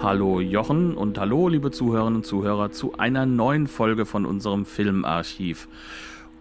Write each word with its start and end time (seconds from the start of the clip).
Hallo 0.00 0.40
Jochen 0.40 0.96
und 0.96 1.18
hallo 1.18 1.48
liebe 1.48 1.72
Zuhörerinnen 1.72 2.18
und 2.18 2.24
Zuhörer 2.24 2.70
zu 2.70 2.96
einer 2.98 3.26
neuen 3.26 3.66
Folge 3.66 4.06
von 4.06 4.26
unserem 4.26 4.64
Filmarchiv. 4.64 5.68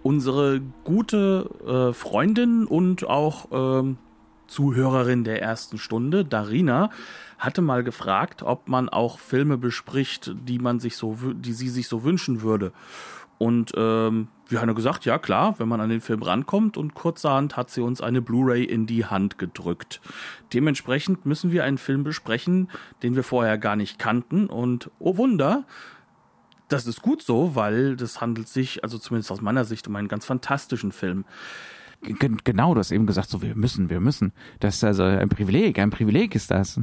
Unsere 0.03 0.61
gute 0.83 1.49
äh, 1.65 1.93
Freundin 1.93 2.65
und 2.65 3.07
auch 3.07 3.83
äh, 3.83 3.95
Zuhörerin 4.45 5.23
der 5.23 5.41
ersten 5.41 5.79
Stunde, 5.79 6.23
Darina, 6.23 6.91
hatte 7.39 7.63
mal 7.63 7.83
gefragt, 7.83 8.43
ob 8.43 8.69
man 8.69 8.89
auch 8.89 9.17
Filme 9.17 9.57
bespricht, 9.57 10.35
die 10.47 10.59
man 10.59 10.79
sich 10.79 10.95
so, 10.95 11.17
die 11.33 11.53
sie 11.53 11.69
sich 11.69 11.87
so 11.87 12.03
wünschen 12.03 12.43
würde. 12.43 12.73
Und 13.39 13.71
ähm, 13.75 14.27
wir 14.49 14.61
haben 14.61 14.73
gesagt, 14.75 15.05
ja 15.05 15.17
klar, 15.17 15.55
wenn 15.57 15.67
man 15.67 15.81
an 15.81 15.89
den 15.89 16.01
Film 16.01 16.21
rankommt 16.21 16.77
und 16.77 16.93
kurzerhand 16.93 17.57
hat 17.57 17.69
sie 17.69 17.81
uns 17.81 18.01
eine 18.01 18.21
Blu-ray 18.21 18.63
in 18.63 18.85
die 18.85 19.05
Hand 19.05 19.37
gedrückt. 19.37 20.01
Dementsprechend 20.53 21.25
müssen 21.25 21.51
wir 21.51 21.63
einen 21.63 21.77
Film 21.77 22.03
besprechen, 22.03 22.69
den 23.03 23.15
wir 23.15 23.23
vorher 23.23 23.57
gar 23.57 23.75
nicht 23.75 23.99
kannten 23.99 24.47
und 24.47 24.89
oh 24.99 25.17
Wunder, 25.17 25.65
das 26.67 26.85
ist 26.85 27.01
gut 27.01 27.21
so, 27.21 27.55
weil 27.55 27.95
das 27.95 28.19
handelt 28.19 28.47
sich, 28.47 28.83
also 28.83 28.97
zumindest 28.97 29.31
aus 29.31 29.41
meiner 29.41 29.65
Sicht, 29.65 29.87
um 29.87 29.95
einen 29.95 30.07
ganz 30.07 30.25
fantastischen 30.25 30.91
Film. 30.91 31.25
Genau, 32.01 32.73
du 32.73 32.79
hast 32.79 32.91
eben 32.91 33.07
gesagt, 33.07 33.29
so 33.29 33.41
wir 33.41 33.55
müssen, 33.55 33.89
wir 33.89 33.99
müssen. 33.99 34.31
Das 34.59 34.75
ist 34.75 34.83
also 34.83 35.03
ein 35.03 35.29
Privileg, 35.29 35.79
ein 35.79 35.89
Privileg 35.89 36.35
ist 36.35 36.51
das. 36.51 36.79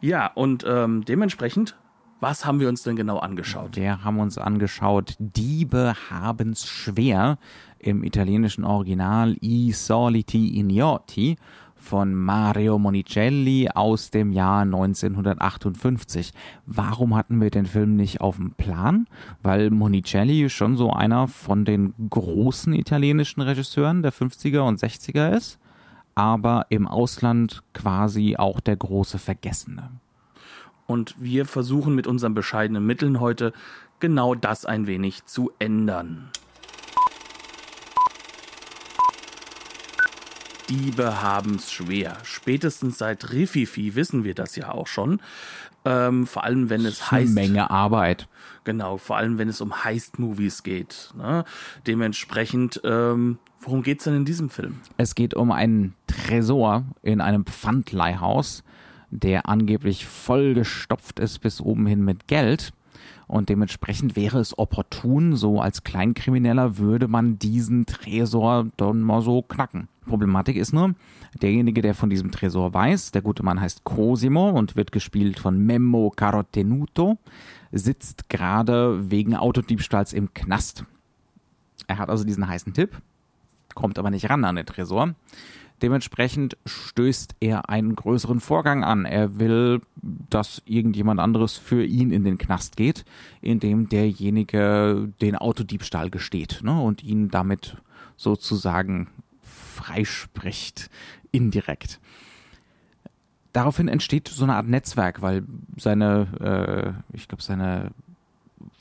Ja, 0.00 0.26
und 0.26 0.64
ähm, 0.66 1.04
dementsprechend 1.04 1.76
was 2.22 2.46
haben 2.46 2.60
wir 2.60 2.68
uns 2.68 2.84
denn 2.84 2.94
genau 2.94 3.18
angeschaut? 3.18 3.74
Wir 3.74 4.04
haben 4.04 4.20
uns 4.20 4.38
angeschaut, 4.38 5.16
Diebe 5.18 5.94
haben's 6.08 6.64
schwer 6.64 7.36
im 7.80 8.04
italienischen 8.04 8.64
Original 8.64 9.36
I 9.42 9.72
soliti 9.72 10.56
ignoti 10.60 11.36
von 11.74 12.14
Mario 12.14 12.78
Monicelli 12.78 13.68
aus 13.74 14.10
dem 14.10 14.30
Jahr 14.30 14.62
1958. 14.62 16.32
Warum 16.64 17.16
hatten 17.16 17.40
wir 17.40 17.50
den 17.50 17.66
Film 17.66 17.96
nicht 17.96 18.20
auf 18.20 18.36
dem 18.36 18.52
Plan? 18.52 19.08
Weil 19.42 19.70
Monicelli 19.70 20.48
schon 20.48 20.76
so 20.76 20.92
einer 20.92 21.26
von 21.26 21.64
den 21.64 21.92
großen 22.08 22.72
italienischen 22.72 23.40
Regisseuren 23.40 24.02
der 24.02 24.12
50er 24.12 24.60
und 24.60 24.78
60er 24.78 25.36
ist, 25.36 25.58
aber 26.14 26.66
im 26.68 26.86
Ausland 26.86 27.64
quasi 27.74 28.36
auch 28.36 28.60
der 28.60 28.76
große 28.76 29.18
Vergessene. 29.18 29.90
Und 30.86 31.14
wir 31.18 31.46
versuchen 31.46 31.94
mit 31.94 32.06
unseren 32.06 32.34
bescheidenen 32.34 32.84
Mitteln 32.84 33.20
heute 33.20 33.52
genau 34.00 34.34
das 34.34 34.66
ein 34.66 34.86
wenig 34.86 35.24
zu 35.26 35.52
ändern. 35.58 36.30
Diebe 40.68 41.22
haben's 41.22 41.70
schwer. 41.70 42.16
Spätestens 42.22 42.98
seit 42.98 43.30
Rififi 43.32 43.94
wissen 43.94 44.24
wir 44.24 44.34
das 44.34 44.56
ja 44.56 44.70
auch 44.72 44.86
schon. 44.86 45.20
Ähm, 45.84 46.26
vor 46.26 46.44
allem, 46.44 46.70
wenn 46.70 46.86
es 46.86 47.10
heißt. 47.10 47.34
Menge 47.34 47.70
Arbeit. 47.70 48.28
Genau, 48.64 48.96
vor 48.96 49.16
allem, 49.16 49.38
wenn 49.38 49.48
es 49.48 49.60
um 49.60 49.84
Heist-Movies 49.84 50.62
geht. 50.62 51.12
Ne? 51.16 51.44
Dementsprechend, 51.86 52.80
ähm, 52.84 53.38
worum 53.60 53.82
geht's 53.82 54.04
denn 54.04 54.14
in 54.14 54.24
diesem 54.24 54.48
Film? 54.48 54.80
Es 54.96 55.14
geht 55.14 55.34
um 55.34 55.50
einen 55.50 55.94
Tresor 56.06 56.84
in 57.02 57.20
einem 57.20 57.44
Pfandleihhaus 57.44 58.62
der 59.12 59.48
angeblich 59.48 60.06
vollgestopft 60.06 61.20
ist 61.20 61.38
bis 61.40 61.60
oben 61.60 61.86
hin 61.86 62.04
mit 62.04 62.26
Geld. 62.26 62.72
Und 63.28 63.48
dementsprechend 63.48 64.16
wäre 64.16 64.40
es 64.40 64.58
opportun, 64.58 65.36
so 65.36 65.60
als 65.60 65.84
Kleinkrimineller 65.84 66.78
würde 66.78 67.08
man 67.08 67.38
diesen 67.38 67.86
Tresor 67.86 68.66
dann 68.76 69.00
mal 69.00 69.22
so 69.22 69.42
knacken. 69.42 69.88
Problematik 70.06 70.56
ist 70.56 70.72
nur, 70.72 70.94
derjenige, 71.40 71.82
der 71.82 71.94
von 71.94 72.10
diesem 72.10 72.30
Tresor 72.30 72.74
weiß, 72.74 73.12
der 73.12 73.22
gute 73.22 73.42
Mann 73.42 73.60
heißt 73.60 73.84
Cosimo 73.84 74.50
und 74.50 74.76
wird 74.76 74.92
gespielt 74.92 75.38
von 75.38 75.58
Memmo 75.58 76.12
Carottenuto, 76.14 77.18
sitzt 77.70 78.28
gerade 78.28 79.10
wegen 79.10 79.36
Autodiebstahls 79.36 80.12
im 80.12 80.34
Knast. 80.34 80.84
Er 81.86 81.98
hat 81.98 82.10
also 82.10 82.24
diesen 82.24 82.48
heißen 82.48 82.74
Tipp, 82.74 83.00
kommt 83.74 83.98
aber 83.98 84.10
nicht 84.10 84.28
ran 84.28 84.44
an 84.44 84.56
den 84.56 84.66
Tresor 84.66 85.14
Dementsprechend 85.82 86.56
stößt 86.64 87.34
er 87.40 87.68
einen 87.68 87.96
größeren 87.96 88.38
Vorgang 88.38 88.84
an. 88.84 89.04
Er 89.04 89.40
will, 89.40 89.80
dass 90.00 90.62
irgendjemand 90.64 91.18
anderes 91.18 91.56
für 91.56 91.84
ihn 91.84 92.12
in 92.12 92.22
den 92.22 92.38
Knast 92.38 92.76
geht, 92.76 93.04
indem 93.40 93.88
derjenige 93.88 95.12
den 95.20 95.34
Autodiebstahl 95.34 96.08
gesteht 96.08 96.60
ne, 96.62 96.80
und 96.80 97.02
ihn 97.02 97.30
damit 97.30 97.76
sozusagen 98.16 99.08
freispricht, 99.42 100.88
indirekt. 101.32 101.98
Daraufhin 103.52 103.88
entsteht 103.88 104.28
so 104.28 104.44
eine 104.44 104.54
Art 104.54 104.68
Netzwerk, 104.68 105.20
weil 105.20 105.42
seine, 105.76 106.94
äh, 107.12 107.16
ich 107.16 107.26
glaube, 107.26 107.42
seine 107.42 107.90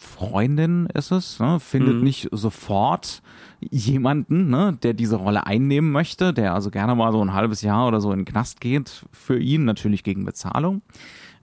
Freundin 0.01 0.88
ist 0.88 1.12
es, 1.12 1.39
ne, 1.39 1.59
findet 1.59 1.97
mhm. 1.97 2.03
nicht 2.03 2.28
sofort 2.31 3.22
jemanden, 3.59 4.50
ne, 4.50 4.75
der 4.81 4.94
diese 4.94 5.16
Rolle 5.16 5.45
einnehmen 5.45 5.91
möchte, 5.91 6.34
der 6.34 6.56
also 6.56 6.72
gerne 6.72 6.95
mal 6.95 7.12
so 7.12 7.23
ein 7.23 7.34
halbes 7.34 7.62
Jahr 7.62 7.88
oder 7.88 8.01
so 8.01 8.12
in 8.12 8.19
den 8.19 8.25
Knast 8.25 8.59
geht 8.62 9.06
für 9.12 9.38
ihn, 9.38 9.63
natürlich 9.63 10.03
gegen 10.03 10.25
Bezahlung. 10.25 10.81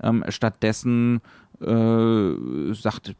Ähm, 0.02 0.24
stattdessen 0.28 1.20
äh, 1.60 2.74
sagt 2.74 3.14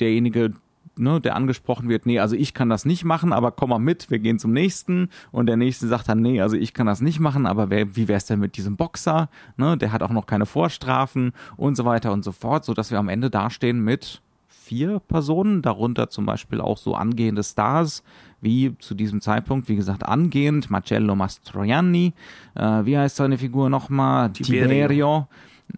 derjenige, 0.00 0.50
ne, 0.96 1.20
der 1.20 1.36
angesprochen 1.36 1.88
wird, 1.88 2.04
nee, 2.04 2.18
also 2.18 2.34
ich 2.34 2.52
kann 2.52 2.68
das 2.68 2.84
nicht 2.84 3.04
machen, 3.04 3.32
aber 3.32 3.52
komm 3.52 3.70
mal 3.70 3.78
mit, 3.78 4.10
wir 4.10 4.18
gehen 4.18 4.40
zum 4.40 4.52
nächsten. 4.52 5.10
Und 5.30 5.46
der 5.46 5.56
nächste 5.56 5.86
sagt 5.86 6.08
dann, 6.08 6.20
nee, 6.20 6.40
also 6.40 6.56
ich 6.56 6.74
kann 6.74 6.88
das 6.88 7.00
nicht 7.00 7.20
machen, 7.20 7.46
aber 7.46 7.70
wer, 7.70 7.94
wie 7.94 8.08
wär's 8.08 8.26
denn 8.26 8.40
mit 8.40 8.56
diesem 8.56 8.76
Boxer? 8.76 9.28
Ne, 9.56 9.76
der 9.78 9.92
hat 9.92 10.02
auch 10.02 10.10
noch 10.10 10.26
keine 10.26 10.44
Vorstrafen 10.44 11.32
und 11.56 11.76
so 11.76 11.84
weiter 11.84 12.12
und 12.12 12.24
so 12.24 12.32
fort, 12.32 12.64
so 12.64 12.74
dass 12.74 12.90
wir 12.90 12.98
am 12.98 13.08
Ende 13.08 13.30
dastehen 13.30 13.78
mit 13.84 14.20
vier 14.64 15.00
Personen, 15.00 15.62
darunter 15.62 16.08
zum 16.08 16.26
Beispiel 16.26 16.60
auch 16.60 16.78
so 16.78 16.94
angehende 16.94 17.42
Stars, 17.42 18.02
wie 18.40 18.76
zu 18.78 18.94
diesem 18.94 19.20
Zeitpunkt, 19.20 19.68
wie 19.68 19.76
gesagt, 19.76 20.04
angehend, 20.04 20.70
Marcello 20.70 21.14
Mastroianni, 21.16 22.12
äh, 22.54 22.84
wie 22.84 22.96
heißt 22.96 23.16
seine 23.16 23.38
Figur 23.38 23.70
nochmal? 23.70 24.30
Tiberio. 24.32 24.68
Tiberio. 24.68 25.28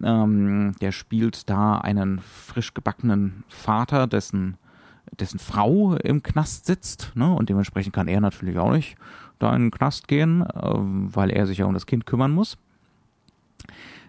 Ähm, 0.02 0.74
der 0.80 0.92
spielt 0.92 1.48
da 1.48 1.78
einen 1.78 2.18
frisch 2.18 2.74
gebackenen 2.74 3.44
Vater, 3.48 4.06
dessen, 4.06 4.56
dessen 5.18 5.38
Frau 5.38 5.94
im 5.96 6.22
Knast 6.22 6.66
sitzt, 6.66 7.12
ne? 7.14 7.32
und 7.32 7.48
dementsprechend 7.48 7.94
kann 7.94 8.08
er 8.08 8.20
natürlich 8.20 8.58
auch 8.58 8.72
nicht 8.72 8.96
da 9.38 9.54
in 9.54 9.62
den 9.62 9.70
Knast 9.70 10.08
gehen, 10.08 10.42
äh, 10.42 10.46
weil 10.54 11.30
er 11.30 11.46
sich 11.46 11.58
ja 11.58 11.66
um 11.66 11.74
das 11.74 11.86
Kind 11.86 12.06
kümmern 12.06 12.32
muss. 12.32 12.56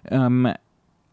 Ähm, 0.06 0.54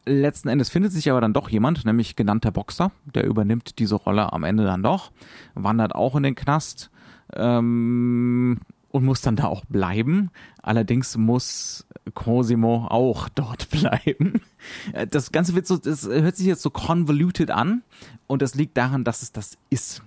Letzten 0.05 0.49
Endes 0.49 0.69
findet 0.69 0.93
sich 0.93 1.11
aber 1.11 1.21
dann 1.21 1.33
doch 1.33 1.49
jemand, 1.49 1.85
nämlich 1.85 2.17
genannter 2.17 2.51
Boxer, 2.51 2.91
der 3.05 3.25
übernimmt 3.25 3.79
diese 3.79 3.95
Rolle 3.95 4.33
am 4.33 4.43
Ende 4.43 4.65
dann 4.65 4.83
doch, 4.83 5.13
wandert 5.55 5.95
auch 5.95 6.17
in 6.17 6.25
den 6.25 6.35
Knast 6.35 6.91
ähm, 7.35 8.61
und 8.91 9.05
muss 9.05 9.21
dann 9.21 9.37
da 9.37 9.45
auch 9.45 9.65
bleiben. 9.65 10.31
Allerdings 10.61 11.17
muss 11.17 11.87
Cosimo 12.15 12.87
auch 12.89 13.29
dort 13.29 13.71
bleiben. 13.71 14.41
Das 15.11 15.31
Ganze 15.31 15.55
wird 15.55 15.67
so, 15.69 15.77
das 15.77 16.05
hört 16.07 16.37
sich 16.37 16.47
jetzt 16.47 16.63
so 16.63 16.71
convoluted 16.71 17.51
an 17.51 17.83
und 18.27 18.43
das 18.43 18.55
liegt 18.57 18.77
daran, 18.77 19.05
dass 19.05 19.23
es 19.23 19.31
das 19.31 19.57
ist. 19.71 20.03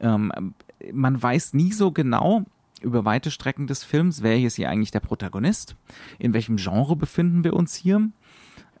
Ähm, 0.00 0.54
man 0.92 1.22
weiß 1.22 1.52
nie 1.52 1.72
so 1.72 1.92
genau, 1.92 2.44
über 2.82 3.04
weite 3.04 3.30
Strecken 3.30 3.66
des 3.66 3.84
Films, 3.84 4.22
wer 4.22 4.38
ist 4.38 4.56
hier 4.56 4.68
eigentlich 4.70 4.90
der 4.90 5.00
Protagonist? 5.00 5.76
In 6.18 6.34
welchem 6.34 6.56
Genre 6.56 6.96
befinden 6.96 7.44
wir 7.44 7.54
uns 7.54 7.74
hier? 7.74 8.10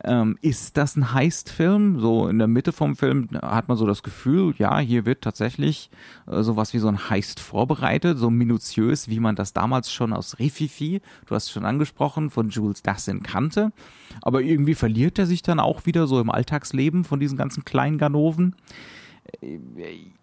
Ähm, 0.06 0.38
ist 0.40 0.76
das 0.76 0.94
ein 0.94 1.12
Heist-Film? 1.12 1.98
So 1.98 2.28
in 2.28 2.38
der 2.38 2.46
Mitte 2.46 2.70
vom 2.70 2.94
Film 2.94 3.28
hat 3.42 3.66
man 3.66 3.76
so 3.76 3.86
das 3.86 4.04
Gefühl, 4.04 4.54
ja, 4.56 4.78
hier 4.78 5.04
wird 5.04 5.22
tatsächlich 5.22 5.90
äh, 6.28 6.44
sowas 6.44 6.72
wie 6.72 6.78
so 6.78 6.86
ein 6.86 7.10
Heist 7.10 7.40
vorbereitet, 7.40 8.16
so 8.16 8.30
minutiös, 8.30 9.08
wie 9.08 9.18
man 9.18 9.34
das 9.34 9.52
damals 9.52 9.92
schon 9.92 10.12
aus 10.12 10.38
Rififi, 10.38 11.02
du 11.26 11.34
hast 11.34 11.46
es 11.46 11.50
schon 11.50 11.64
angesprochen, 11.64 12.30
von 12.30 12.50
Jules 12.50 12.82
Dassin 12.82 13.24
kannte. 13.24 13.72
Aber 14.22 14.42
irgendwie 14.42 14.76
verliert 14.76 15.18
er 15.18 15.26
sich 15.26 15.42
dann 15.42 15.58
auch 15.58 15.86
wieder 15.86 16.06
so 16.06 16.20
im 16.20 16.30
Alltagsleben 16.30 17.02
von 17.02 17.18
diesen 17.18 17.36
ganzen 17.36 17.64
kleinen 17.64 17.98
Ganoven. 17.98 18.54
Äh, 19.40 19.58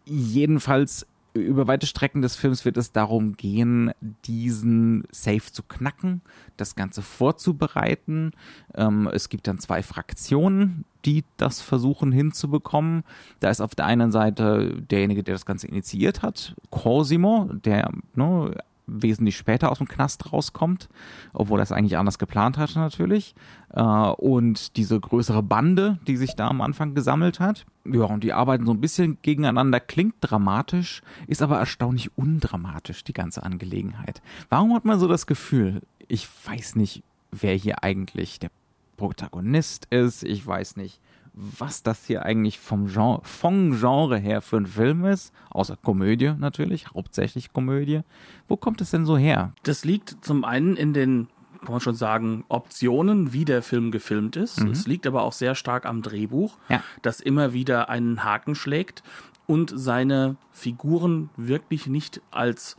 jedenfalls 0.06 1.06
über 1.34 1.68
weite 1.68 1.88
Strecken 1.88 2.22
des 2.22 2.36
Films 2.36 2.64
wird 2.66 2.78
es 2.78 2.92
darum 2.92 3.36
gehen, 3.36 3.92
diesen 4.26 5.04
Safe 5.12 5.52
zu 5.52 5.64
knacken, 5.64 6.22
das 6.58 6.76
Ganze 6.76 7.02
vorzubereiten. 7.02 8.32
Ähm, 8.76 9.10
es 9.12 9.30
gibt 9.30 9.48
dann 9.48 9.60
zwei 9.60 9.82
Fraktionen, 9.82 10.86
die 11.06 11.24
das 11.38 11.62
versuchen 11.62 12.12
hinzubekommen. 12.12 13.04
Da 13.40 13.50
ist 13.50 13.62
auf 13.62 13.76
der 13.76 13.86
einen 13.86 14.12
Seite 14.12 14.82
derjenige, 14.90 15.24
der 15.24 15.36
das 15.36 15.46
Ganze 15.46 15.68
initiiert 15.68 16.22
hat, 16.22 16.56
Cosimo, 16.70 17.50
der 17.52 17.92
ne, 18.16 18.56
wesentlich 18.86 19.38
später 19.38 19.72
aus 19.72 19.78
dem 19.78 19.88
Knast 19.88 20.34
rauskommt, 20.34 20.90
obwohl 21.34 21.60
er 21.60 21.64
es 21.64 21.72
eigentlich 21.72 21.98
anders 21.98 22.20
geplant 22.20 22.58
hatte 22.58 22.80
natürlich. 22.80 23.36
Äh, 23.70 23.82
und 23.82 24.78
diese 24.78 25.00
größere 25.00 25.44
Bande, 25.44 26.00
die 26.08 26.18
sich 26.18 26.36
da 26.36 26.48
am 26.48 26.62
Anfang 26.62 26.94
gesammelt 26.94 27.40
hat. 27.40 27.66
Ja, 27.86 28.04
und 28.06 28.24
die 28.24 28.34
arbeiten 28.34 28.66
so 28.66 28.72
ein 28.72 28.82
bisschen 28.82 29.18
gegeneinander, 29.22 29.80
klingt 29.80 30.16
dramatisch, 30.22 31.02
ist 31.28 31.42
aber 31.42 31.60
erstaunlich 31.60 32.18
undramatisch, 32.18 33.04
die 33.04 33.14
ganze 33.14 33.44
Angelegenheit. 33.44 34.22
Warum 34.50 34.74
hat 34.74 34.86
man 34.86 35.00
so 35.00 35.08
das 35.08 35.28
Gefühl, 35.28 35.82
ich 36.08 36.28
weiß 36.46 36.76
nicht, 36.76 37.04
wer 37.32 37.56
hier 37.56 37.84
eigentlich 37.84 38.40
der 38.40 38.52
Protagonist 38.98 39.86
ist, 39.90 40.24
ich 40.24 40.46
weiß 40.46 40.76
nicht, 40.78 41.00
was 41.34 41.84
das 41.84 42.06
hier 42.06 42.24
eigentlich 42.24 42.60
vom 42.60 42.88
Genre, 42.88 43.22
vom 43.24 43.78
Genre 43.80 44.18
her 44.18 44.42
für 44.42 44.58
ein 44.58 44.68
Film 44.68 45.06
ist, 45.06 45.34
außer 45.50 45.78
Komödie 45.78 46.34
natürlich, 46.38 46.88
hauptsächlich 46.94 47.54
Komödie. 47.54 48.02
Wo 48.48 48.56
kommt 48.56 48.82
es 48.82 48.92
denn 48.92 49.06
so 49.06 49.18
her? 49.18 49.54
Das 49.64 49.84
liegt 49.84 50.18
zum 50.22 50.46
einen 50.46 50.76
in 50.76 50.94
den 50.94 51.28
kann 51.64 51.72
man 51.72 51.80
schon 51.80 51.96
sagen, 51.96 52.44
Optionen, 52.50 53.32
wie 53.32 53.46
der 53.46 53.62
Film 53.62 53.92
gefilmt 53.92 54.36
ist. 54.36 54.62
Mhm. 54.62 54.72
Es 54.72 54.86
liegt 54.86 55.08
aber 55.08 55.24
auch 55.24 55.32
sehr 55.32 55.56
stark 55.56 55.86
am 55.86 56.02
Drehbuch, 56.02 56.58
ja. 56.68 56.84
das 57.02 57.22
immer 57.22 57.54
wieder 57.54 57.90
einen 57.90 58.26
Haken 58.26 58.54
schlägt 58.54 59.02
und 59.48 59.72
seine 59.74 60.36
Figuren 60.52 61.30
wirklich 61.38 61.88
nicht 61.88 62.22
als 62.32 62.78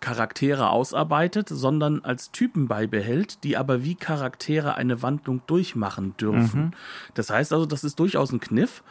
Charaktere 0.00 0.70
ausarbeitet, 0.70 1.48
sondern 1.48 2.04
als 2.04 2.30
Typen 2.30 2.68
beibehält, 2.68 3.42
die 3.42 3.56
aber 3.56 3.82
wie 3.82 3.96
Charaktere 3.96 4.76
eine 4.76 5.02
Wandlung 5.02 5.42
durchmachen 5.46 6.16
dürfen. 6.16 6.60
Mhm. 6.60 6.70
Das 7.14 7.30
heißt 7.30 7.52
also, 7.52 7.66
das 7.66 7.82
ist 7.82 7.98
durchaus 7.98 8.32
ein 8.32 8.40
Kniff, 8.40 8.82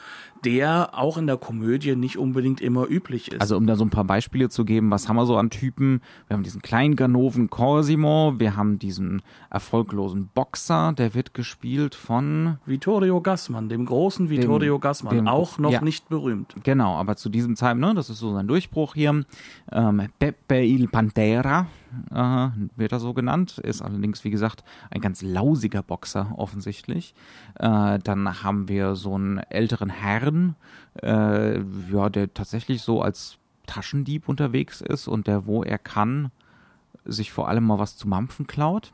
der 0.44 0.90
auch 0.94 1.18
in 1.18 1.28
der 1.28 1.38
Komödie 1.38 1.96
nicht 1.96 2.18
unbedingt 2.18 2.62
immer 2.62 2.88
üblich 2.88 3.32
ist. 3.32 3.42
Also 3.42 3.58
um 3.58 3.68
da 3.68 3.76
so 3.76 3.86
ein 3.86 3.90
paar 3.90 4.04
Beispiele 4.04 4.50
zu 4.50 4.66
geben, 4.66 4.92
was 4.92 5.08
haben 5.08 5.16
wir 5.16 5.26
so 5.26 5.38
an 5.38 5.50
Typen? 5.50 6.02
Wir 6.28 6.36
haben 6.36 6.44
diesen 6.44 6.62
kleinen 6.62 6.96
Ganoven 6.96 7.50
Cosimo, 7.50 8.36
wir 8.38 8.56
haben 8.56 8.80
diesen 8.80 9.22
erfolglosen 9.50 10.30
Boxer, 10.34 10.94
der 10.94 11.14
wird 11.14 11.34
gespielt 11.34 11.96
von 11.96 12.58
Vittorio 12.66 13.22
Gassmann, 13.22 13.70
dem 13.70 13.86
großen 13.86 14.30
Vittorio 14.30 14.76
dem, 14.76 14.82
Gassmann, 14.82 15.16
dem, 15.16 15.28
auch 15.28 15.58
noch 15.58 15.72
ja, 15.72 15.82
nicht 15.82 16.10
berühmt. 16.10 16.56
Genau, 16.64 16.96
aber 16.96 17.16
zu 17.16 17.30
diesem 17.30 17.56
Zeitpunkt, 17.56 17.88
ne, 17.88 17.94
das 17.96 18.10
ist 18.10 18.20
so 18.20 18.34
sein 18.34 18.48
Durchbruch 18.48 18.94
hier. 18.94 19.26
Ähm, 19.72 20.08
Pepe 20.20 20.64
il 20.64 20.88
Pantera 20.88 21.68
äh, 22.12 22.50
wird 22.76 22.92
er 22.92 23.00
so 23.00 23.14
genannt, 23.14 23.58
ist 23.58 23.82
allerdings, 23.82 24.24
wie 24.24 24.30
gesagt, 24.30 24.64
ein 24.92 25.02
ganz 25.02 25.22
lausiger 25.22 25.84
Boxer 25.84 26.34
offensichtlich. 26.36 27.14
Äh, 27.56 28.00
dann 28.00 28.44
haben 28.44 28.68
wir 28.68 28.96
so 28.96 29.16
einen 29.16 29.38
älteren 29.38 29.90
Herrn, 29.90 30.56
äh, 31.02 31.60
ja, 31.92 32.10
der 32.10 32.34
tatsächlich 32.34 32.82
so 32.82 33.02
als 33.02 33.38
Taschendieb 33.66 34.28
unterwegs 34.28 34.82
ist 34.82 35.08
und 35.08 35.28
der, 35.28 35.46
wo 35.46 35.64
er 35.64 35.78
kann, 35.78 36.32
sich 37.06 37.32
vor 37.32 37.48
allem 37.48 37.66
mal 37.66 37.80
was 37.80 37.98
zu 37.98 38.08
mampfen 38.08 38.48
klaut. 38.48 38.94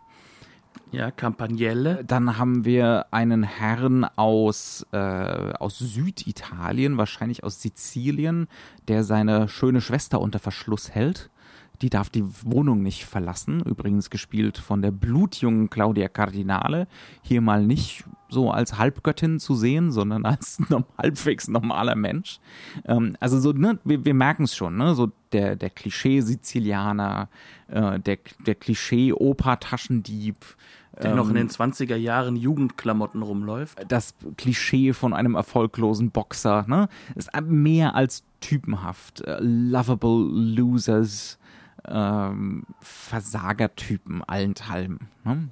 Ja, 0.91 1.09
Campagnelle. 1.09 2.03
Dann 2.05 2.37
haben 2.37 2.65
wir 2.65 3.07
einen 3.11 3.43
Herrn 3.43 4.05
aus, 4.15 4.85
äh, 4.91 4.97
aus 4.97 5.79
Süditalien, 5.79 6.97
wahrscheinlich 6.97 7.43
aus 7.43 7.61
Sizilien, 7.61 8.47
der 8.87 9.03
seine 9.03 9.47
schöne 9.49 9.81
Schwester 9.81 10.21
unter 10.21 10.39
Verschluss 10.39 10.91
hält. 10.91 11.29
Die 11.81 11.89
darf 11.89 12.09
die 12.09 12.23
Wohnung 12.43 12.81
nicht 12.81 13.05
verlassen. 13.05 13.61
Übrigens 13.61 14.09
gespielt 14.09 14.57
von 14.57 14.81
der 14.81 14.91
blutjungen 14.91 15.69
Claudia 15.69 16.07
Cardinale. 16.07 16.87
Hier 17.21 17.41
mal 17.41 17.65
nicht 17.65 18.05
so 18.29 18.51
als 18.51 18.77
Halbgöttin 18.77 19.39
zu 19.39 19.55
sehen, 19.55 19.91
sondern 19.91 20.25
als 20.25 20.59
halbwegs 20.97 21.47
normaler 21.47 21.95
Mensch. 21.95 22.39
Ähm, 22.85 23.15
also 23.19 23.39
so, 23.39 23.53
ne, 23.53 23.79
wir, 23.83 24.03
wir 24.03 24.13
merken 24.13 24.43
es 24.43 24.55
schon, 24.55 24.77
ne, 24.77 24.95
so 24.95 25.11
der, 25.31 25.55
der 25.55 25.69
Klischee-Sizilianer, 25.69 27.29
äh, 27.67 27.99
der, 27.99 28.17
der 28.45 28.55
Klischee-Oper-Taschendieb. 28.55 30.37
Der 31.01 31.11
ähm, 31.11 31.17
noch 31.17 31.29
in 31.29 31.35
den 31.35 31.49
20er 31.49 31.95
Jahren 31.95 32.35
Jugendklamotten 32.35 33.21
rumläuft. 33.21 33.83
Das 33.87 34.15
Klischee 34.37 34.93
von 34.93 35.13
einem 35.13 35.35
erfolglosen 35.35 36.11
Boxer, 36.11 36.65
ne, 36.67 36.89
ist 37.15 37.29
mehr 37.41 37.95
als 37.95 38.23
typenhaft. 38.41 39.23
Uh, 39.25 39.37
lovable 39.39 40.27
Losers 40.29 41.39
ähm, 41.87 42.63
Versagertypen 42.81 44.23
allenthalben. 44.23 45.09
Ne? 45.23 45.49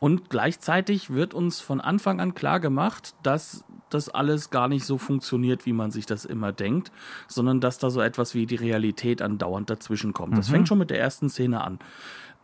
Und 0.00 0.30
gleichzeitig 0.30 1.10
wird 1.10 1.34
uns 1.34 1.60
von 1.60 1.80
Anfang 1.80 2.20
an 2.20 2.34
klar 2.34 2.60
gemacht, 2.60 3.14
dass 3.22 3.64
das 3.90 4.08
alles 4.08 4.50
gar 4.50 4.68
nicht 4.68 4.84
so 4.84 4.98
funktioniert, 4.98 5.66
wie 5.66 5.72
man 5.72 5.90
sich 5.90 6.06
das 6.06 6.24
immer 6.24 6.52
denkt, 6.52 6.92
sondern 7.26 7.60
dass 7.60 7.78
da 7.78 7.90
so 7.90 8.00
etwas 8.00 8.34
wie 8.34 8.46
die 8.46 8.54
Realität 8.54 9.22
andauernd 9.22 9.70
dazwischen 9.70 10.12
kommt. 10.12 10.32
Mhm. 10.32 10.36
Das 10.36 10.48
fängt 10.48 10.68
schon 10.68 10.78
mit 10.78 10.90
der 10.90 11.00
ersten 11.00 11.30
Szene 11.30 11.62
an. 11.62 11.78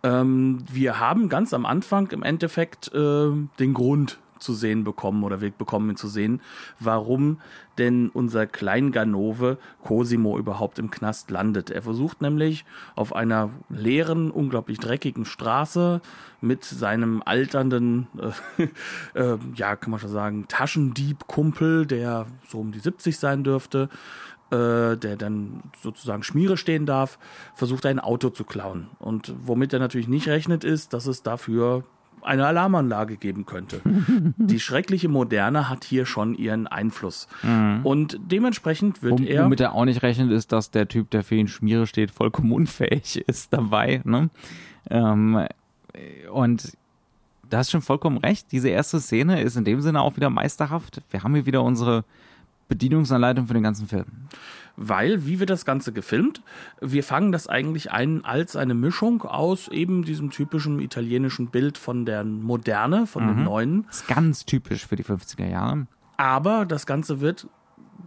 Ähm, 0.02 0.64
wir 0.70 0.98
haben 0.98 1.28
ganz 1.28 1.54
am 1.54 1.64
Anfang 1.64 2.10
im 2.10 2.22
Endeffekt 2.22 2.92
äh, 2.92 3.30
den 3.58 3.74
Grund 3.74 4.18
zu 4.44 4.54
sehen 4.54 4.84
bekommen 4.84 5.24
oder 5.24 5.40
wir 5.40 5.50
bekommen 5.50 5.90
ihn 5.90 5.96
zu 5.96 6.08
sehen, 6.08 6.40
warum 6.78 7.38
denn 7.78 8.08
unser 8.10 8.46
Kleinganove 8.46 9.58
Cosimo 9.82 10.38
überhaupt 10.38 10.78
im 10.78 10.90
Knast 10.90 11.30
landet. 11.30 11.70
Er 11.70 11.82
versucht 11.82 12.22
nämlich 12.22 12.64
auf 12.94 13.14
einer 13.14 13.50
leeren, 13.68 14.30
unglaublich 14.30 14.78
dreckigen 14.78 15.24
Straße 15.24 16.00
mit 16.40 16.64
seinem 16.64 17.22
alternden, 17.24 18.06
äh, 18.56 18.68
äh, 19.18 19.38
ja, 19.56 19.76
kann 19.76 19.90
man 19.90 20.00
schon 20.00 20.10
sagen, 20.10 20.46
Taschendieb-Kumpel, 20.46 21.86
der 21.86 22.26
so 22.46 22.60
um 22.60 22.70
die 22.70 22.78
70 22.78 23.18
sein 23.18 23.42
dürfte, 23.42 23.88
äh, 24.50 24.96
der 24.96 25.16
dann 25.16 25.62
sozusagen 25.82 26.22
Schmiere 26.22 26.56
stehen 26.56 26.86
darf, 26.86 27.18
versucht 27.54 27.86
ein 27.86 27.98
Auto 27.98 28.30
zu 28.30 28.44
klauen. 28.44 28.90
Und 28.98 29.34
womit 29.42 29.72
er 29.72 29.78
natürlich 29.78 30.08
nicht 30.08 30.28
rechnet, 30.28 30.64
ist, 30.64 30.92
dass 30.92 31.06
es 31.06 31.22
dafür 31.22 31.84
eine 32.24 32.46
Alarmanlage 32.46 33.16
geben 33.16 33.46
könnte. 33.46 33.80
Die 34.36 34.60
schreckliche 34.60 35.08
Moderne 35.08 35.68
hat 35.68 35.84
hier 35.84 36.06
schon 36.06 36.34
ihren 36.34 36.66
Einfluss. 36.66 37.28
Mhm. 37.42 37.80
Und 37.82 38.18
dementsprechend 38.20 39.02
wird 39.02 39.20
Wom 39.20 39.26
er. 39.26 39.44
Womit 39.44 39.60
er 39.60 39.74
auch 39.74 39.84
nicht 39.84 40.02
rechnet, 40.02 40.30
ist, 40.30 40.52
dass 40.52 40.70
der 40.70 40.88
Typ, 40.88 41.10
der 41.10 41.24
für 41.24 41.34
ihn 41.36 41.48
Schmiere 41.48 41.86
steht, 41.86 42.10
vollkommen 42.10 42.52
unfähig 42.64 43.22
ist 43.26 43.52
dabei. 43.52 44.00
Ne? 44.04 44.30
Ähm, 44.90 45.46
und 46.32 46.72
da 47.48 47.58
hast 47.58 47.70
schon 47.70 47.82
vollkommen 47.82 48.18
recht. 48.18 48.50
Diese 48.52 48.68
erste 48.68 49.00
Szene 49.00 49.40
ist 49.40 49.56
in 49.56 49.64
dem 49.64 49.80
Sinne 49.80 50.00
auch 50.00 50.16
wieder 50.16 50.30
meisterhaft. 50.30 51.02
Wir 51.10 51.22
haben 51.22 51.34
hier 51.34 51.46
wieder 51.46 51.62
unsere 51.62 52.04
Bedienungsanleitung 52.74 53.46
für 53.46 53.54
den 53.54 53.62
ganzen 53.62 53.86
Film 53.86 54.06
weil, 54.76 55.24
wie 55.26 55.40
wird 55.40 55.50
das 55.50 55.64
Ganze 55.64 55.92
gefilmt? 55.92 56.42
Wir 56.80 57.04
fangen 57.04 57.32
das 57.32 57.46
eigentlich 57.46 57.92
ein 57.92 58.24
als 58.24 58.56
eine 58.56 58.74
Mischung 58.74 59.22
aus 59.22 59.68
eben 59.68 60.04
diesem 60.04 60.30
typischen 60.30 60.80
italienischen 60.80 61.48
Bild 61.48 61.78
von 61.78 62.04
der 62.04 62.24
Moderne, 62.24 63.06
von 63.06 63.24
mhm. 63.24 63.28
dem 63.28 63.44
Neuen. 63.44 63.84
Das 63.86 64.00
ist 64.00 64.08
ganz 64.08 64.44
typisch 64.44 64.86
für 64.86 64.96
die 64.96 65.04
50er 65.04 65.48
Jahre. 65.48 65.86
Aber 66.16 66.66
das 66.66 66.86
Ganze 66.86 67.20
wird 67.20 67.48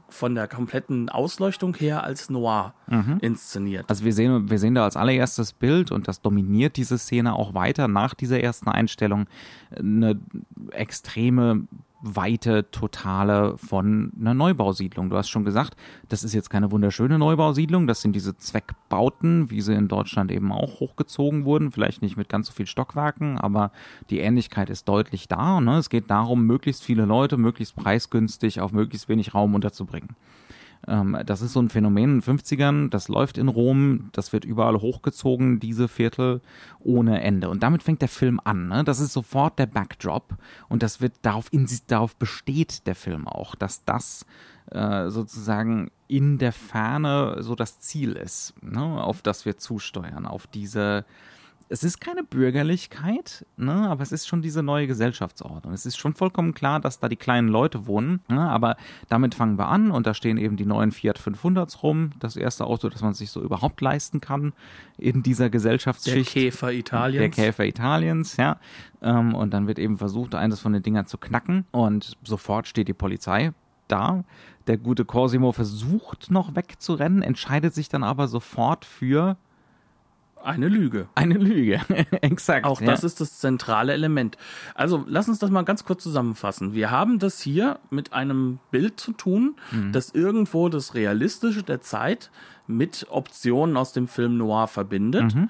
von 0.09 0.35
der 0.35 0.47
kompletten 0.47 1.09
Ausleuchtung 1.09 1.75
her 1.75 2.03
als 2.03 2.29
Noir 2.29 2.73
mhm. 2.87 3.17
inszeniert. 3.21 3.85
Also 3.89 4.05
wir 4.05 4.13
sehen, 4.13 4.49
wir 4.49 4.59
sehen 4.59 4.75
da 4.75 4.83
als 4.83 4.95
allererstes 4.95 5.51
Bild 5.53 5.91
und 5.91 6.07
das 6.07 6.21
dominiert 6.21 6.77
diese 6.77 6.97
Szene 6.97 7.33
auch 7.33 7.53
weiter 7.53 7.87
nach 7.87 8.13
dieser 8.13 8.41
ersten 8.41 8.69
Einstellung 8.69 9.25
eine 9.75 10.19
extreme 10.71 11.67
weite 12.01 12.69
Totale 12.71 13.57
von 13.57 14.11
einer 14.19 14.33
Neubausiedlung. 14.33 15.09
Du 15.09 15.17
hast 15.17 15.29
schon 15.29 15.45
gesagt, 15.45 15.75
das 16.09 16.23
ist 16.23 16.33
jetzt 16.33 16.49
keine 16.49 16.71
wunderschöne 16.71 17.17
Neubausiedlung, 17.17 17.87
das 17.87 18.01
sind 18.01 18.15
diese 18.15 18.37
Zweckbauten, 18.37 19.49
wie 19.49 19.61
sie 19.61 19.73
in 19.73 19.87
Deutschland 19.87 20.31
eben 20.31 20.51
auch 20.51 20.79
hochgezogen 20.79 21.45
wurden, 21.45 21.71
vielleicht 21.71 22.01
nicht 22.01 22.17
mit 22.17 22.29
ganz 22.29 22.47
so 22.47 22.53
viel 22.53 22.67
Stockwerken, 22.67 23.37
aber 23.39 23.71
die 24.09 24.19
Ähnlichkeit 24.19 24.69
ist 24.69 24.87
deutlich 24.87 25.27
da. 25.27 25.59
Ne? 25.59 25.77
Es 25.77 25.89
geht 25.89 26.09
darum, 26.09 26.45
möglichst 26.45 26.83
viele 26.83 27.05
Leute 27.05 27.37
möglichst 27.37 27.75
preisgünstig 27.75 28.61
auf 28.61 28.71
möglichst 28.71 29.09
wenig 29.09 29.33
Raum 29.33 29.55
unterzubringen. 29.55 30.15
Ähm, 30.87 31.17
das 31.25 31.41
ist 31.41 31.53
so 31.53 31.61
ein 31.61 31.69
Phänomen 31.69 32.15
in 32.15 32.21
den 32.21 32.37
50ern, 32.37 32.89
das 32.89 33.07
läuft 33.07 33.37
in 33.37 33.49
Rom, 33.49 34.09
das 34.13 34.33
wird 34.33 34.45
überall 34.45 34.79
hochgezogen, 34.79 35.59
diese 35.59 35.87
Viertel 35.87 36.41
ohne 36.79 37.21
Ende. 37.21 37.49
Und 37.49 37.63
damit 37.63 37.83
fängt 37.83 38.01
der 38.01 38.09
Film 38.09 38.39
an. 38.43 38.67
Ne? 38.67 38.83
Das 38.83 38.99
ist 38.99 39.13
sofort 39.13 39.59
der 39.59 39.65
Backdrop 39.65 40.35
und 40.69 40.83
das 40.83 41.01
wird 41.01 41.13
darauf, 41.21 41.51
in, 41.51 41.67
darauf 41.87 42.15
besteht 42.15 42.87
der 42.87 42.95
Film 42.95 43.27
auch, 43.27 43.55
dass 43.55 43.83
das 43.83 44.25
äh, 44.71 45.09
sozusagen 45.09 45.91
in 46.07 46.37
der 46.37 46.53
Ferne 46.53 47.37
so 47.39 47.55
das 47.55 47.79
Ziel 47.79 48.13
ist, 48.13 48.53
ne? 48.61 48.81
auf 48.81 49.21
das 49.21 49.45
wir 49.45 49.57
zusteuern, 49.57 50.25
auf 50.25 50.47
diese 50.47 51.05
es 51.69 51.83
ist 51.83 51.99
keine 51.99 52.23
Bürgerlichkeit, 52.23 53.45
ne, 53.57 53.89
aber 53.89 54.01
es 54.01 54.11
ist 54.11 54.27
schon 54.27 54.41
diese 54.41 54.63
neue 54.63 54.87
Gesellschaftsordnung. 54.87 55.73
Es 55.73 55.85
ist 55.85 55.97
schon 55.97 56.13
vollkommen 56.13 56.53
klar, 56.53 56.79
dass 56.79 56.99
da 56.99 57.09
die 57.09 57.17
kleinen 57.17 57.49
Leute 57.49 57.87
wohnen, 57.87 58.21
ne, 58.29 58.49
aber 58.49 58.77
damit 59.09 59.35
fangen 59.35 59.57
wir 59.57 59.67
an 59.67 59.91
und 59.91 60.07
da 60.07 60.13
stehen 60.13 60.37
eben 60.37 60.55
die 60.55 60.65
neuen 60.65 60.91
Fiat 60.91 61.19
500s 61.19 61.81
rum, 61.81 62.11
das 62.19 62.37
erste 62.37 62.65
Auto, 62.65 62.87
das 62.89 63.01
man 63.01 63.13
sich 63.13 63.31
so 63.31 63.41
überhaupt 63.41 63.81
leisten 63.81 64.21
kann 64.21 64.53
in 64.97 65.23
dieser 65.23 65.49
Gesellschaftsschicht. 65.49 66.35
Der 66.35 66.43
Käfer 66.43 66.71
Italiens. 66.71 67.35
Der 67.35 67.45
Käfer 67.45 67.65
Italiens, 67.65 68.37
ja. 68.37 68.59
Ähm, 69.01 69.35
und 69.35 69.53
dann 69.53 69.67
wird 69.67 69.79
eben 69.79 69.97
versucht, 69.97 70.35
eines 70.35 70.59
von 70.59 70.73
den 70.73 70.83
Dingern 70.83 71.05
zu 71.05 71.17
knacken 71.17 71.65
und 71.71 72.17
sofort 72.23 72.67
steht 72.67 72.87
die 72.87 72.93
Polizei 72.93 73.51
da. 73.87 74.23
Der 74.67 74.77
gute 74.77 75.05
Cosimo 75.05 75.51
versucht 75.51 76.31
noch 76.31 76.55
wegzurennen, 76.55 77.21
entscheidet 77.21 77.73
sich 77.73 77.89
dann 77.89 78.03
aber 78.03 78.27
sofort 78.27 78.85
für 78.85 79.37
eine 80.47 80.69
Lüge. 80.69 81.09
Eine 81.15 81.35
Lüge, 81.35 81.81
exakt. 82.21 82.65
Auch 82.65 82.81
das 82.81 83.03
ist 83.03 83.19
das 83.19 83.39
zentrale 83.39 83.93
Element. 83.93 84.37
Also 84.75 85.03
lass 85.07 85.27
uns 85.27 85.39
das 85.39 85.49
mal 85.49 85.63
ganz 85.63 85.83
kurz 85.83 86.03
zusammenfassen. 86.03 86.73
Wir 86.73 86.89
haben 86.89 87.19
das 87.19 87.41
hier 87.41 87.79
mit 87.89 88.13
einem 88.13 88.59
Bild 88.71 88.99
zu 88.99 89.11
tun, 89.11 89.55
mhm. 89.71 89.91
das 89.91 90.11
irgendwo 90.11 90.69
das 90.69 90.95
Realistische 90.95 91.63
der 91.63 91.81
Zeit 91.81 92.31
mit 92.65 93.07
Optionen 93.09 93.75
aus 93.77 93.93
dem 93.93 94.07
Film 94.07 94.37
Noir 94.37 94.67
verbindet. 94.67 95.35
Mhm. 95.35 95.49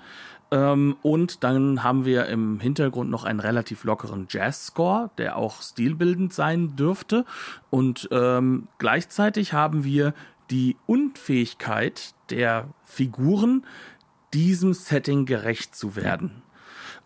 Ähm, 0.50 0.96
und 1.01 1.44
dann 1.44 1.84
haben 1.84 2.06
wir 2.06 2.25
im 2.27 2.60
Hintergrund 2.60 3.10
noch 3.10 3.24
einen 3.24 3.39
relativ 3.39 3.84
lockeren 3.84 4.27
Jazz-Score, 4.30 5.12
der 5.18 5.38
auch 5.38 5.62
stilbildend 5.62 6.34
sein 6.34 6.75
dürfte. 6.75 7.25
Und 7.70 8.08
ähm, 8.12 8.68
gleichzeitig 8.77 9.54
haben 9.54 9.84
wir 9.84 10.13
die 10.50 10.77
Unfähigkeit 10.86 12.16
der 12.30 12.68
Figuren, 12.84 13.66
diesem 14.34 14.74
Setting 14.74 15.26
gerecht 15.26 15.76
zu 15.76 15.96
werden. 15.96 16.44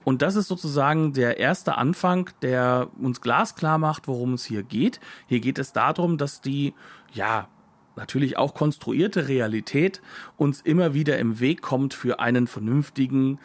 Und 0.04 0.22
das 0.22 0.36
ist 0.36 0.48
sozusagen 0.48 1.14
der 1.14 1.38
erste 1.38 1.78
Anfang, 1.78 2.30
der 2.42 2.90
uns 3.00 3.22
glasklar 3.22 3.78
macht, 3.78 4.08
worum 4.08 4.34
es 4.34 4.46
hier 4.46 4.64
geht. 4.64 5.00
Hier 5.28 5.40
geht 5.40 5.60
es 5.60 5.74
darum, 5.74 6.18
dass 6.18 6.42
die, 6.42 6.74
ja, 7.14 7.48
natürlich 7.96 8.38
auch 8.38 8.54
konstruierte 8.54 9.28
Realität 9.28 10.02
uns 10.38 10.62
immer 10.62 10.94
wieder 10.94 11.20
im 11.20 11.40
Weg 11.40 11.62
kommt 11.62 11.94
für 11.94 12.20
einen 12.20 12.48
vernünftigen, 12.48 13.40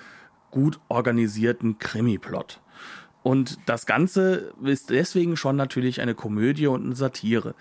gut 0.51 0.81
organisierten 0.89 1.79
Krimi-Plot. 1.79 2.61
Und 3.23 3.59
das 3.67 3.87
Ganze 3.87 4.55
ist 4.63 4.91
deswegen 4.91 5.37
schon 5.37 5.57
natürlich 5.57 6.01
eine 6.01 6.15
Komödie 6.15 6.69
und 6.69 6.85
eine 6.85 6.95
Satire. 6.95 7.55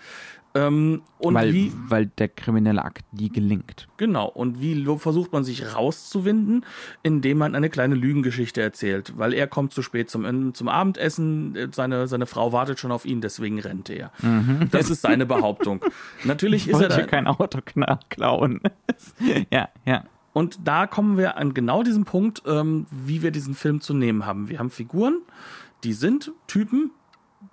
Ähm, 0.56 1.02
und 1.18 1.34
weil, 1.34 1.52
wie, 1.52 1.72
weil 1.88 2.06
der 2.06 2.28
kriminelle 2.28 2.82
Akt 2.84 3.04
nie 3.12 3.28
gelingt. 3.28 3.88
Genau. 3.96 4.26
Und 4.26 4.60
wie 4.60 4.86
versucht 4.98 5.32
man 5.32 5.44
sich 5.44 5.74
rauszuwinden, 5.74 6.64
indem 7.02 7.38
man 7.38 7.54
eine 7.54 7.68
kleine 7.68 7.94
Lügengeschichte 7.94 8.62
erzählt? 8.62 9.12
Weil 9.16 9.34
er 9.34 9.46
kommt 9.46 9.72
zu 9.72 9.82
spät 9.82 10.08
zum, 10.08 10.54
zum 10.54 10.68
Abendessen, 10.68 11.70
seine, 11.72 12.06
seine 12.08 12.26
Frau 12.26 12.52
wartet 12.52 12.78
schon 12.78 12.92
auf 12.92 13.04
ihn, 13.04 13.20
deswegen 13.20 13.60
rennt 13.60 13.90
er. 13.90 14.12
Mhm. 14.22 14.68
Das 14.70 14.88
ist 14.88 15.02
seine 15.02 15.26
Behauptung. 15.26 15.80
Natürlich 16.24 16.66
ich 16.66 16.72
ist 16.72 16.80
er 16.80 16.88
da, 16.88 17.02
kein 17.02 17.26
Auto 17.26 17.60
klauen. 18.08 18.60
ja, 19.52 19.68
ja. 19.84 20.04
Und 20.32 20.58
da 20.64 20.86
kommen 20.86 21.16
wir 21.16 21.36
an 21.38 21.54
genau 21.54 21.82
diesen 21.82 22.04
Punkt, 22.04 22.42
ähm, 22.46 22.86
wie 22.90 23.22
wir 23.22 23.30
diesen 23.30 23.54
Film 23.54 23.80
zu 23.80 23.94
nehmen 23.94 24.26
haben. 24.26 24.48
Wir 24.48 24.58
haben 24.58 24.70
Figuren, 24.70 25.22
die 25.82 25.92
sind 25.92 26.32
Typen, 26.46 26.90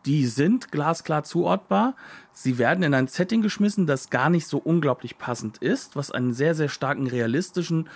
die 0.06 0.26
sind 0.26 0.72
glasklar 0.72 1.24
zuortbar. 1.24 1.96
Sie 2.32 2.58
werden 2.58 2.84
in 2.84 2.94
ein 2.94 3.08
Setting 3.08 3.42
geschmissen, 3.42 3.88
das 3.88 4.10
gar 4.10 4.30
nicht 4.30 4.48
so 4.48 4.58
unglaublich 4.58 5.18
passend 5.18 5.60
ist, 5.60 5.96
was 5.96 6.12
einen 6.12 6.34
sehr, 6.34 6.56
sehr 6.56 6.70
starken 6.70 7.08
realistischen 7.08 7.90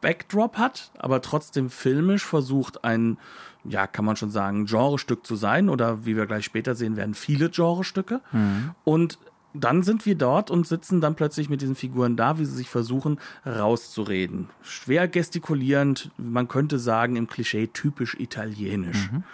Backdrop 0.00 0.58
hat, 0.58 0.90
aber 0.98 1.22
trotzdem 1.22 1.70
filmisch 1.70 2.26
versucht, 2.26 2.84
ein, 2.84 3.16
ja, 3.64 3.86
kann 3.86 4.04
man 4.04 4.16
schon 4.16 4.30
sagen, 4.30 4.66
Genrestück 4.66 5.26
zu 5.26 5.34
sein 5.34 5.70
oder 5.70 6.04
wie 6.04 6.14
wir 6.14 6.26
gleich 6.26 6.44
später 6.44 6.74
sehen 6.74 6.96
werden, 6.96 7.14
viele 7.14 7.48
Genrestücke. 7.48 8.20
Mhm. 8.32 8.74
Und 8.84 9.18
dann 9.54 9.82
sind 9.82 10.04
wir 10.04 10.16
dort 10.16 10.50
und 10.50 10.66
sitzen 10.66 11.00
dann 11.00 11.14
plötzlich 11.14 11.48
mit 11.48 11.62
diesen 11.62 11.76
Figuren 11.76 12.16
da, 12.16 12.38
wie 12.38 12.44
sie 12.44 12.56
sich 12.56 12.68
versuchen 12.68 13.18
rauszureden. 13.46 14.50
Schwer 14.62 15.08
gestikulierend, 15.08 16.10
man 16.18 16.48
könnte 16.48 16.78
sagen 16.78 17.16
im 17.16 17.28
Klischee 17.28 17.68
typisch 17.68 18.14
italienisch. 18.18 19.10
Mhm. 19.10 19.24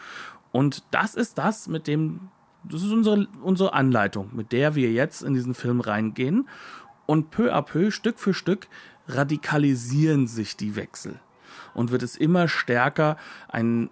Und 0.52 0.85
das 0.90 1.14
ist 1.14 1.38
das, 1.38 1.69
mit 1.69 1.87
dem, 1.87 2.28
das 2.64 2.83
ist 2.83 2.92
unsere, 2.92 3.26
unsere 3.42 3.73
Anleitung, 3.73 4.30
mit 4.33 4.52
der 4.52 4.75
wir 4.75 4.90
jetzt 4.90 5.23
in 5.23 5.35
diesen 5.35 5.54
Film 5.54 5.80
reingehen. 5.80 6.49
Und 7.07 7.30
peu 7.30 7.52
à 7.52 7.62
peu, 7.62 7.90
Stück 7.90 8.19
für 8.19 8.35
Stück, 8.35 8.69
radikalisieren 9.07 10.26
sich 10.26 10.57
die 10.57 10.76
Wechsel. 10.76 11.21
Und 11.75 11.90
wird 11.90 12.02
es 12.02 12.16
immer 12.16 12.49
stärker 12.49 13.16
ein, 13.49 13.90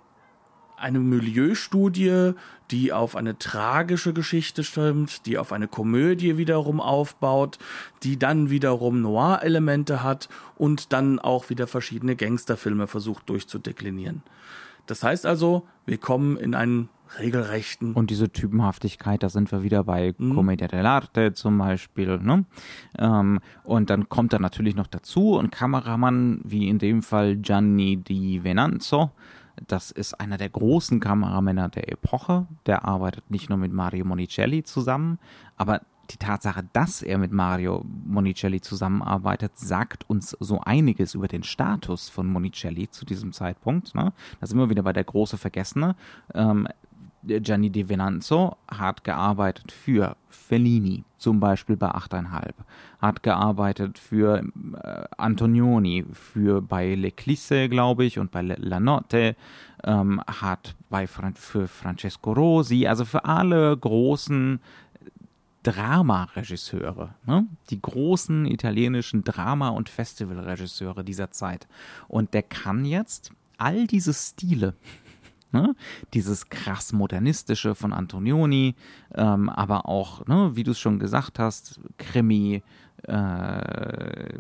eine 0.77 1.01
Milieustudie, 1.01 2.33
die 2.71 2.93
auf 2.93 3.17
eine 3.17 3.39
tragische 3.39 4.13
Geschichte 4.13 4.63
stimmt, 4.63 5.27
die 5.27 5.39
auf 5.39 5.53
eine 5.53 5.69
Komödie 5.69 6.37
wiederum 6.37 6.81
aufbaut, 6.81 7.59
die 8.03 8.19
dann 8.19 8.51
wiederum 8.51 9.01
Noir-Elemente 9.01 10.03
hat 10.03 10.29
und 10.57 10.93
dann 10.93 11.19
auch 11.19 11.51
wieder 11.51 11.67
verschiedene 11.67 12.15
Gangsterfilme 12.15 12.87
versucht 12.87 13.29
durchzudeklinieren. 13.29 14.23
Das 14.89 15.03
heißt 15.05 15.27
also, 15.27 15.67
wir 15.87 15.99
kommen 15.99 16.37
in 16.37 16.55
einen 16.55 16.89
regelrechten. 17.19 17.93
Und 17.95 18.11
diese 18.11 18.31
Typenhaftigkeit, 18.31 19.23
da 19.23 19.29
sind 19.29 19.53
wir 19.53 19.63
wieder 19.63 19.85
bei 19.85 20.15
mhm. 20.19 20.35
Commedia 20.35 20.67
dell'arte 20.67 21.33
zum 21.35 21.59
Beispiel. 21.59 22.19
Ne? 22.19 22.45
Ähm, 22.99 23.41
und 23.65 23.91
dann 23.91 24.09
kommt 24.09 24.33
da 24.33 24.39
natürlich 24.39 24.75
noch 24.75 24.87
dazu 24.87 25.39
ein 25.39 25.51
Kameramann, 25.51 26.41
wie 26.45 26.69
in 26.69 26.79
dem 26.79 27.03
Fall 27.03 27.37
Gianni 27.37 27.99
Di 27.99 28.43
Venanzo. 28.45 29.11
Das 29.67 29.91
ist 29.91 30.15
einer 30.15 30.39
der 30.39 30.49
großen 30.49 31.01
Kameramänner 31.01 31.69
der 31.69 31.93
Epoche. 31.93 32.47
Der 32.67 32.85
arbeitet 32.85 33.31
nicht 33.31 33.49
nur 33.49 33.59
mit 33.59 33.73
Mario 33.73 34.05
Monicelli 34.05 34.63
zusammen, 34.63 35.19
aber 35.57 35.83
die 36.11 36.17
Tatsache, 36.17 36.65
dass 36.73 37.03
er 37.03 37.19
mit 37.19 37.33
Mario 37.33 37.85
Monicelli 38.07 38.61
zusammenarbeitet, 38.61 39.59
sagt 39.59 40.09
uns 40.09 40.37
so 40.41 40.61
einiges 40.61 41.15
über 41.15 41.29
den 41.29 41.43
Status 41.43 42.09
von 42.09 42.27
Monicelli 42.27 42.91
zu 42.91 43.05
diesem 43.05 43.33
Zeitpunkt. 43.33 43.95
Ne? 43.95 44.13
Da 44.41 44.47
sind 44.47 44.59
wir 44.59 44.71
wieder 44.71 44.83
bei 44.83 44.93
der 44.93 45.05
große 45.05 45.37
Vergessene. 45.37 45.97
Ähm, 46.35 46.67
Gianni 47.23 47.71
Di 47.71 47.89
Venanzo 47.89 48.57
hat 48.69 49.05
gearbeitet 49.05 49.73
für 49.73 50.17
Fellini, 50.29 51.05
zum 51.17 51.41
Beispiel 51.41 51.77
bei 51.77 51.91
8,5. 51.91 52.53
Hat 53.01 53.23
gearbeitet 53.23 53.99
für 53.99 54.39
äh, 54.39 55.05
Antonioni, 55.17 56.07
für 56.13 56.63
bei 56.63 56.95
L'Eclisse, 56.95 57.69
glaube 57.69 58.05
ich, 58.05 58.19
und 58.19 58.31
bei 58.31 58.43
La 58.43 58.81
Notte. 58.81 59.37
Ähm, 59.85 60.21
hat 60.27 60.75
bei 60.91 61.07
Fran 61.07 61.35
für 61.35 61.69
Francesco 61.69 62.33
Rosi, 62.33 62.87
also 62.87 63.05
für 63.05 63.25
alle 63.25 63.77
großen 63.77 64.61
Dramaregisseure, 65.71 67.15
ne? 67.27 67.47
die 67.69 67.81
großen 67.81 68.47
italienischen 68.47 69.23
Drama- 69.23 69.69
und 69.69 69.91
Festivalregisseure 69.91 71.05
dieser 71.05 71.31
Zeit. 71.31 71.69
Und 72.09 72.33
der 72.33 72.43
kann 72.43 72.87
jetzt 72.87 73.33
all 73.59 73.87
diese 73.87 74.15
Stile, 74.15 74.75
ne? 75.53 75.75
dieses 76.15 76.49
krass 76.49 76.95
modernistische 76.95 77.75
von 77.75 77.93
Antonioni, 77.93 78.77
ähm, 79.15 79.51
aber 79.51 79.87
auch, 79.87 80.27
ne, 80.27 80.53
wie 80.55 80.65
du 80.65 80.71
es 80.71 80.79
schon 80.79 80.99
gesagt 80.99 81.39
hast, 81.39 81.81
Krimi, 81.99 82.63
äh, 83.05 84.39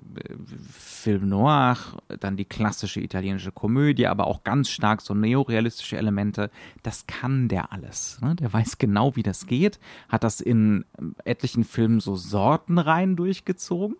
Film 0.68 1.28
Noir, 1.28 1.76
dann 2.20 2.36
die 2.36 2.44
klassische 2.44 3.00
italienische 3.00 3.52
Komödie, 3.52 4.06
aber 4.06 4.26
auch 4.26 4.42
ganz 4.44 4.68
stark 4.68 5.00
so 5.00 5.14
neorealistische 5.14 5.96
Elemente. 5.96 6.50
Das 6.82 7.06
kann 7.06 7.48
der 7.48 7.72
alles. 7.72 8.20
Ne? 8.20 8.34
Der 8.34 8.52
weiß 8.52 8.78
genau, 8.78 9.16
wie 9.16 9.22
das 9.22 9.46
geht, 9.46 9.78
hat 10.08 10.24
das 10.24 10.40
in 10.40 10.84
etlichen 11.24 11.64
Filmen 11.64 12.00
so 12.00 12.16
Sortenreihen 12.16 13.16
durchgezogen. 13.16 13.96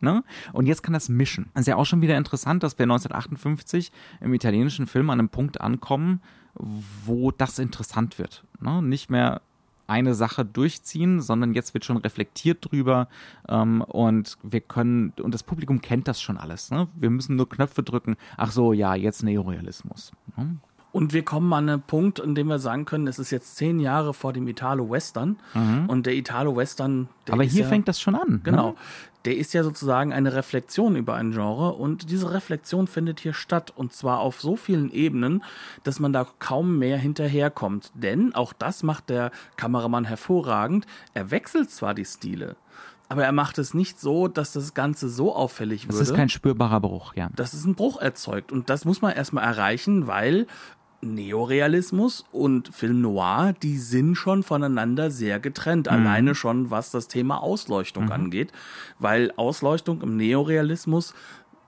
Ne? 0.00 0.22
Und 0.52 0.66
jetzt 0.66 0.82
kann 0.82 0.92
das 0.92 1.08
mischen. 1.08 1.50
Es 1.54 1.62
ist 1.62 1.66
ja 1.66 1.76
auch 1.76 1.86
schon 1.86 2.02
wieder 2.02 2.16
interessant, 2.16 2.62
dass 2.62 2.78
wir 2.78 2.84
1958 2.84 3.90
im 4.20 4.32
italienischen 4.32 4.86
Film 4.86 5.10
an 5.10 5.18
einem 5.18 5.28
Punkt 5.28 5.60
ankommen, 5.60 6.22
wo 7.04 7.32
das 7.32 7.58
interessant 7.58 8.18
wird. 8.18 8.44
Ne? 8.60 8.80
Nicht 8.80 9.10
mehr 9.10 9.40
eine 9.88 10.14
Sache 10.14 10.44
durchziehen, 10.44 11.20
sondern 11.20 11.54
jetzt 11.54 11.74
wird 11.74 11.84
schon 11.84 11.96
reflektiert 11.96 12.70
drüber 12.70 13.08
ähm, 13.48 13.80
und 13.80 14.36
wir 14.42 14.60
können, 14.60 15.12
und 15.20 15.34
das 15.34 15.42
Publikum 15.42 15.80
kennt 15.80 16.06
das 16.06 16.20
schon 16.20 16.36
alles. 16.36 16.70
Ne? 16.70 16.88
Wir 16.94 17.10
müssen 17.10 17.36
nur 17.36 17.48
Knöpfe 17.48 17.82
drücken. 17.82 18.16
Ach 18.36 18.52
so, 18.52 18.72
ja, 18.72 18.94
jetzt 18.94 19.22
Neorealismus. 19.22 20.12
Ne? 20.36 20.58
Und 20.98 21.12
wir 21.12 21.24
kommen 21.24 21.52
an 21.52 21.68
einen 21.68 21.80
Punkt, 21.80 22.18
in 22.18 22.34
dem 22.34 22.48
wir 22.48 22.58
sagen 22.58 22.84
können, 22.84 23.06
es 23.06 23.20
ist 23.20 23.30
jetzt 23.30 23.54
zehn 23.54 23.78
Jahre 23.78 24.12
vor 24.12 24.32
dem 24.32 24.48
Italo-Western. 24.48 25.36
Mhm. 25.54 25.84
Und 25.86 26.06
der 26.06 26.14
Italo-Western. 26.14 27.08
Aber 27.30 27.44
hier 27.44 27.62
ja, 27.62 27.68
fängt 27.68 27.86
das 27.86 28.00
schon 28.00 28.16
an. 28.16 28.40
Genau. 28.42 28.70
Ne? 28.70 28.74
Der 29.24 29.36
ist 29.36 29.54
ja 29.54 29.62
sozusagen 29.62 30.12
eine 30.12 30.34
Reflexion 30.34 30.96
über 30.96 31.14
ein 31.14 31.30
Genre. 31.30 31.74
Und 31.74 32.10
diese 32.10 32.32
Reflexion 32.32 32.88
findet 32.88 33.20
hier 33.20 33.32
statt. 33.32 33.72
Und 33.76 33.92
zwar 33.92 34.18
auf 34.18 34.40
so 34.40 34.56
vielen 34.56 34.90
Ebenen, 34.90 35.44
dass 35.84 36.00
man 36.00 36.12
da 36.12 36.26
kaum 36.40 36.80
mehr 36.80 36.98
hinterherkommt. 36.98 37.92
Denn 37.94 38.34
auch 38.34 38.52
das 38.52 38.82
macht 38.82 39.08
der 39.08 39.30
Kameramann 39.56 40.04
hervorragend. 40.04 40.84
Er 41.14 41.30
wechselt 41.30 41.70
zwar 41.70 41.94
die 41.94 42.06
Stile 42.06 42.56
aber 43.08 43.24
er 43.24 43.32
macht 43.32 43.58
es 43.58 43.72
nicht 43.72 43.98
so, 43.98 44.28
dass 44.28 44.52
das 44.52 44.74
Ganze 44.74 45.08
so 45.08 45.34
auffällig 45.34 45.86
Das 45.86 45.96
würde. 45.96 46.10
ist 46.10 46.14
kein 46.14 46.28
spürbarer 46.28 46.80
Bruch, 46.80 47.14
ja. 47.14 47.30
dass 47.34 47.54
es 47.54 47.64
einen 47.64 47.74
Bruch 47.74 48.00
erzeugt. 48.00 48.52
Und 48.52 48.68
das 48.68 48.84
muss 48.84 49.00
man 49.00 49.14
erstmal 49.14 49.44
erreichen, 49.44 50.06
weil 50.06 50.46
Neorealismus 51.00 52.24
und 52.32 52.74
Film 52.74 53.00
Noir, 53.00 53.54
die 53.62 53.78
sind 53.78 54.16
schon 54.16 54.42
voneinander 54.42 55.10
sehr 55.10 55.38
getrennt. 55.38 55.88
Alleine 55.88 56.34
schon, 56.34 56.70
was 56.70 56.90
das 56.90 57.06
Thema 57.06 57.40
Ausleuchtung 57.42 58.10
angeht. 58.10 58.52
Weil 58.98 59.32
Ausleuchtung 59.36 60.02
im 60.02 60.16
Neorealismus 60.16 61.14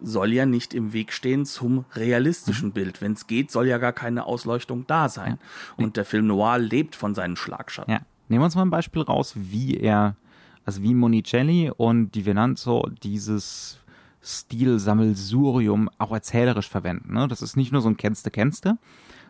soll 0.00 0.32
ja 0.32 0.46
nicht 0.46 0.74
im 0.74 0.92
Weg 0.92 1.12
stehen 1.12 1.46
zum 1.46 1.84
realistischen 1.94 2.72
Bild. 2.72 3.00
Wenn 3.00 3.12
es 3.12 3.26
geht, 3.26 3.50
soll 3.50 3.66
ja 3.66 3.78
gar 3.78 3.92
keine 3.92 4.24
Ausleuchtung 4.24 4.86
da 4.86 5.08
sein. 5.08 5.38
Und 5.76 5.96
der 5.96 6.04
Film 6.04 6.26
Noir 6.26 6.58
lebt 6.58 6.96
von 6.96 7.14
seinen 7.14 7.36
Schlagschatten. 7.36 7.92
Ja. 7.92 8.00
Nehmen 8.28 8.42
wir 8.42 8.46
uns 8.46 8.54
mal 8.54 8.62
ein 8.62 8.70
Beispiel 8.70 9.02
raus, 9.02 9.34
wie 9.36 9.76
er, 9.76 10.16
also 10.64 10.82
wie 10.82 10.94
Monicelli 10.94 11.70
und 11.76 12.14
Di 12.14 12.26
Venanzo 12.26 12.88
dieses 13.02 13.78
Stilsammelsurium 14.22 15.90
auch 15.98 16.12
erzählerisch 16.12 16.68
verwenden. 16.68 17.14
Ne? 17.14 17.26
Das 17.28 17.42
ist 17.42 17.56
nicht 17.56 17.72
nur 17.72 17.80
so 17.80 17.88
ein 17.88 17.96
Kennste, 17.96 18.30
Kennste, 18.30 18.78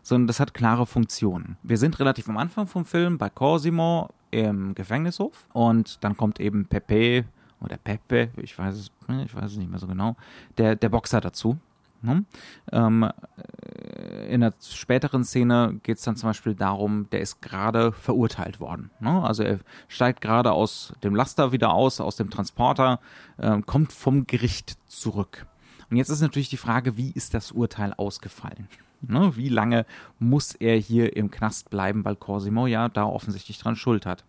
sondern 0.02 0.26
das 0.26 0.40
hat 0.40 0.54
klare 0.54 0.86
Funktionen. 0.86 1.56
Wir 1.62 1.78
sind 1.78 1.98
relativ 2.00 2.28
am 2.28 2.36
Anfang 2.36 2.66
vom 2.66 2.84
Film 2.84 3.18
bei 3.18 3.30
Cosimo 3.30 4.10
im 4.30 4.74
Gefängnishof 4.74 5.48
und 5.52 6.02
dann 6.04 6.16
kommt 6.16 6.40
eben 6.40 6.66
Pepe 6.66 7.24
oder 7.60 7.76
Pepe, 7.76 8.30
ich 8.36 8.58
weiß 8.58 8.74
es, 8.74 8.90
ich 9.24 9.34
weiß 9.34 9.52
es 9.52 9.56
nicht 9.56 9.70
mehr 9.70 9.78
so 9.78 9.86
genau, 9.86 10.16
der, 10.56 10.76
der 10.76 10.88
Boxer 10.88 11.20
dazu. 11.20 11.58
Ne? 12.02 12.24
Ähm, 12.72 13.02
äh, 13.02 14.32
in 14.32 14.40
der 14.40 14.54
späteren 14.60 15.24
Szene 15.24 15.78
geht 15.82 15.98
es 15.98 16.04
dann 16.04 16.16
zum 16.16 16.30
Beispiel 16.30 16.54
darum, 16.54 17.08
der 17.10 17.20
ist 17.20 17.42
gerade 17.42 17.92
verurteilt 17.92 18.58
worden. 18.58 18.90
Ne? 19.00 19.22
Also 19.22 19.42
er 19.42 19.58
steigt 19.88 20.20
gerade 20.22 20.52
aus 20.52 20.94
dem 21.02 21.14
Laster 21.14 21.52
wieder 21.52 21.74
aus, 21.74 22.00
aus 22.00 22.16
dem 22.16 22.30
Transporter, 22.30 23.00
äh, 23.36 23.60
kommt 23.62 23.92
vom 23.92 24.26
Gericht 24.26 24.78
zurück. 24.86 25.46
Und 25.90 25.96
jetzt 25.96 26.08
ist 26.08 26.20
natürlich 26.20 26.48
die 26.48 26.56
Frage, 26.56 26.96
wie 26.96 27.10
ist 27.10 27.34
das 27.34 27.52
Urteil 27.52 27.92
ausgefallen? 27.94 28.68
Ne? 29.02 29.36
Wie 29.36 29.48
lange 29.48 29.86
muss 30.18 30.54
er 30.54 30.76
hier 30.76 31.16
im 31.16 31.30
Knast 31.30 31.70
bleiben, 31.70 32.04
weil 32.04 32.16
Cosimo 32.16 32.66
ja 32.66 32.88
da 32.88 33.04
offensichtlich 33.04 33.58
dran 33.58 33.76
schuld 33.76 34.06
hat? 34.06 34.24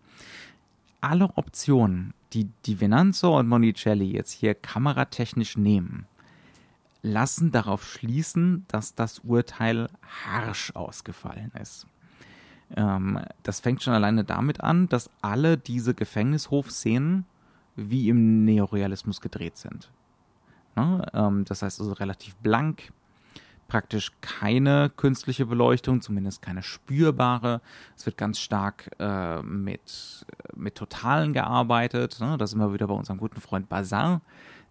Alle 1.00 1.30
Optionen, 1.36 2.14
die 2.32 2.48
die 2.64 2.80
Venanzo 2.80 3.38
und 3.38 3.48
Monicelli 3.48 4.12
jetzt 4.12 4.32
hier 4.32 4.54
kameratechnisch 4.54 5.56
nehmen, 5.56 6.06
lassen 7.02 7.50
darauf 7.50 7.84
schließen, 7.84 8.64
dass 8.68 8.94
das 8.94 9.18
Urteil 9.20 9.88
harsch 10.24 10.70
ausgefallen 10.74 11.50
ist. 11.60 11.86
Ähm, 12.76 13.20
das 13.42 13.60
fängt 13.60 13.82
schon 13.82 13.94
alleine 13.94 14.24
damit 14.24 14.60
an, 14.60 14.88
dass 14.88 15.10
alle 15.20 15.58
diese 15.58 15.94
Gefängnishof-Szenen 15.94 17.26
wie 17.76 18.08
im 18.08 18.44
Neorealismus 18.44 19.20
gedreht 19.20 19.56
sind. 19.56 19.90
Ne? 20.76 21.04
Ähm, 21.12 21.44
das 21.44 21.62
heißt 21.62 21.80
also 21.80 21.92
relativ 21.92 22.36
blank, 22.36 22.92
praktisch 23.72 24.12
keine 24.20 24.92
künstliche 24.98 25.46
Beleuchtung, 25.46 26.02
zumindest 26.02 26.42
keine 26.42 26.62
spürbare. 26.62 27.62
Es 27.96 28.04
wird 28.04 28.18
ganz 28.18 28.38
stark 28.38 28.90
äh, 28.98 29.40
mit, 29.42 30.26
mit 30.54 30.74
Totalen 30.74 31.32
gearbeitet. 31.32 32.18
Ne? 32.20 32.36
Da 32.36 32.46
sind 32.46 32.58
wir 32.58 32.74
wieder 32.74 32.88
bei 32.88 32.92
unserem 32.92 33.16
guten 33.16 33.40
Freund 33.40 33.70
Bazin. 33.70 34.20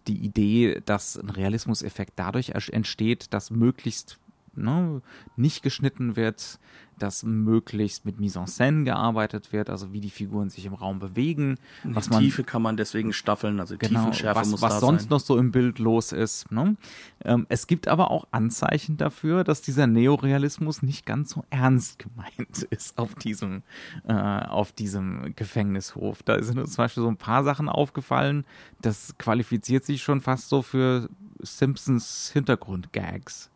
Die 0.06 0.18
Idee, 0.18 0.80
dass 0.84 1.16
ein 1.16 1.30
Realismuseffekt 1.30 2.12
dadurch 2.14 2.50
entsteht, 2.50 3.34
dass 3.34 3.50
möglichst 3.50 4.20
ne, 4.54 5.02
nicht 5.36 5.62
geschnitten 5.62 6.16
wird, 6.16 6.58
dass 6.98 7.24
möglichst 7.24 8.04
mit 8.04 8.20
Mise 8.20 8.38
en 8.38 8.46
scène 8.46 8.84
gearbeitet 8.84 9.52
wird, 9.52 9.70
also 9.70 9.92
wie 9.92 10.00
die 10.00 10.10
Figuren 10.10 10.50
sich 10.50 10.66
im 10.66 10.74
Raum 10.74 11.00
bewegen, 11.00 11.58
Die 11.82 11.94
was 11.96 12.10
man 12.10 12.20
Tiefe 12.20 12.44
kann 12.44 12.62
man 12.62 12.76
deswegen 12.76 13.12
staffeln, 13.12 13.58
also 13.58 13.76
genau, 13.76 14.00
Tiefenschärfe 14.00 14.40
was, 14.40 14.48
muss 14.50 14.62
was 14.62 14.74
da 14.74 14.80
sonst 14.80 15.02
sein. 15.02 15.10
noch 15.10 15.20
so 15.20 15.36
im 15.36 15.50
Bild 15.50 15.78
los 15.78 16.12
ist. 16.12 16.50
Ne? 16.52 16.76
Ähm, 17.24 17.46
es 17.48 17.66
gibt 17.66 17.88
aber 17.88 18.10
auch 18.10 18.28
Anzeichen 18.30 18.96
dafür, 18.98 19.42
dass 19.42 19.62
dieser 19.62 19.86
Neorealismus 19.86 20.82
nicht 20.82 21.04
ganz 21.04 21.30
so 21.30 21.44
ernst 21.50 21.98
gemeint 21.98 22.62
ist 22.70 22.98
auf 22.98 23.14
diesem, 23.16 23.62
äh, 24.06 24.12
auf 24.12 24.72
diesem 24.72 25.34
Gefängnishof. 25.34 26.22
Da 26.22 26.40
sind 26.42 26.58
uns 26.58 26.72
zum 26.74 26.84
Beispiel 26.84 27.02
so 27.02 27.08
ein 27.08 27.16
paar 27.16 27.42
Sachen 27.42 27.68
aufgefallen. 27.68 28.44
Das 28.80 29.16
qualifiziert 29.18 29.84
sich 29.84 30.02
schon 30.02 30.20
fast 30.20 30.48
so 30.48 30.62
für 30.62 31.08
Simpsons 31.40 32.30
Hintergrundgags. 32.32 33.51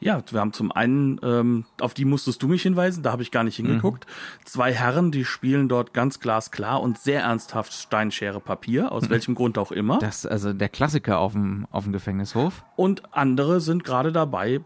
Ja, 0.00 0.22
wir 0.30 0.40
haben 0.40 0.52
zum 0.52 0.72
einen, 0.72 1.18
ähm, 1.22 1.64
auf 1.80 1.94
die 1.94 2.04
musstest 2.04 2.42
du 2.42 2.48
mich 2.48 2.62
hinweisen, 2.62 3.02
da 3.02 3.12
habe 3.12 3.22
ich 3.22 3.30
gar 3.30 3.44
nicht 3.44 3.56
hingeguckt. 3.56 4.06
Zwei 4.44 4.72
Herren, 4.72 5.10
die 5.10 5.24
spielen 5.24 5.68
dort 5.68 5.94
ganz 5.94 6.20
glasklar 6.20 6.82
und 6.82 6.98
sehr 6.98 7.22
ernsthaft 7.22 7.72
Steinschere 7.72 8.40
Papier, 8.40 8.92
aus 8.92 9.08
welchem 9.10 9.34
Grund 9.34 9.58
auch 9.58 9.72
immer. 9.72 9.98
Das 9.98 10.26
also 10.26 10.52
der 10.52 10.68
Klassiker 10.68 11.18
auf 11.18 11.32
dem, 11.32 11.66
auf 11.70 11.84
dem 11.84 11.92
Gefängnishof. 11.92 12.64
Und 12.76 13.14
andere 13.14 13.60
sind 13.60 13.84
gerade 13.84 14.12
dabei, 14.12 14.60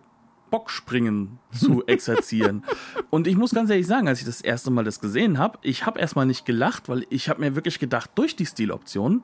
Bockspringen 0.51 1.39
zu 1.53 1.85
exerzieren. 1.87 2.65
und 3.11 3.27
ich 3.27 3.37
muss 3.37 3.53
ganz 3.53 3.71
ehrlich 3.71 3.87
sagen, 3.87 4.09
als 4.09 4.21
ich 4.21 4.27
das 4.27 4.41
erste 4.41 4.71
Mal 4.71 4.85
das 4.85 5.01
gesehen 5.01 5.39
habe, 5.39 5.59
ich 5.63 5.87
habe 5.87 5.99
erstmal 5.99 6.27
nicht 6.27 6.47
gelacht, 6.47 6.89
weil 6.89 7.07
ich 7.11 7.29
habe 7.29 7.41
mir 7.41 7.55
wirklich 7.55 7.79
gedacht, 7.79 8.11
durch 8.15 8.37
die 8.37 8.47
Stiloption, 8.47 9.23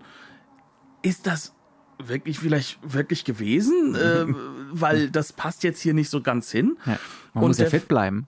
ist 1.02 1.26
das 1.26 1.54
wirklich 1.98 2.38
vielleicht 2.38 2.78
wirklich 2.82 3.24
gewesen? 3.24 3.94
äh, 3.94 4.26
weil 4.80 5.10
das 5.10 5.32
passt 5.32 5.62
jetzt 5.64 5.80
hier 5.80 5.94
nicht 5.94 6.10
so 6.10 6.20
ganz 6.20 6.50
hin. 6.50 6.76
Ja, 6.86 6.98
man 7.32 7.44
Und 7.44 7.50
muss 7.50 7.58
ja 7.58 7.66
fit 7.66 7.88
bleiben. 7.88 8.26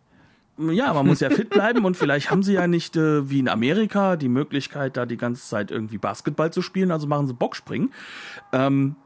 Ja, 0.58 0.94
man 0.94 1.06
muss 1.06 1.20
ja 1.20 1.28
fit 1.28 1.50
bleiben 1.50 1.84
und 1.84 1.96
vielleicht 1.96 2.30
haben 2.30 2.42
sie 2.42 2.54
ja 2.54 2.66
nicht 2.66 2.96
äh, 2.96 3.28
wie 3.28 3.40
in 3.40 3.48
Amerika 3.48 4.16
die 4.16 4.28
Möglichkeit, 4.28 4.96
da 4.96 5.04
die 5.04 5.18
ganze 5.18 5.46
Zeit 5.46 5.70
irgendwie 5.70 5.98
Basketball 5.98 6.50
zu 6.52 6.62
spielen, 6.62 6.90
also 6.90 7.06
machen 7.06 7.26
sie 7.26 7.34
Bockspringen. 7.34 7.92
Ähm, 8.52 8.96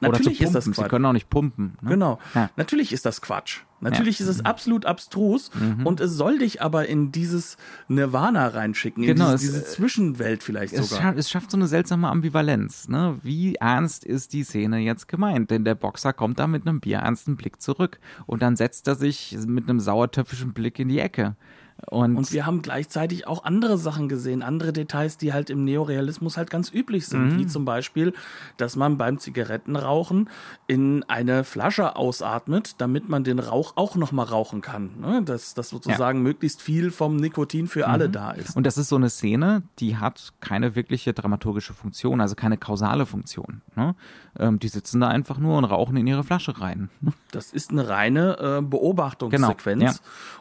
natürlich 0.00 0.40
ist 0.40 0.54
das 0.54 0.64
Sie 0.64 0.72
Quatsch. 0.72 0.88
können 0.88 1.04
auch 1.06 1.12
nicht 1.12 1.28
pumpen. 1.30 1.76
Ne? 1.80 1.90
Genau. 1.90 2.18
Ja. 2.34 2.42
Mhm. 2.44 2.48
Natürlich 2.56 2.92
ist 2.92 3.04
das 3.06 3.20
Quatsch. 3.20 3.60
Natürlich 3.80 4.18
ist 4.20 4.26
es 4.26 4.44
absolut 4.44 4.86
abstrus 4.86 5.52
und 5.84 6.00
es 6.00 6.10
soll 6.12 6.38
dich 6.38 6.60
aber 6.62 6.88
in 6.88 7.12
dieses 7.12 7.56
Nirvana 7.86 8.48
reinschicken, 8.48 9.04
in 9.04 9.14
Genau, 9.14 9.30
diese, 9.30 9.46
es- 9.46 9.52
diese 9.52 9.64
Zwischenwelt 9.66 10.42
vielleicht 10.42 10.72
Es, 10.74 10.88
sogar. 10.88 11.12
scha 11.12 11.16
es 11.16 11.30
schafft 11.30 11.52
so 11.52 11.56
eine 11.56 11.68
seltsame 11.68 12.08
Ambivalenz. 12.08 12.88
Ne? 12.88 13.18
Wie 13.22 13.54
ernst 13.54 14.04
ist 14.04 14.32
die 14.32 14.42
Szene 14.42 14.78
jetzt 14.78 15.06
gemeint? 15.06 15.52
Denn 15.52 15.64
der 15.64 15.76
Boxer 15.76 16.12
kommt 16.12 16.40
da 16.40 16.48
mit 16.48 16.66
einem 16.66 16.80
bierernsten 16.80 17.36
Blick 17.36 17.62
zurück 17.62 18.00
und 18.26 18.42
dann 18.42 18.56
setzt 18.56 18.88
er 18.88 18.96
sich 18.96 19.36
mit 19.46 19.68
einem 19.68 19.78
sauertöpfischen 19.78 20.52
Blick 20.54 20.80
in 20.80 20.88
die 20.88 20.98
Ecke. 20.98 21.36
Und, 21.86 22.16
Und 22.16 22.32
wir 22.32 22.44
haben 22.44 22.60
gleichzeitig 22.60 23.26
auch 23.28 23.44
andere 23.44 23.78
Sachen 23.78 24.08
gesehen, 24.08 24.42
andere 24.42 24.72
Details, 24.72 25.16
die 25.16 25.32
halt 25.32 25.48
im 25.48 25.64
Neorealismus 25.64 26.36
halt 26.36 26.50
ganz 26.50 26.72
üblich 26.72 27.06
sind, 27.06 27.34
Mhm. 27.34 27.38
wie 27.38 27.46
zum 27.46 27.64
Beispiel, 27.64 28.12
dass 28.56 28.74
man 28.74 28.98
beim 28.98 29.18
Zigarettenrauchen 29.18 30.28
in 30.66 31.04
eine 31.04 31.44
Flasche 31.44 31.94
ausatmet, 31.94 32.74
damit 32.78 33.08
man 33.08 33.22
den 33.22 33.38
Rauch 33.38 33.74
auch 33.76 33.94
nochmal 33.94 34.26
rauchen 34.26 34.60
kann. 34.60 34.90
Ne? 35.00 35.22
Dass, 35.24 35.54
dass 35.54 35.68
sozusagen 35.68 36.22
möglichst 36.22 36.62
viel 36.62 36.90
vom 36.90 37.16
Nikotin 37.16 37.68
für 37.68 37.86
alle 37.86 38.08
da 38.10 38.32
ist. 38.32 38.50
Mhm. 38.50 38.58
und 38.58 38.66
das 38.66 38.76
ist 38.76 38.88
so 38.88 38.96
eine 38.96 39.08
Szene, 39.08 39.62
die 39.78 39.96
hat 39.96 40.32
keine 40.40 40.74
wirkliche 40.74 41.12
dramaturgische 41.12 41.74
Funktion, 41.74 42.20
also 42.20 42.34
keine 42.34 42.58
kausale 42.58 43.06
Funktion. 43.06 43.62
Ne? 43.76 43.94
Ähm, 44.38 44.58
die 44.58 44.68
sitzen 44.68 45.00
da 45.00 45.08
einfach 45.08 45.38
nur 45.38 45.56
und 45.58 45.64
rauchen 45.64 45.96
in 45.96 46.06
ihre 46.06 46.24
Flasche 46.24 46.60
rein. 46.60 46.90
Das 47.30 47.52
ist 47.52 47.70
eine 47.70 47.88
reine 47.88 48.58
äh, 48.58 48.62
Beobachtungssequenz. 48.62 49.80
Genau, 49.80 49.92
ja. 49.92 49.98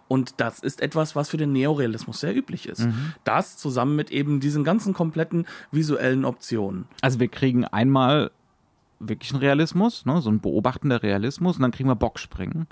Und 0.07 0.35
das 0.39 0.59
ist 0.59 0.81
etwas, 0.81 1.15
was 1.17 1.26
für 1.27 1.37
den 1.37 1.51
Neorealismus 1.51 2.19
sehr 2.19 2.35
üblich 2.35 2.67
ist. 2.67 2.85
Mhm. 2.85 3.13
Das 3.23 3.57
zusammen 3.57 3.95
mit 3.95 4.11
eben 4.11 4.39
diesen 4.39 4.63
ganzen 4.63 4.93
kompletten 4.93 5.45
visuellen 5.71 6.25
Optionen. 6.25 6.85
Also 7.01 7.19
wir 7.19 7.27
kriegen 7.27 7.65
einmal 7.65 8.31
wirklich 8.99 9.31
einen 9.31 9.41
Realismus, 9.41 10.05
ne, 10.05 10.21
so 10.21 10.29
ein 10.29 10.39
beobachtender 10.39 11.03
Realismus, 11.03 11.57
und 11.57 11.61
dann 11.61 11.71
kriegen 11.71 11.89
wir 11.89 11.95
Boxspringen. 11.95 12.67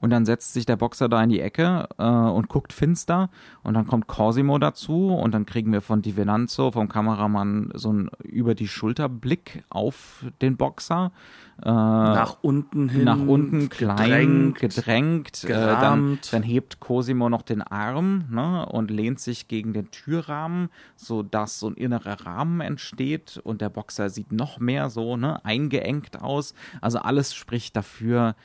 Und 0.00 0.10
dann 0.10 0.26
setzt 0.26 0.52
sich 0.52 0.66
der 0.66 0.76
Boxer 0.76 1.08
da 1.08 1.22
in 1.22 1.30
die 1.30 1.40
Ecke 1.40 1.88
äh, 1.98 2.04
und 2.04 2.48
guckt 2.48 2.72
finster. 2.72 3.30
Und 3.62 3.74
dann 3.74 3.86
kommt 3.86 4.06
Cosimo 4.06 4.58
dazu 4.58 5.08
und 5.08 5.32
dann 5.32 5.46
kriegen 5.46 5.72
wir 5.72 5.80
von 5.80 6.02
Di 6.02 6.16
Venanzo, 6.16 6.70
vom 6.70 6.88
Kameramann, 6.88 7.70
so 7.74 7.90
einen 7.90 8.10
über 8.22 8.54
die 8.54 8.68
Schulterblick 8.68 9.64
auf 9.70 10.26
den 10.42 10.56
Boxer. 10.56 11.12
Äh, 11.60 11.70
nach 11.70 12.38
unten 12.42 12.88
hin. 12.88 13.04
nach 13.04 13.18
unten 13.18 13.68
klein, 13.68 14.54
gedrängt. 14.54 14.76
gedrängt, 14.76 15.44
äh, 15.44 15.48
dann, 15.48 16.20
dann 16.30 16.44
hebt 16.44 16.78
Cosimo 16.78 17.28
noch 17.28 17.42
den 17.42 17.62
Arm 17.62 18.26
ne, 18.30 18.64
und 18.66 18.92
lehnt 18.92 19.18
sich 19.18 19.48
gegen 19.48 19.72
den 19.72 19.90
Türrahmen, 19.90 20.68
so 20.94 21.24
dass 21.24 21.58
so 21.58 21.68
ein 21.68 21.74
innerer 21.74 22.24
Rahmen 22.24 22.60
entsteht 22.60 23.40
und 23.42 23.60
der 23.60 23.70
Boxer 23.70 24.08
sieht 24.08 24.30
noch 24.30 24.60
mehr 24.60 24.88
so 24.88 25.16
ne, 25.16 25.44
eingeengt 25.44 26.22
aus. 26.22 26.54
Also 26.80 27.00
alles 27.00 27.34
spricht 27.34 27.74
dafür, 27.74 28.36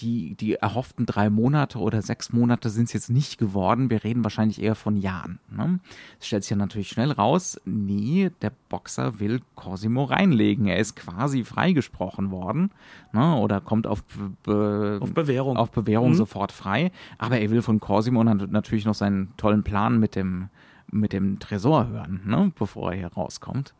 die, 0.00 0.34
die 0.34 0.54
erhofften 0.54 1.06
drei 1.06 1.30
Monate 1.30 1.78
oder 1.78 2.02
sechs 2.02 2.32
Monate 2.32 2.70
sind 2.70 2.84
es 2.84 2.92
jetzt 2.92 3.10
nicht 3.10 3.38
geworden. 3.38 3.90
Wir 3.90 4.02
reden 4.04 4.24
wahrscheinlich 4.24 4.62
eher 4.62 4.74
von 4.74 4.96
Jahren. 4.96 5.38
Ne? 5.50 5.80
Es 6.18 6.26
stellt 6.26 6.44
sich 6.44 6.50
ja 6.50 6.56
natürlich 6.56 6.88
schnell 6.88 7.10
raus, 7.12 7.60
nee, 7.64 8.30
der 8.42 8.52
Boxer 8.68 9.20
will 9.20 9.40
Cosimo 9.54 10.04
reinlegen. 10.04 10.66
Er 10.66 10.78
ist 10.78 10.96
quasi 10.96 11.44
freigesprochen 11.44 12.30
worden 12.30 12.70
ne? 13.12 13.36
oder 13.36 13.60
kommt 13.60 13.86
auf, 13.86 14.02
Be 14.42 14.98
Auf 15.00 15.12
Bewährung. 15.12 15.56
auf 15.56 15.70
Bewährung 15.70 16.10
Mhm. 16.10 16.14
sofort 16.16 16.52
frei. 16.52 16.92
Aber 17.18 17.38
er 17.38 17.50
will 17.50 17.62
von 17.62 17.80
Cosimo 17.80 18.22
nat- 18.24 18.50
natürlich 18.50 18.84
noch 18.84 18.94
seinen 18.94 19.36
tollen 19.36 19.62
Plan 19.62 19.98
mit 19.98 20.14
dem 20.16 20.48
mit 20.92 21.12
dem 21.12 21.38
Tresor 21.38 21.86
hören, 21.86 22.20
ne, 22.26 22.50
bevor 22.58 22.90
er 22.90 22.98
hier 22.98 23.06
rauskommt. 23.12 23.74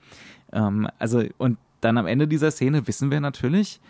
Ähm, 0.53 0.87
also, 1.01 1.25
und 1.39 1.59
dann 1.81 1.99
am 1.99 2.07
Ende 2.07 2.29
dieser 2.29 2.53
Szene 2.53 2.87
wissen 2.87 3.11
wir 3.11 3.19
natürlich, 3.19 3.81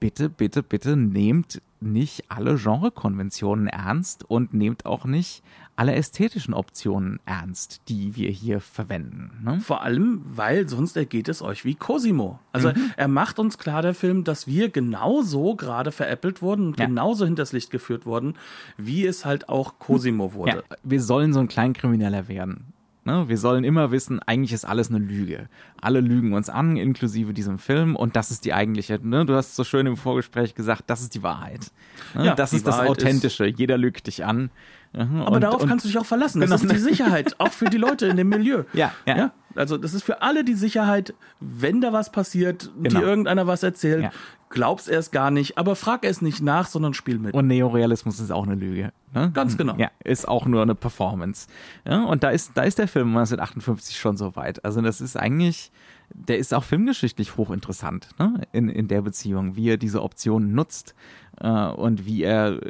bitte, 0.00 0.28
bitte, 0.28 0.62
bitte 0.62 0.96
nehmt 0.96 1.60
nicht 1.80 2.24
alle 2.28 2.56
Genrekonventionen 2.56 3.68
ernst 3.68 4.24
und 4.28 4.52
nehmt 4.52 4.84
auch 4.86 5.04
nicht 5.04 5.42
alle 5.76 5.94
ästhetischen 5.94 6.54
Optionen 6.54 7.20
ernst, 7.24 7.82
die 7.88 8.16
wir 8.16 8.30
hier 8.30 8.60
verwenden. 8.60 9.30
Ne? 9.44 9.60
Vor 9.60 9.82
allem, 9.82 10.22
weil 10.24 10.68
sonst 10.68 10.96
ergeht 10.96 11.28
es 11.28 11.40
euch 11.40 11.64
wie 11.64 11.76
Cosimo. 11.76 12.40
Also 12.50 12.70
mhm. 12.70 12.90
er 12.96 13.06
macht 13.06 13.38
uns 13.38 13.58
klar, 13.58 13.82
der 13.82 13.94
Film, 13.94 14.24
dass 14.24 14.48
wir 14.48 14.70
genauso 14.70 15.54
gerade 15.54 15.92
veräppelt 15.92 16.42
wurden 16.42 16.66
und 16.66 16.80
ja. 16.80 16.86
genauso 16.86 17.24
hinters 17.24 17.52
Licht 17.52 17.70
geführt 17.70 18.06
wurden, 18.06 18.34
wie 18.76 19.06
es 19.06 19.24
halt 19.24 19.48
auch 19.48 19.78
Cosimo 19.78 20.32
wurde. 20.32 20.64
Ja, 20.68 20.76
wir 20.82 21.00
sollen 21.00 21.32
so 21.32 21.38
ein 21.38 21.48
Kleinkrimineller 21.48 22.26
werden. 22.26 22.72
Ne? 23.08 23.26
Wir 23.26 23.38
sollen 23.38 23.64
immer 23.64 23.90
wissen, 23.90 24.20
eigentlich 24.26 24.52
ist 24.52 24.66
alles 24.66 24.90
eine 24.90 24.98
Lüge. 24.98 25.48
Alle 25.80 26.00
lügen 26.00 26.34
uns 26.34 26.50
an, 26.50 26.76
inklusive 26.76 27.32
diesem 27.32 27.58
Film, 27.58 27.96
und 27.96 28.16
das 28.16 28.30
ist 28.30 28.44
die 28.44 28.52
eigentliche. 28.52 29.00
Ne? 29.02 29.24
Du 29.24 29.34
hast 29.34 29.56
so 29.56 29.64
schön 29.64 29.86
im 29.86 29.96
Vorgespräch 29.96 30.54
gesagt, 30.54 30.82
das 30.88 31.00
ist 31.00 31.14
die 31.14 31.22
Wahrheit. 31.22 31.72
Ne? 32.14 32.26
Ja, 32.26 32.34
das 32.34 32.52
ist 32.52 32.66
Wahrheit 32.66 32.90
das 32.90 32.98
Authentische. 32.98 33.46
Ist 33.46 33.58
Jeder 33.58 33.78
lügt 33.78 34.08
dich 34.08 34.26
an. 34.26 34.50
Aber 34.92 35.32
und, 35.32 35.40
darauf 35.40 35.62
und, 35.62 35.68
kannst 35.70 35.86
du 35.86 35.88
dich 35.88 35.96
auch 35.96 36.04
verlassen. 36.04 36.42
Das 36.42 36.60
genau. 36.60 36.74
ist 36.74 36.78
die 36.78 36.82
Sicherheit, 36.82 37.36
auch 37.38 37.52
für 37.52 37.66
die 37.66 37.78
Leute 37.78 38.06
in 38.06 38.18
dem 38.18 38.28
Milieu. 38.28 38.64
Ja, 38.74 38.92
ja, 39.06 39.16
ja. 39.16 39.32
Also 39.54 39.78
das 39.78 39.94
ist 39.94 40.04
für 40.04 40.20
alle 40.20 40.44
die 40.44 40.54
Sicherheit, 40.54 41.14
wenn 41.40 41.80
da 41.80 41.92
was 41.92 42.12
passiert, 42.12 42.70
genau. 42.82 43.00
dir 43.00 43.06
irgendeiner 43.06 43.46
was 43.46 43.62
erzählt, 43.62 44.02
ja. 44.02 44.10
Glaubst 44.50 44.88
erst 44.88 45.12
gar 45.12 45.30
nicht, 45.30 45.58
aber 45.58 45.76
frag 45.76 46.04
es 46.04 46.22
nicht 46.22 46.42
nach, 46.42 46.66
sondern 46.66 46.94
spiel 46.94 47.18
mit. 47.18 47.34
Und 47.34 47.46
Neorealismus 47.46 48.20
ist 48.20 48.30
auch 48.30 48.44
eine 48.44 48.54
Lüge. 48.54 48.92
Ne? 49.14 49.30
Ganz 49.32 49.56
genau. 49.56 49.74
Ja, 49.76 49.90
ist 50.04 50.28
auch 50.28 50.46
nur 50.46 50.62
eine 50.62 50.74
Performance. 50.74 51.48
Ja, 51.86 52.04
und 52.04 52.22
da 52.22 52.30
ist, 52.30 52.52
da 52.54 52.62
ist 52.62 52.78
der 52.78 52.88
Film 52.88 53.08
1958 53.08 53.98
schon 53.98 54.16
so 54.16 54.36
weit. 54.36 54.64
Also 54.64 54.80
das 54.80 55.00
ist 55.00 55.16
eigentlich, 55.16 55.70
der 56.12 56.38
ist 56.38 56.54
auch 56.54 56.64
filmgeschichtlich 56.64 57.36
hochinteressant 57.36 58.08
ne? 58.18 58.42
in, 58.52 58.68
in 58.68 58.88
der 58.88 59.02
Beziehung, 59.02 59.56
wie 59.56 59.70
er 59.70 59.76
diese 59.76 60.02
Optionen 60.02 60.54
nutzt 60.54 60.94
äh, 61.40 61.48
und 61.48 62.06
wie 62.06 62.22
er 62.22 62.60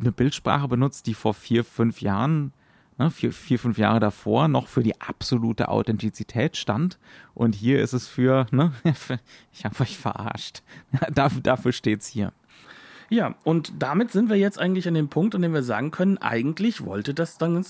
eine 0.00 0.12
Bildsprache 0.12 0.68
benutzt, 0.68 1.06
die 1.06 1.14
vor 1.14 1.34
vier, 1.34 1.64
fünf 1.64 2.00
Jahren 2.00 2.52
ne, 3.00 3.10
vier, 3.10 3.32
vier, 3.32 3.58
fünf 3.58 3.78
Jahre 3.78 3.98
davor 3.98 4.46
noch 4.46 4.68
für 4.68 4.82
die 4.82 5.00
absolute 5.00 5.68
Authentizität 5.68 6.56
stand. 6.56 6.98
Und 7.34 7.54
hier 7.54 7.80
ist 7.82 7.94
es 7.94 8.06
für, 8.06 8.46
ne, 8.52 8.72
ich 9.52 9.64
habe 9.64 9.80
euch 9.80 9.98
verarscht. 9.98 10.62
dafür, 11.12 11.40
dafür 11.40 11.72
steht's 11.72 12.06
hier. 12.06 12.32
Ja, 13.08 13.34
und 13.42 13.72
damit 13.78 14.12
sind 14.12 14.28
wir 14.28 14.36
jetzt 14.36 14.60
eigentlich 14.60 14.86
an 14.86 14.94
dem 14.94 15.08
Punkt, 15.08 15.34
an 15.34 15.42
dem 15.42 15.52
wir 15.52 15.64
sagen 15.64 15.90
können, 15.90 16.18
eigentlich 16.18 16.84
wollte 16.84 17.12
das 17.12 17.38
dann 17.38 17.64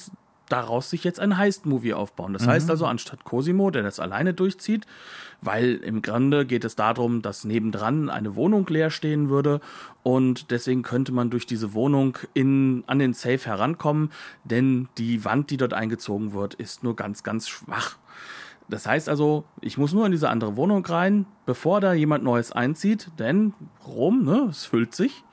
daraus 0.50 0.90
sich 0.90 1.04
jetzt 1.04 1.20
ein 1.20 1.36
Heist-Movie 1.36 1.94
aufbauen. 1.94 2.32
Das 2.32 2.44
mhm. 2.44 2.50
heißt 2.50 2.70
also, 2.70 2.86
anstatt 2.86 3.24
Cosimo, 3.24 3.70
der 3.70 3.82
das 3.82 4.00
alleine 4.00 4.34
durchzieht, 4.34 4.86
weil 5.40 5.76
im 5.76 6.02
Grunde 6.02 6.44
geht 6.44 6.64
es 6.64 6.76
darum, 6.76 7.22
dass 7.22 7.44
nebendran 7.44 8.10
eine 8.10 8.36
Wohnung 8.36 8.66
leer 8.68 8.90
stehen 8.90 9.30
würde 9.30 9.60
und 10.02 10.50
deswegen 10.50 10.82
könnte 10.82 11.12
man 11.12 11.30
durch 11.30 11.46
diese 11.46 11.72
Wohnung 11.72 12.18
in, 12.34 12.84
an 12.86 12.98
den 12.98 13.14
Safe 13.14 13.44
herankommen, 13.44 14.10
denn 14.44 14.88
die 14.98 15.24
Wand, 15.24 15.50
die 15.50 15.56
dort 15.56 15.72
eingezogen 15.72 16.32
wird, 16.32 16.54
ist 16.54 16.82
nur 16.82 16.96
ganz, 16.96 17.22
ganz 17.22 17.48
schwach. 17.48 17.96
Das 18.68 18.86
heißt 18.86 19.08
also, 19.08 19.44
ich 19.60 19.78
muss 19.78 19.92
nur 19.92 20.06
in 20.06 20.12
diese 20.12 20.28
andere 20.28 20.56
Wohnung 20.56 20.86
rein, 20.86 21.26
bevor 21.44 21.80
da 21.80 21.92
jemand 21.92 22.22
Neues 22.22 22.52
einzieht, 22.52 23.10
denn 23.18 23.52
Rom, 23.84 24.24
ne, 24.24 24.46
es 24.50 24.64
füllt 24.64 24.94
sich. 24.94 25.24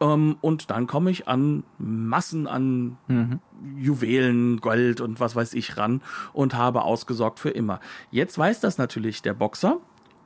Ähm, 0.00 0.36
und 0.40 0.70
dann 0.70 0.86
komme 0.86 1.10
ich 1.10 1.28
an 1.28 1.64
Massen 1.78 2.46
an 2.46 2.96
mhm. 3.08 3.40
Juwelen, 3.76 4.60
Gold 4.60 5.00
und 5.00 5.20
was 5.20 5.34
weiß 5.36 5.54
ich 5.54 5.76
ran 5.76 6.02
und 6.32 6.54
habe 6.54 6.82
ausgesorgt 6.82 7.40
für 7.40 7.50
immer. 7.50 7.80
Jetzt 8.10 8.38
weiß 8.38 8.60
das 8.60 8.78
natürlich 8.78 9.22
der 9.22 9.34
Boxer. 9.34 9.78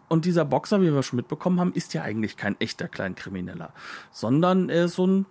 Und 0.08 0.26
dieser 0.26 0.44
Boxer, 0.44 0.82
wie 0.82 0.92
wir 0.92 1.02
schon 1.02 1.16
mitbekommen 1.16 1.58
haben, 1.58 1.72
ist 1.72 1.94
ja 1.94 2.02
eigentlich 2.02 2.36
kein 2.36 2.60
echter 2.60 2.86
Kleinkrimineller, 2.86 3.72
sondern 4.10 4.68
er 4.68 4.84
ist 4.84 4.96
so 4.96 5.06
ein, 5.06 5.26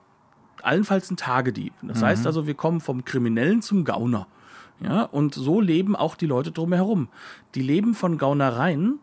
allenfalls 0.64 1.12
ein 1.12 1.18
Tagedieb. 1.18 1.74
Das 1.84 2.02
mhm. 2.02 2.06
heißt 2.06 2.26
also, 2.26 2.48
wir 2.48 2.56
kommen 2.56 2.82
vom 2.82 3.06
Kriminellen 3.06 3.62
zum 3.62 3.86
Gauner. 3.86 4.28
Ja, 4.80 5.04
und 5.04 5.36
so 5.36 5.62
leben 5.62 5.96
auch 5.96 6.16
die 6.16 6.26
Leute 6.26 6.52
drumherum. 6.52 7.10
Die 7.54 7.62
leben 7.62 7.94
von 7.94 8.18
Gaunereien, 8.18 8.98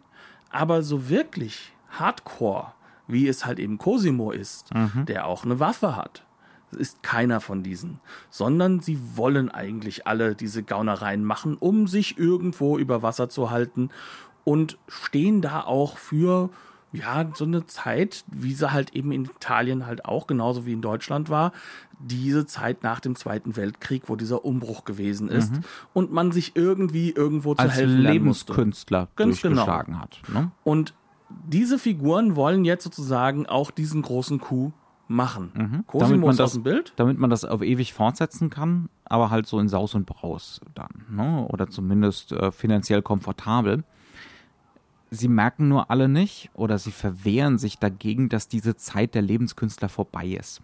aber 0.51 0.83
so 0.83 1.09
wirklich 1.09 1.73
hardcore 1.91 2.73
wie 3.09 3.27
es 3.27 3.45
halt 3.45 3.59
eben 3.59 3.79
Cosimo 3.79 4.31
ist, 4.31 4.73
mhm. 4.75 5.07
der 5.07 5.27
auch 5.27 5.45
eine 5.45 5.59
Waffe 5.59 5.97
hat. 5.97 6.25
Das 6.71 6.81
ist 6.81 7.03
keiner 7.03 7.41
von 7.41 7.63
diesen, 7.63 7.99
sondern 8.29 8.81
sie 8.81 8.99
wollen 9.15 9.51
eigentlich 9.51 10.07
alle 10.07 10.35
diese 10.35 10.63
Gaunereien 10.63 11.25
machen, 11.25 11.57
um 11.57 11.89
sich 11.89 12.19
irgendwo 12.19 12.79
über 12.79 13.03
Wasser 13.03 13.31
zu 13.31 13.51
halten 13.51 13.89
und 14.45 14.79
stehen 14.87 15.41
da 15.41 15.63
auch 15.63 15.97
für 15.97 16.51
ja, 16.93 17.31
so 17.35 17.45
eine 17.45 17.67
Zeit, 17.67 18.25
wie 18.29 18.55
sie 18.55 18.73
halt 18.73 18.95
eben 18.95 19.13
in 19.13 19.27
Italien 19.27 19.87
halt 19.87 20.05
auch 20.07 20.27
genauso 20.27 20.65
wie 20.65 20.73
in 20.73 20.81
Deutschland 20.81 21.29
war, 21.29 21.53
diese 21.99 22.47
Zeit 22.47 22.83
nach 22.83 23.01
dem 23.01 23.15
Zweiten 23.15 23.57
Weltkrieg, 23.57 24.05
wo 24.07 24.17
dieser 24.17 24.45
Umbruch 24.45 24.85
gewesen 24.85 25.29
ist 25.29 25.53
mhm. 25.53 25.61
und 25.93 26.13
man 26.13 26.33
sich 26.33 26.53
irgendwie 26.55 27.11
irgendwo 27.11 27.55
zu 27.55 27.63
Als 27.63 27.75
helfen 27.75 27.99
Lebenskünstler 27.99 29.09
Ganz 29.17 29.43
genau. 29.43 29.55
durchgeschlagen 29.55 29.93
genau. 29.95 30.03
hat. 30.03 30.21
Ne? 30.29 30.51
Und 30.65 30.95
diese 31.31 31.79
Figuren 31.79 32.37
wollen 32.37 32.65
jetzt 32.65 32.85
sozusagen 32.85 33.47
auch 33.47 33.71
diesen 33.71 34.03
großen 34.03 34.41
Coup 34.41 34.73
machen. 35.09 35.51
Mhm. 35.55 35.87
Cosimo 35.87 36.31
ist 36.31 36.41
aus 36.41 36.53
dem 36.53 36.63
Bild. 36.63 36.93
Damit 36.97 37.19
man 37.19 37.31
das 37.31 37.45
auf 37.45 37.63
ewig 37.63 37.95
fortsetzen 37.95 38.51
kann, 38.51 38.89
aber 39.05 39.31
halt 39.31 39.47
so 39.47 39.59
in 39.59 39.69
Saus 39.69 39.95
und 39.95 40.07
Braus 40.07 40.61
dann. 40.75 41.05
Ne? 41.11 41.47
Oder 41.49 41.69
zumindest 41.69 42.33
äh, 42.33 42.53
finanziell 42.53 43.03
komfortabel. 43.03 43.85
Sie 45.11 45.29
merken 45.29 45.69
nur 45.69 45.91
alle 45.91 46.09
nicht 46.09 46.51
oder 46.53 46.79
sie 46.79 46.93
verwehren 46.93 47.57
sich 47.57 47.79
dagegen, 47.79 48.29
dass 48.29 48.49
diese 48.49 48.77
Zeit 48.77 49.15
der 49.15 49.23
Lebenskünstler 49.23 49.89
vorbei 49.89 50.27
ist. 50.27 50.61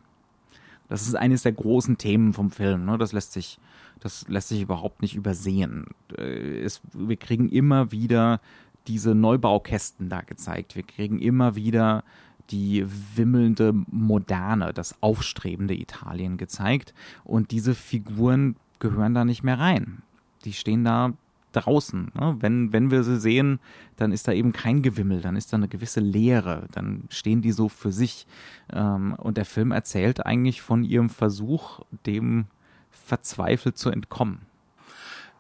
Das 0.89 1.09
ist 1.09 1.15
eines 1.15 1.43
der 1.43 1.53
großen 1.53 1.97
Themen 1.97 2.35
vom 2.35 2.51
Film. 2.51 2.85
Ne? 2.85 2.99
Das 2.99 3.13
lässt 3.13 3.33
sich, 3.33 3.59
das 4.01 4.29
lässt 4.29 4.49
sich 4.49 4.61
überhaupt 4.61 5.01
nicht 5.01 5.17
übersehen. 5.17 5.87
Äh, 6.17 6.61
es, 6.61 6.83
wir 6.93 7.17
kriegen 7.17 7.49
immer 7.49 7.91
wieder 7.91 8.41
diese 8.87 9.15
Neubaukästen 9.15 10.09
da 10.09 10.21
gezeigt. 10.21 10.77
Wir 10.77 10.83
kriegen 10.83 11.19
immer 11.19 11.57
wieder 11.57 12.05
die 12.51 12.85
wimmelnde 13.17 13.73
Moderne, 13.73 14.73
das 14.73 15.03
aufstrebende 15.03 15.75
Italien 15.75 16.37
gezeigt. 16.37 16.95
Und 17.25 17.51
diese 17.51 17.75
Figuren 17.75 18.57
gehören 18.79 19.15
da 19.15 19.25
nicht 19.25 19.43
mehr 19.43 19.59
rein. 19.59 20.03
Die 20.45 20.53
stehen 20.53 20.85
da 20.85 21.15
draußen. 21.53 22.11
Ne? 22.15 22.37
Wenn, 22.41 22.73
wenn 22.73 22.91
wir 22.91 23.05
sie 23.05 23.19
sehen, 23.19 23.61
dann 23.97 24.13
ist 24.13 24.29
da 24.29 24.33
eben 24.33 24.53
kein 24.53 24.83
Gewimmel, 24.83 25.21
dann 25.21 25.37
ist 25.37 25.53
da 25.53 25.57
eine 25.57 25.69
gewisse 25.69 26.01
Leere, 26.01 26.67
dann 26.73 27.05
stehen 27.09 27.43
die 27.43 27.53
so 27.53 27.69
für 27.69 27.93
sich. 27.93 28.27
Ähm, 28.73 29.15
und 29.15 29.37
der 29.37 29.45
Film 29.45 29.71
erzählt 29.71 30.27
eigentlich 30.27 30.63
von 30.63 30.85
ihrem 30.85 31.09
Versuch, 31.09 31.81
dem 32.07 32.47
verzweifelt 32.91 33.79
zu 33.79 33.91
entkommen. 33.91 34.41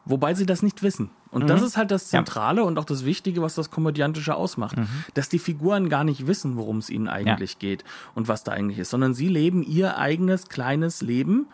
Wobei 0.07 0.35
sie 0.35 0.47
das 0.47 0.63
nicht 0.63 0.83
wissen. 0.83 1.11
Und 1.35 1.45
mhm. 1.45 1.47
das 1.49 1.63
ist 1.63 1.77
halt 1.77 1.91
das 1.91 2.09
Zentrale 2.09 2.61
ja. 2.61 2.67
und 2.67 2.79
auch 2.79 2.85
das 2.85 3.05
Wichtige, 3.05 3.43
was 3.43 3.57
das 3.57 3.71
Komödiantische 3.71 4.37
ausmacht. 4.37 4.77
Mhm. 4.77 4.87
Dass 5.15 5.29
die 5.29 5.41
Figuren 5.41 5.89
gar 5.89 6.05
nicht 6.05 6.29
wissen, 6.29 6.57
worum 6.57 6.79
es 6.79 6.91
ihnen 6.91 7.09
eigentlich 7.09 7.55
ja. 7.55 7.59
geht 7.59 7.85
und 8.15 8.29
was 8.29 8.45
da 8.45 8.53
eigentlich 8.53 8.79
ist, 8.79 8.91
sondern 8.91 9.15
sie 9.15 9.29
leben 9.29 9.63
ihr 9.65 9.99
eigenes 9.99 10.49
kleines 10.49 11.03
Leben 11.03 11.47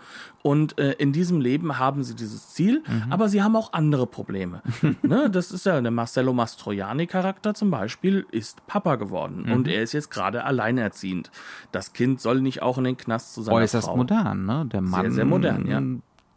und 0.43 0.79
äh, 0.79 0.93
in 0.93 1.13
diesem 1.13 1.41
Leben 1.41 1.79
haben 1.79 2.03
sie 2.05 2.15
dieses 2.15 2.51
Ziel, 2.51 2.83
mhm. 2.87 3.11
aber 3.11 3.31
sie 3.31 3.43
haben 3.43 3.57
auch 3.57 3.73
andere 3.73 4.07
Probleme. 4.07 4.63
ne? 5.03 5.31
Das 5.31 5.51
ist 5.51 5.65
ja 5.65 5.81
der 5.81 5.91
Marcello 5.91 6.35
Mastroianni-Charakter 6.35 7.55
zum 7.55 7.71
Beispiel, 7.71 8.27
ist 8.31 8.67
Papa 8.67 8.97
geworden 8.97 9.51
und 9.51 9.67
mhm. 9.67 9.73
er 9.73 9.83
ist 9.83 9.93
jetzt 9.93 10.11
gerade 10.11 10.45
alleinerziehend. 10.45 11.31
Das 11.73 11.95
Kind 11.95 12.21
soll 12.21 12.43
nicht 12.43 12.61
auch 12.61 12.77
in 12.77 12.85
den 12.85 12.97
Knast 12.99 13.33
zu 13.33 13.43
seiner 13.43 13.57
Äußerst 13.57 13.87
Frau. 13.87 13.97
modern, 13.97 14.45
ne? 14.45 14.67
Der 14.71 14.83
Mann. 14.83 15.07
Sehr, 15.07 15.13
sehr 15.13 15.25
modern, 15.25 15.67
ja 15.67 15.81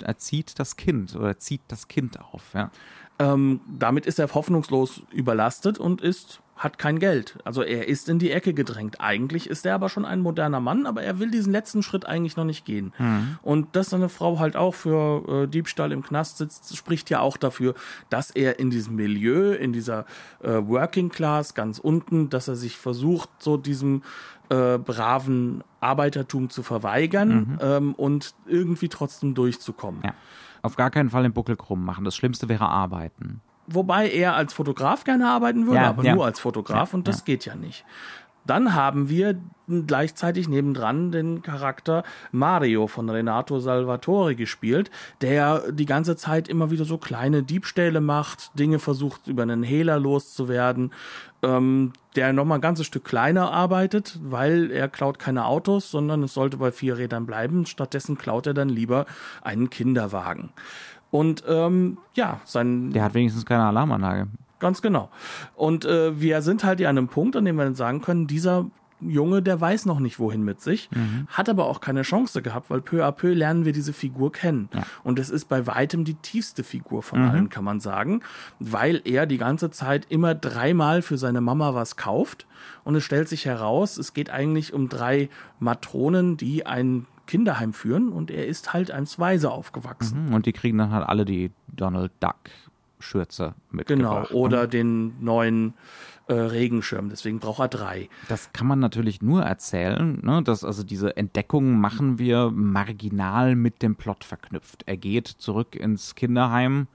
erzieht 0.02 0.60
das 0.60 0.76
Kind 0.76 1.16
oder 1.16 1.38
zieht 1.38 1.62
das 1.68 1.88
Kind 1.88 2.20
auf. 2.20 2.54
Ja. 2.54 2.72
Ähm, 3.20 3.62
damit 3.68 4.06
ist 4.06 4.20
er 4.20 4.34
hoffnungslos 4.34 5.04
überlastet 5.12 5.78
und 5.78 6.02
ist 6.02 6.42
hat 6.56 6.78
kein 6.78 7.00
Geld. 7.00 7.38
Also 7.44 7.64
er 7.64 7.88
ist 7.88 8.10
in 8.10 8.20
die 8.20 8.32
Ecke 8.32 8.54
gedrängt. 8.54 9.02
Eigentlich 9.02 9.50
ist 9.50 9.66
er 9.66 9.76
aber 9.76 9.90
schon 9.90 10.06
ein 10.06 10.22
moderner 10.22 10.60
Mann, 10.60 10.86
aber 10.86 11.02
er 11.02 11.20
will 11.20 11.32
diesen 11.32 11.52
letzten 11.52 11.82
Schritt 11.82 12.06
eigentlich 12.06 12.38
noch 12.38 12.46
nicht 12.46 12.64
gehen. 12.64 12.94
Mhm. 13.00 13.38
Und 13.42 13.76
dass 13.76 13.90
seine 13.90 14.08
Frau 14.08 14.40
halt 14.40 14.56
auch 14.56 14.74
für 14.74 15.44
äh, 15.44 15.48
Diebstahl 15.48 15.92
im 15.92 16.04
Knast 16.04 16.38
sitzt, 16.38 16.76
spricht 16.78 17.10
ja 17.10 17.20
auch 17.20 17.38
dafür, 17.38 17.74
dass 18.10 18.30
er 18.30 18.60
in 18.60 18.70
diesem 18.70 18.96
Milieu, 18.96 19.54
in 19.54 19.74
dieser 19.74 20.06
äh, 20.42 20.52
Working 20.52 21.10
Class 21.10 21.56
ganz 21.56 21.80
unten, 21.80 22.30
dass 22.30 22.48
er 22.48 22.56
sich 22.56 22.78
versucht, 22.78 23.30
so 23.40 23.58
diesem 23.58 24.04
äh, 24.54 24.78
braven 24.78 25.64
Arbeitertum 25.80 26.50
zu 26.50 26.64
verweigern 26.64 27.30
mhm. 27.30 27.58
ähm, 27.62 27.94
und 27.96 28.36
irgendwie 28.46 28.90
trotzdem 28.90 29.34
durchzukommen. 29.34 30.02
Ja. 30.04 30.14
Auf 30.62 30.76
gar 30.76 30.92
keinen 30.92 31.10
Fall 31.10 31.24
den 31.24 31.34
Buckel 31.34 31.56
krumm 31.56 31.84
machen. 31.84 32.06
Das 32.06 32.16
Schlimmste 32.16 32.48
wäre 32.50 32.68
arbeiten. 32.68 33.42
Wobei 33.68 34.10
er 34.10 34.36
als 34.36 34.54
Fotograf 34.54 35.04
gerne 35.04 35.30
arbeiten 35.30 35.66
würde, 35.66 35.78
ja, 35.78 35.90
aber 35.90 36.04
ja. 36.04 36.16
nur 36.16 36.26
als 36.26 36.40
Fotograf 36.40 36.94
und 36.94 37.08
das 37.08 37.24
geht 37.24 37.46
ja 37.46 37.56
nicht. 37.56 37.86
Dann 38.46 38.76
haben 38.76 39.10
wir 39.10 39.40
gleichzeitig 39.88 40.50
nebendran 40.50 41.12
den 41.12 41.42
Charakter 41.42 42.04
Mario 42.32 42.88
von 42.88 43.10
Renato 43.10 43.60
Salvatore 43.60 44.36
gespielt, 44.36 44.92
der 45.22 45.72
die 45.72 45.86
ganze 45.86 46.16
Zeit 46.16 46.50
immer 46.50 46.70
wieder 46.70 46.86
so 46.86 46.98
kleine 46.98 47.44
Diebstähle 47.44 48.02
macht, 48.02 48.58
Dinge 48.60 48.80
versucht 48.80 49.28
über 49.28 49.44
einen 49.44 49.64
Hehler 49.64 50.00
loszuwerden, 50.00 50.92
ähm, 51.42 51.94
der 52.16 52.34
nochmal 52.34 52.58
ein 52.58 52.62
ganzes 52.62 52.86
Stück 52.86 53.06
kleiner 53.06 53.52
arbeitet, 53.52 54.20
weil 54.22 54.70
er 54.70 54.90
klaut 54.90 55.18
keine 55.18 55.46
Autos, 55.46 55.90
sondern 55.90 56.24
es 56.24 56.34
sollte 56.34 56.58
bei 56.58 56.72
vier 56.72 56.98
Rädern 56.98 57.26
bleiben. 57.26 57.66
Stattdessen 57.66 58.18
klaut 58.18 58.48
er 58.48 58.54
dann 58.54 58.70
lieber 58.70 59.06
einen 59.42 59.70
Kinderwagen. 59.70 60.50
Und 61.10 61.44
ähm, 61.48 62.00
ja, 62.16 62.42
sein. 62.44 62.92
Der 62.92 63.04
hat 63.04 63.14
wenigstens 63.14 63.46
keine 63.46 63.66
Alarmanlage. 63.66 64.28
Ganz 64.64 64.82
genau. 64.82 65.10
Und 65.56 65.84
äh, 65.84 66.22
wir 66.22 66.42
sind 66.42 66.64
halt 66.64 66.80
hier 66.80 66.90
an 66.90 66.98
einem 66.98 67.10
Punkt, 67.10 67.36
an 67.36 67.44
dem 67.44 67.58
wir 67.58 67.66
dann 67.66 67.76
sagen 67.76 68.00
können, 68.02 68.28
dieser 68.28 68.68
Junge, 69.02 69.42
der 69.42 69.60
weiß 69.60 69.86
noch 69.86 70.00
nicht, 70.00 70.20
wohin 70.20 70.42
mit 70.44 70.62
sich, 70.62 70.90
mhm. 70.92 71.28
hat 71.28 71.50
aber 71.50 71.66
auch 71.66 71.82
keine 71.82 72.04
Chance 72.04 72.42
gehabt, 72.42 72.70
weil 72.70 72.80
peu 72.80 73.06
à 73.06 73.12
peu 73.12 73.34
lernen 73.34 73.66
wir 73.66 73.74
diese 73.74 73.92
Figur 73.92 74.32
kennen. 74.32 74.70
Ja. 74.74 74.84
Und 75.04 75.20
es 75.20 75.30
ist 75.30 75.50
bei 75.50 75.68
weitem 75.68 76.06
die 76.06 76.14
tiefste 76.14 76.64
Figur 76.64 77.04
von 77.04 77.22
mhm. 77.22 77.30
allen, 77.30 77.50
kann 77.50 77.66
man 77.66 77.82
sagen, 77.82 78.22
weil 78.60 79.02
er 79.04 79.26
die 79.26 79.38
ganze 79.38 79.70
Zeit 79.70 80.06
immer 80.08 80.34
dreimal 80.34 81.02
für 81.02 81.18
seine 81.18 81.42
Mama 81.42 81.74
was 81.74 81.98
kauft. 81.98 82.48
Und 82.86 82.96
es 82.96 83.04
stellt 83.04 83.28
sich 83.28 83.46
heraus, 83.46 83.98
es 83.98 84.14
geht 84.14 84.30
eigentlich 84.30 84.74
um 84.74 84.88
drei 84.88 85.28
Matronen, 85.60 86.38
die 86.38 86.66
ein 86.66 87.06
Kinderheim 87.26 87.74
führen 87.74 88.10
und 88.10 88.32
er 88.32 88.48
ist 88.48 88.74
halt 88.74 88.92
als 88.92 89.18
Waise 89.18 89.52
aufgewachsen. 89.52 90.28
Mhm. 90.28 90.34
Und 90.34 90.46
die 90.46 90.54
kriegen 90.54 90.78
dann 90.78 90.92
halt 90.92 91.08
alle 91.08 91.26
die 91.26 91.52
Donald 91.68 92.12
Duck 92.20 92.36
Schürze 93.04 93.56
mitgebracht. 93.72 94.30
Genau, 94.30 94.40
oder 94.40 94.62
ne? 94.62 94.68
den 94.68 95.24
neuen 95.24 95.74
äh, 96.28 96.34
Regenschirm. 96.34 97.10
Deswegen 97.10 97.40
braucht 97.40 97.60
er 97.60 97.68
drei. 97.68 98.10
Das 98.30 98.52
kann 98.54 98.68
man 98.68 98.80
natürlich 98.80 99.22
nur 99.22 99.44
erzählen, 99.44 100.20
ne? 100.22 100.42
dass 100.42 100.64
also 100.64 100.84
diese 100.84 101.18
Entdeckung 101.18 101.80
machen 101.80 102.18
wir 102.18 102.50
marginal 102.52 103.56
mit 103.56 103.82
dem 103.82 103.96
Plot 103.96 104.24
verknüpft. 104.24 104.84
Er 104.86 104.98
geht 104.98 105.28
zurück 105.28 105.76
ins 105.76 106.16
Kinderheim, 106.16 106.88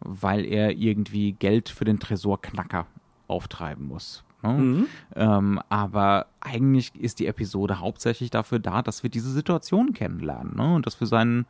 weil 0.00 0.44
er 0.44 0.72
irgendwie 0.72 1.32
Geld 1.32 1.68
für 1.68 1.84
den 1.84 1.98
Tresorknacker 1.98 2.86
auftreiben 3.26 3.86
muss. 3.88 4.24
Ne? 4.42 4.52
Mhm. 4.52 4.86
Ähm, 5.14 5.60
aber 5.68 6.26
eigentlich 6.40 6.94
ist 6.94 7.18
die 7.18 7.26
Episode 7.26 7.80
hauptsächlich 7.80 8.30
dafür 8.30 8.58
da, 8.58 8.82
dass 8.82 9.02
wir 9.02 9.10
diese 9.10 9.30
Situation 9.30 9.92
kennenlernen 9.94 10.56
ne? 10.56 10.74
und 10.74 10.86
dass 10.86 11.00
wir 11.00 11.06
seinen 11.06 11.46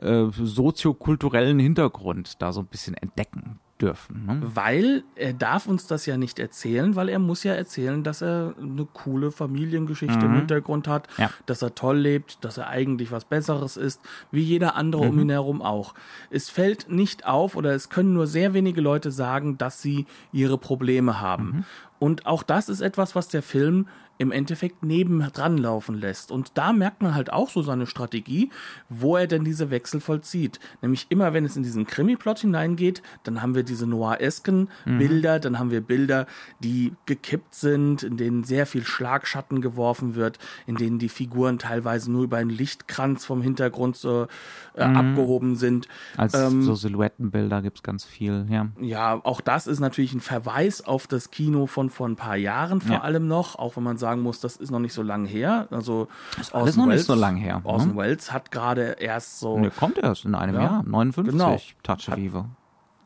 äh, 0.00 0.26
soziokulturellen 0.32 1.58
Hintergrund 1.58 2.40
da 2.42 2.52
so 2.52 2.60
ein 2.60 2.66
bisschen 2.66 2.94
entdecken 2.94 3.60
dürfen. 3.80 4.26
Ne? 4.26 4.42
Weil 4.54 5.04
er 5.16 5.32
darf 5.32 5.66
uns 5.66 5.86
das 5.86 6.06
ja 6.06 6.16
nicht 6.16 6.38
erzählen, 6.38 6.96
weil 6.96 7.08
er 7.08 7.18
muss 7.18 7.44
ja 7.44 7.54
erzählen, 7.54 8.02
dass 8.02 8.22
er 8.22 8.54
eine 8.60 8.86
coole 8.92 9.30
Familiengeschichte 9.30 10.18
mhm. 10.18 10.24
im 10.24 10.34
Hintergrund 10.34 10.88
hat, 10.88 11.08
ja. 11.18 11.30
dass 11.46 11.62
er 11.62 11.74
toll 11.74 11.98
lebt, 11.98 12.44
dass 12.44 12.58
er 12.58 12.68
eigentlich 12.68 13.10
was 13.10 13.24
Besseres 13.24 13.76
ist, 13.76 14.00
wie 14.30 14.42
jeder 14.42 14.76
andere 14.76 15.04
mhm. 15.04 15.10
um 15.10 15.20
ihn 15.20 15.30
herum 15.30 15.62
auch. 15.62 15.94
Es 16.30 16.50
fällt 16.50 16.90
nicht 16.90 17.26
auf 17.26 17.56
oder 17.56 17.74
es 17.74 17.88
können 17.88 18.12
nur 18.12 18.26
sehr 18.26 18.54
wenige 18.54 18.80
Leute 18.80 19.10
sagen, 19.10 19.58
dass 19.58 19.82
sie 19.82 20.06
ihre 20.32 20.58
Probleme 20.58 21.20
haben. 21.20 21.44
Mhm. 21.44 21.64
Und 21.98 22.26
auch 22.26 22.42
das 22.42 22.68
ist 22.68 22.80
etwas, 22.80 23.14
was 23.14 23.28
der 23.28 23.42
Film 23.42 23.86
im 24.20 24.32
Endeffekt 24.32 24.82
nebendran 24.82 25.56
laufen 25.56 25.94
lässt. 25.94 26.30
Und 26.30 26.52
da 26.58 26.74
merkt 26.74 27.00
man 27.00 27.14
halt 27.14 27.32
auch 27.32 27.48
so 27.48 27.62
seine 27.62 27.86
Strategie, 27.86 28.50
wo 28.90 29.16
er 29.16 29.26
denn 29.26 29.44
diese 29.44 29.70
Wechsel 29.70 29.98
vollzieht. 29.98 30.60
Nämlich 30.82 31.06
immer, 31.08 31.32
wenn 31.32 31.46
es 31.46 31.56
in 31.56 31.62
diesen 31.62 31.86
Krimi-Plot 31.86 32.40
hineingeht, 32.40 33.00
dann 33.22 33.40
haben 33.40 33.54
wir 33.54 33.62
diese 33.62 33.86
noiresken 33.86 34.68
mhm. 34.84 34.98
Bilder, 34.98 35.40
dann 35.40 35.58
haben 35.58 35.70
wir 35.70 35.80
Bilder, 35.80 36.26
die 36.62 36.92
gekippt 37.06 37.54
sind, 37.54 38.02
in 38.02 38.18
denen 38.18 38.44
sehr 38.44 38.66
viel 38.66 38.84
Schlagschatten 38.84 39.62
geworfen 39.62 40.16
wird, 40.16 40.38
in 40.66 40.76
denen 40.76 40.98
die 40.98 41.08
Figuren 41.08 41.58
teilweise 41.58 42.12
nur 42.12 42.24
über 42.24 42.36
einen 42.36 42.50
Lichtkranz 42.50 43.24
vom 43.24 43.40
Hintergrund 43.40 43.96
so 43.96 44.26
äh, 44.74 44.86
mhm. 44.86 44.96
abgehoben 44.98 45.56
sind. 45.56 45.88
Als 46.18 46.34
ähm, 46.34 46.60
so 46.62 46.74
Silhouettenbilder 46.74 47.62
gibt's 47.62 47.82
ganz 47.82 48.04
viel, 48.04 48.44
ja. 48.50 48.68
Ja, 48.82 49.18
auch 49.24 49.40
das 49.40 49.66
ist 49.66 49.80
natürlich 49.80 50.12
ein 50.12 50.20
Verweis 50.20 50.82
auf 50.82 51.06
das 51.06 51.30
Kino 51.30 51.64
von 51.64 51.88
vor 51.88 52.06
ein 52.06 52.16
paar 52.16 52.36
Jahren 52.36 52.82
vor 52.82 52.96
ja. 52.96 53.00
allem 53.00 53.26
noch, 53.26 53.58
auch 53.58 53.76
wenn 53.76 53.82
man 53.82 53.96
sagt, 53.96 54.09
sagen 54.10 54.22
muss, 54.22 54.40
das 54.40 54.56
ist 54.56 54.70
noch 54.70 54.78
nicht 54.80 54.92
so 54.92 55.02
lange 55.02 55.28
her. 55.28 55.68
Also 55.70 56.08
ist 56.40 56.54
alles 56.54 56.76
noch 56.76 56.86
Wells, 56.88 57.00
nicht 57.00 57.06
so 57.06 57.14
lange 57.14 57.40
her. 57.40 57.60
Orson 57.64 57.90
ne? 57.90 57.96
Welles 57.96 58.32
hat 58.32 58.50
gerade 58.50 58.96
erst 58.98 59.40
so. 59.40 59.58
Ne, 59.58 59.70
kommt 59.70 59.98
erst 59.98 60.24
in 60.24 60.34
einem 60.34 60.56
ja, 60.56 60.62
Jahr, 60.62 60.82
59, 60.84 61.32
genau. 61.32 61.56
Touch 61.82 62.08
of 62.08 62.18
Evil. 62.18 62.44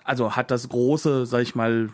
Also 0.06 0.36
hat 0.36 0.50
das 0.50 0.68
große, 0.68 1.24
sag 1.24 1.40
ich 1.40 1.54
mal, 1.54 1.88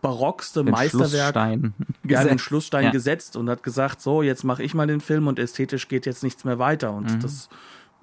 barockste 0.00 0.64
den 0.64 0.72
Meisterwerk, 0.72 1.34
Schlussstein 1.34 1.74
ja, 2.08 2.24
den 2.24 2.38
Schlussstein 2.38 2.84
ja. 2.84 2.90
gesetzt 2.90 3.36
und 3.36 3.50
hat 3.50 3.62
gesagt, 3.62 4.00
so, 4.00 4.22
jetzt 4.22 4.44
mache 4.44 4.62
ich 4.62 4.72
mal 4.72 4.86
den 4.86 5.00
Film 5.00 5.26
und 5.26 5.38
ästhetisch 5.38 5.88
geht 5.88 6.06
jetzt 6.06 6.22
nichts 6.22 6.44
mehr 6.44 6.58
weiter. 6.58 6.92
Und 6.92 7.10
mhm. 7.10 7.20
das 7.20 7.50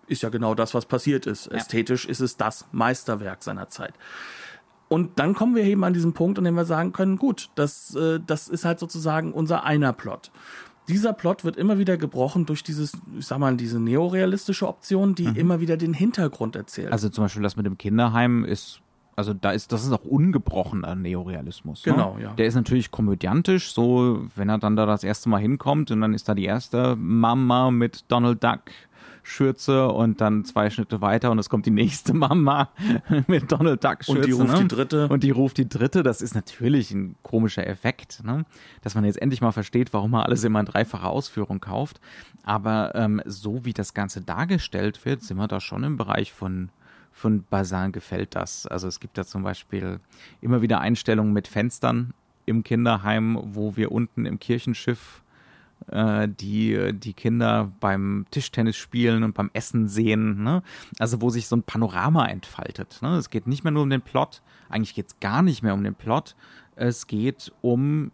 ist 0.08 0.22
ja 0.22 0.30
genau 0.30 0.54
das, 0.54 0.76
was 0.76 0.86
passiert 0.86 1.26
ist. 1.26 1.48
Ja. 1.48 1.58
Ästhetisch 1.58 2.06
ist 2.06 2.20
es 2.20 2.38
das 2.38 2.68
Meisterwerk 2.72 3.42
seiner 3.42 3.68
Zeit. 3.70 3.94
Und 4.92 5.20
dann 5.20 5.36
kommen 5.36 5.56
wir 5.56 5.64
eben 5.64 5.86
an 5.86 5.94
diesen 5.94 6.12
Punkt, 6.12 6.38
an 6.38 6.44
dem 6.44 6.56
wir 6.56 6.66
sagen 6.66 6.92
können, 6.92 7.16
gut, 7.16 7.50
das, 7.56 7.96
äh, 7.96 8.20
das 8.28 8.50
ist 8.50 8.66
halt 8.66 8.78
sozusagen 8.78 9.32
unser 9.32 9.64
einer 9.64 9.94
Plot. 9.94 10.32
Dieser 10.90 11.14
Plot 11.14 11.46
wird 11.46 11.56
immer 11.56 11.78
wieder 11.78 11.96
gebrochen 11.96 12.46
durch 12.46 12.62
dieses, 12.62 12.98
ich 13.18 13.26
sag 13.26 13.40
mal, 13.40 13.56
diese 13.56 13.80
neorealistische 13.80 14.68
Option, 14.68 15.16
die 15.16 15.30
mhm. 15.30 15.36
immer 15.38 15.60
wieder 15.62 15.78
den 15.78 15.94
Hintergrund 15.94 16.58
erzählt. 16.58 16.92
Also 16.92 17.08
zum 17.08 17.24
Beispiel 17.24 17.42
das 17.42 17.56
mit 17.56 17.66
dem 17.66 17.78
Kinderheim 17.78 18.44
ist 18.44 18.82
also 19.16 19.34
da 19.34 19.52
ist, 19.52 19.72
das 19.72 19.86
ist 19.86 19.92
auch 19.94 20.04
ungebrochener 20.04 20.96
Neorealismus. 20.96 21.86
Ne? 21.86 21.94
Genau, 21.94 22.16
ne? 22.16 22.24
ja. 22.24 22.34
Der 22.34 22.48
ist 22.48 22.56
natürlich 22.56 22.92
komödiantisch, 22.92 23.74
so 23.74 24.26
wenn 24.36 24.50
er 24.50 24.58
dann 24.58 24.76
da 24.76 24.86
das 24.86 25.06
erste 25.06 25.30
Mal 25.30 25.40
hinkommt 25.40 25.92
und 25.92 26.02
dann 26.02 26.14
ist 26.14 26.28
da 26.28 26.34
die 26.34 26.46
erste 26.46 26.98
Mama 26.98 27.72
mit 27.72 28.04
Donald 28.10 28.44
Duck 28.44 28.72
Schürze 29.24 29.88
und 29.90 30.22
dann 30.22 30.46
zwei 30.46 30.70
Schnitte 30.70 31.02
weiter 31.02 31.32
und 31.32 31.40
es 31.40 31.50
kommt 31.50 31.66
die 31.66 31.72
nächste 31.72 32.14
Mama 32.16 32.70
mit 33.28 33.52
Donald 33.52 33.84
Duck 33.84 34.04
Schürze. 34.04 34.20
Und 34.20 34.26
die 34.26 34.32
ruft 34.32 34.54
ne? 34.54 34.60
die 34.60 34.68
dritte. 34.68 35.08
Und 35.08 35.24
die 35.24 35.32
ruft 35.32 35.58
die 35.58 35.70
dritte. 35.70 36.04
Das 36.04 36.22
ist 36.22 36.36
natürlich 36.36 36.92
ein 36.92 37.16
komischer 37.24 37.66
Effekt, 37.68 38.24
ne? 38.24 38.46
dass 38.82 38.96
man 38.96 39.06
jetzt 39.06 39.22
endlich 39.22 39.42
mal 39.42 39.52
versteht, 39.52 39.94
warum 39.94 40.12
man 40.12 40.24
alles 40.24 40.44
immer 40.44 40.60
in 40.60 40.66
dreifacher 40.66 41.10
Ausführung 41.10 41.60
kauft. 41.60 42.00
Aber 42.44 42.94
ähm, 42.96 43.22
so 43.26 43.66
wie 43.66 43.74
das 43.74 43.94
Ganze 43.94 44.22
dargestellt 44.22 45.06
wird, 45.06 45.24
sind 45.24 45.38
wir 45.38 45.48
da 45.48 45.60
schon 45.60 45.84
im 45.84 45.98
Bereich 45.98 46.32
von 46.32 46.70
von 47.14 47.44
Bazin 47.50 47.92
gefällt 47.92 48.36
das. 48.36 48.66
Also 48.66 48.88
es 48.88 49.00
gibt 49.02 49.18
da 49.18 49.26
zum 49.26 49.44
Beispiel 49.44 50.00
immer 50.40 50.62
wieder 50.62 50.80
Einstellungen 50.80 51.34
mit 51.34 51.48
Fenstern 51.48 52.14
im 52.46 52.64
Kinderheim, 52.64 53.38
wo 53.42 53.76
wir 53.76 53.92
unten 53.92 54.26
im 54.26 54.40
Kirchenschiff 54.40 55.21
die 55.90 56.94
die 56.94 57.14
Kinder 57.14 57.72
beim 57.80 58.26
Tischtennis 58.32 58.78
spielen 58.78 59.24
und 59.24 59.34
beim 59.34 59.50
Essen 59.54 59.88
sehen. 59.88 60.44
Ne? 60.44 60.64
Also 61.00 61.22
wo 61.22 61.30
sich 61.30 61.48
so 61.48 61.56
ein 61.56 61.64
Panorama 61.64 62.28
entfaltet. 62.28 63.00
Ne? 63.02 63.18
Es 63.18 63.30
geht 63.30 63.48
nicht 63.48 63.64
mehr 63.64 63.72
nur 63.72 63.84
um 63.84 63.90
den 63.90 64.02
Plot, 64.02 64.42
eigentlich 64.70 64.94
geht 64.94 65.08
es 65.08 65.20
gar 65.20 65.42
nicht 65.42 65.64
mehr 65.64 65.74
um 65.74 65.84
den 65.84 65.96
Plot. 65.96 66.36
Es 66.76 67.08
geht 67.08 67.52
um 67.62 68.12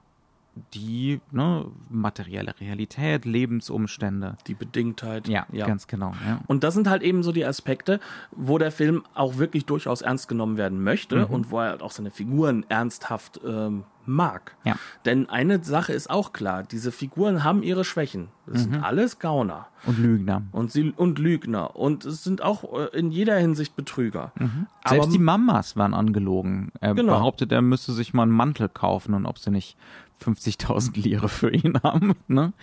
die 0.74 1.20
ne, 1.32 1.66
materielle 1.90 2.60
Realität, 2.60 3.26
Lebensumstände. 3.26 4.38
Die 4.48 4.54
Bedingtheit. 4.54 5.28
Ja, 5.28 5.46
ja. 5.52 5.66
ganz 5.66 5.88
genau. 5.88 6.14
Ja. 6.26 6.40
Und 6.48 6.64
das 6.64 6.74
sind 6.74 6.90
halt 6.90 7.04
eben 7.04 7.24
so 7.24 7.32
die 7.32 7.46
Aspekte, 7.46 8.00
wo 8.32 8.58
der 8.58 8.72
Film 8.72 9.04
auch 9.14 9.38
wirklich 9.38 9.66
durchaus 9.66 10.02
ernst 10.02 10.28
genommen 10.28 10.58
werden 10.58 10.84
möchte 10.84 11.26
mhm. 11.26 11.34
und 11.34 11.52
wo 11.52 11.60
er 11.60 11.70
halt 11.70 11.82
auch 11.82 11.92
seine 11.92 12.12
Figuren 12.12 12.66
ernsthaft 12.70 13.40
ähm, 13.46 13.84
mag. 14.08 14.56
Ja. 14.64 14.76
Denn 15.06 15.30
eine 15.30 15.64
Sache 15.64 15.94
ist 15.94 16.10
auch 16.10 16.34
klar, 16.34 16.64
diese 16.64 16.92
Figuren 16.92 17.44
haben 17.44 17.62
ihre 17.62 17.84
Schwächen. 17.84 18.30
Das 18.46 18.66
mhm. 18.66 18.72
sind 18.72 18.84
alles 18.84 19.20
Gauner. 19.20 19.68
Und 19.86 20.00
Lügner. 20.00 20.44
Und, 20.52 20.72
sie, 20.72 20.94
und 20.96 21.20
Lügner. 21.20 21.76
Und 21.76 22.06
es 22.06 22.24
sind 22.24 22.42
auch 22.42 22.64
äh, 22.74 22.98
in 22.98 23.12
jeder 23.12 23.38
Hinsicht 23.38 23.76
Betrüger. 23.76 24.32
Mhm. 24.40 24.68
Selbst 24.88 25.14
die 25.14 25.20
Mamas 25.20 25.76
waren 25.76 25.94
angelogen. 25.94 26.72
Er 26.80 26.96
genau. 26.96 27.18
behauptet, 27.18 27.52
er 27.52 27.62
müsste 27.62 27.92
sich 27.92 28.14
mal 28.14 28.24
einen 28.24 28.32
Mantel 28.32 28.70
kaufen 28.70 29.14
und 29.14 29.26
ob 29.26 29.38
sie 29.38 29.52
nicht 29.52 29.78
50.000 30.24 31.00
Lire 31.02 31.30
für 31.30 31.52
ihn 31.52 31.80
haben. 31.84 32.16
Ne? 32.28 32.54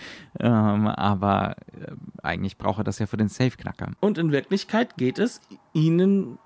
Ähm, 0.40 0.86
aber 0.88 1.56
äh, 1.72 1.92
eigentlich 2.22 2.58
braucht 2.58 2.78
er 2.78 2.84
das 2.84 2.98
ja 2.98 3.06
für 3.06 3.16
den 3.16 3.28
Safe-Knacker. 3.28 3.90
Und 4.00 4.18
in 4.18 4.32
Wirklichkeit 4.32 4.96
geht 4.96 5.18
es 5.18 5.40
ihnen, 5.72 6.38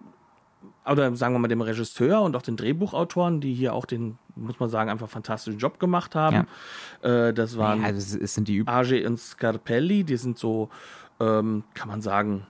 oder 0.86 1.14
sagen 1.16 1.34
wir 1.34 1.38
mal 1.38 1.48
dem 1.48 1.60
Regisseur 1.60 2.22
und 2.22 2.36
auch 2.36 2.42
den 2.42 2.56
Drehbuchautoren, 2.56 3.40
die 3.40 3.54
hier 3.54 3.74
auch 3.74 3.86
den, 3.86 4.18
muss 4.36 4.60
man 4.60 4.68
sagen, 4.68 4.90
einfach 4.90 5.08
fantastischen 5.08 5.58
Job 5.58 5.78
gemacht 5.78 6.14
haben. 6.14 6.46
Ja. 7.02 7.28
Äh, 7.28 7.34
das 7.34 7.56
waren 7.56 7.82
ja, 7.82 7.92
das 7.92 8.10
sind 8.10 8.48
die 8.48 8.66
Age 8.66 9.04
und 9.06 9.18
Scarpelli, 9.18 10.04
die 10.04 10.16
sind 10.16 10.38
so, 10.38 10.68
ähm, 11.20 11.64
kann 11.74 11.88
man 11.88 12.02
sagen, 12.02 12.46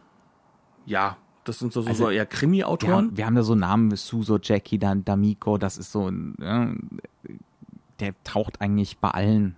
ja, 0.86 1.16
das 1.44 1.58
sind 1.58 1.72
so, 1.72 1.82
so, 1.82 1.88
also, 1.88 2.04
so 2.04 2.10
eher 2.10 2.26
Krimi-Autoren. 2.26 2.90
Wir 2.90 2.96
haben, 2.96 3.16
wir 3.16 3.26
haben 3.26 3.34
da 3.36 3.42
so 3.42 3.54
Namen 3.54 3.90
wie 3.90 3.96
Suso, 3.96 4.38
Jackie, 4.40 4.78
dann 4.78 5.04
D'Amico, 5.04 5.58
das 5.58 5.78
ist 5.78 5.92
so 5.92 6.08
ein, 6.08 6.34
ja, 6.40 6.72
der 8.00 8.12
taucht 8.24 8.60
eigentlich 8.60 8.98
bei 8.98 9.10
allen, 9.10 9.56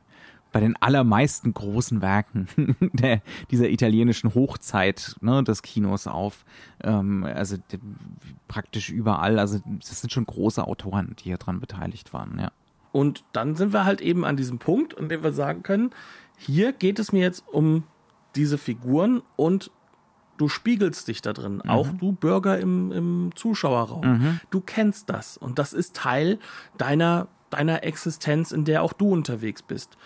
bei 0.53 0.61
den 0.61 0.77
allermeisten 0.77 1.55
großen 1.55 2.03
Werken 2.03 2.49
der, 2.93 3.23
dieser 3.51 3.69
italienischen 3.69 4.35
Hochzeit 4.35 5.17
ne, 5.21 5.45
des 5.45 5.63
Kinos 5.63 6.07
auf. 6.07 6.45
Ähm, 6.83 7.25
also 7.25 7.57
die, 7.71 7.79
praktisch 8.49 8.91
überall. 8.91 9.39
Also 9.39 9.61
das 9.65 10.01
sind 10.01 10.13
schon 10.13 10.27
große 10.27 10.67
Autoren, 10.67 11.15
die 11.19 11.25
hier 11.25 11.39
dran 11.39 11.61
beteiligt 11.61 12.13
waren, 12.13 12.39
ja. 12.39 12.51
Und 12.93 13.23
dann 13.33 13.55
sind 13.55 13.73
wir 13.73 13.85
halt 13.85 14.01
eben 14.01 14.25
an 14.25 14.37
diesem 14.37 14.59
Punkt, 14.59 14.99
an 14.99 15.09
dem 15.09 15.23
wir 15.23 15.33
sagen 15.33 15.63
können, 15.63 15.91
hier 16.37 16.73
geht 16.73 16.99
es 16.99 17.13
mir 17.13 17.21
jetzt 17.21 17.45
um 17.47 17.85
diese 18.35 18.59
Figuren 18.59 19.23
und 19.37 19.71
du 20.39 20.49
spiegelst 20.49 21.07
dich 21.07 21.21
da 21.23 21.33
drin. 21.33 21.61
Mhm. 21.63 21.71
Auch 21.71 21.89
du 21.89 22.13
Bürger 22.13 22.59
im, 22.59 22.93
im 22.93 23.31
Zuschauerraum. 23.35 24.07
Mhm. 24.07 24.41
Du 24.51 24.61
kennst 24.61 25.11
das 25.11 25.37
und 25.37 25.59
das 25.59 25.73
ist 25.73 25.95
Teil 25.95 26.39
deiner, 26.79 27.29
deiner 27.51 27.85
Existenz, 27.85 28.53
in 28.53 28.65
der 28.65 28.83
auch 28.83 28.93
du 28.93 29.13
unterwegs 29.13 29.63
bist. 29.63 29.97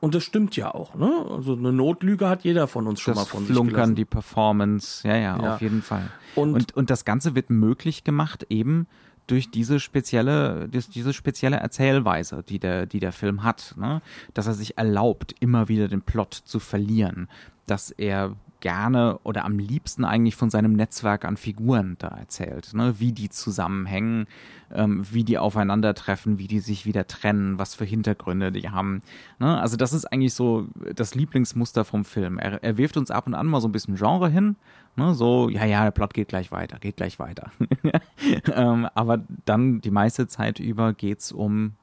Und 0.00 0.14
das 0.14 0.24
stimmt 0.24 0.56
ja 0.56 0.74
auch, 0.74 0.94
ne? 0.94 1.26
Also 1.30 1.54
eine 1.54 1.72
Notlüge 1.72 2.28
hat 2.28 2.44
jeder 2.44 2.68
von 2.68 2.86
uns 2.86 3.00
schon 3.00 3.14
das 3.14 3.24
mal 3.24 3.30
von 3.30 3.46
Flunkern, 3.46 3.64
sich 3.64 3.74
gelassen. 3.74 3.94
die 3.94 4.04
Performance, 4.04 5.08
ja, 5.08 5.16
ja, 5.16 5.42
ja, 5.42 5.54
auf 5.54 5.62
jeden 5.62 5.82
Fall. 5.82 6.10
Und, 6.34 6.54
und, 6.54 6.76
und 6.76 6.90
das 6.90 7.04
Ganze 7.04 7.34
wird 7.34 7.48
möglich 7.48 8.04
gemacht 8.04 8.46
eben 8.50 8.86
durch 9.26 9.50
diese 9.50 9.80
spezielle, 9.80 10.68
diese 10.68 11.12
spezielle 11.12 11.56
Erzählweise, 11.56 12.44
die 12.48 12.58
der, 12.58 12.86
die 12.86 13.00
der 13.00 13.12
Film 13.12 13.42
hat, 13.42 13.74
ne? 13.76 14.02
dass 14.34 14.46
er 14.46 14.54
sich 14.54 14.78
erlaubt, 14.78 15.34
immer 15.40 15.68
wieder 15.68 15.88
den 15.88 16.02
Plot 16.02 16.34
zu 16.34 16.60
verlieren, 16.60 17.28
dass 17.66 17.90
er 17.90 18.36
gerne 18.66 19.20
oder 19.22 19.44
am 19.44 19.60
liebsten 19.60 20.04
eigentlich 20.04 20.34
von 20.34 20.50
seinem 20.50 20.72
Netzwerk 20.72 21.24
an 21.24 21.36
Figuren 21.36 21.94
da 22.00 22.08
erzählt, 22.08 22.74
ne? 22.74 22.98
wie 22.98 23.12
die 23.12 23.28
zusammenhängen, 23.28 24.26
ähm, 24.74 25.06
wie 25.08 25.22
die 25.22 25.38
aufeinandertreffen, 25.38 26.40
wie 26.40 26.48
die 26.48 26.58
sich 26.58 26.84
wieder 26.84 27.06
trennen, 27.06 27.60
was 27.60 27.76
für 27.76 27.84
Hintergründe 27.84 28.50
die 28.50 28.68
haben. 28.68 29.02
Ne? 29.38 29.56
Also 29.60 29.76
das 29.76 29.92
ist 29.92 30.06
eigentlich 30.06 30.34
so 30.34 30.66
das 30.96 31.14
Lieblingsmuster 31.14 31.84
vom 31.84 32.04
Film. 32.04 32.40
Er, 32.40 32.60
er 32.64 32.76
wirft 32.76 32.96
uns 32.96 33.12
ab 33.12 33.28
und 33.28 33.34
an 33.34 33.46
mal 33.46 33.60
so 33.60 33.68
ein 33.68 33.72
bisschen 33.72 33.94
Genre 33.94 34.28
hin, 34.28 34.56
ne? 34.96 35.14
so, 35.14 35.48
ja, 35.48 35.64
ja, 35.64 35.84
der 35.84 35.92
Plot 35.92 36.12
geht 36.12 36.26
gleich 36.26 36.50
weiter, 36.50 36.80
geht 36.80 36.96
gleich 36.96 37.20
weiter. 37.20 37.52
ähm, 38.52 38.88
aber 38.96 39.22
dann 39.44 39.80
die 39.80 39.92
meiste 39.92 40.26
Zeit 40.26 40.58
über 40.58 40.92
geht's 40.92 41.30
um 41.30 41.74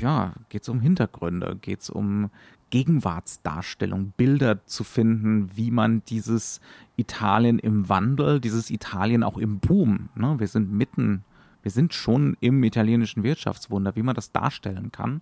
ja, 0.00 0.32
geht's 0.48 0.68
um 0.68 0.80
Hintergründe, 0.80 1.58
geht's 1.60 1.90
um 1.90 2.30
Gegenwartsdarstellung, 2.74 4.14
Bilder 4.16 4.66
zu 4.66 4.82
finden, 4.82 5.48
wie 5.54 5.70
man 5.70 6.02
dieses 6.06 6.60
Italien 6.96 7.60
im 7.60 7.88
Wandel, 7.88 8.40
dieses 8.40 8.68
Italien 8.68 9.22
auch 9.22 9.38
im 9.38 9.60
Boom, 9.60 10.08
ne? 10.16 10.40
wir 10.40 10.48
sind 10.48 10.72
mitten, 10.72 11.22
wir 11.62 11.70
sind 11.70 11.94
schon 11.94 12.36
im 12.40 12.64
italienischen 12.64 13.22
Wirtschaftswunder, 13.22 13.94
wie 13.94 14.02
man 14.02 14.16
das 14.16 14.32
darstellen 14.32 14.90
kann, 14.90 15.20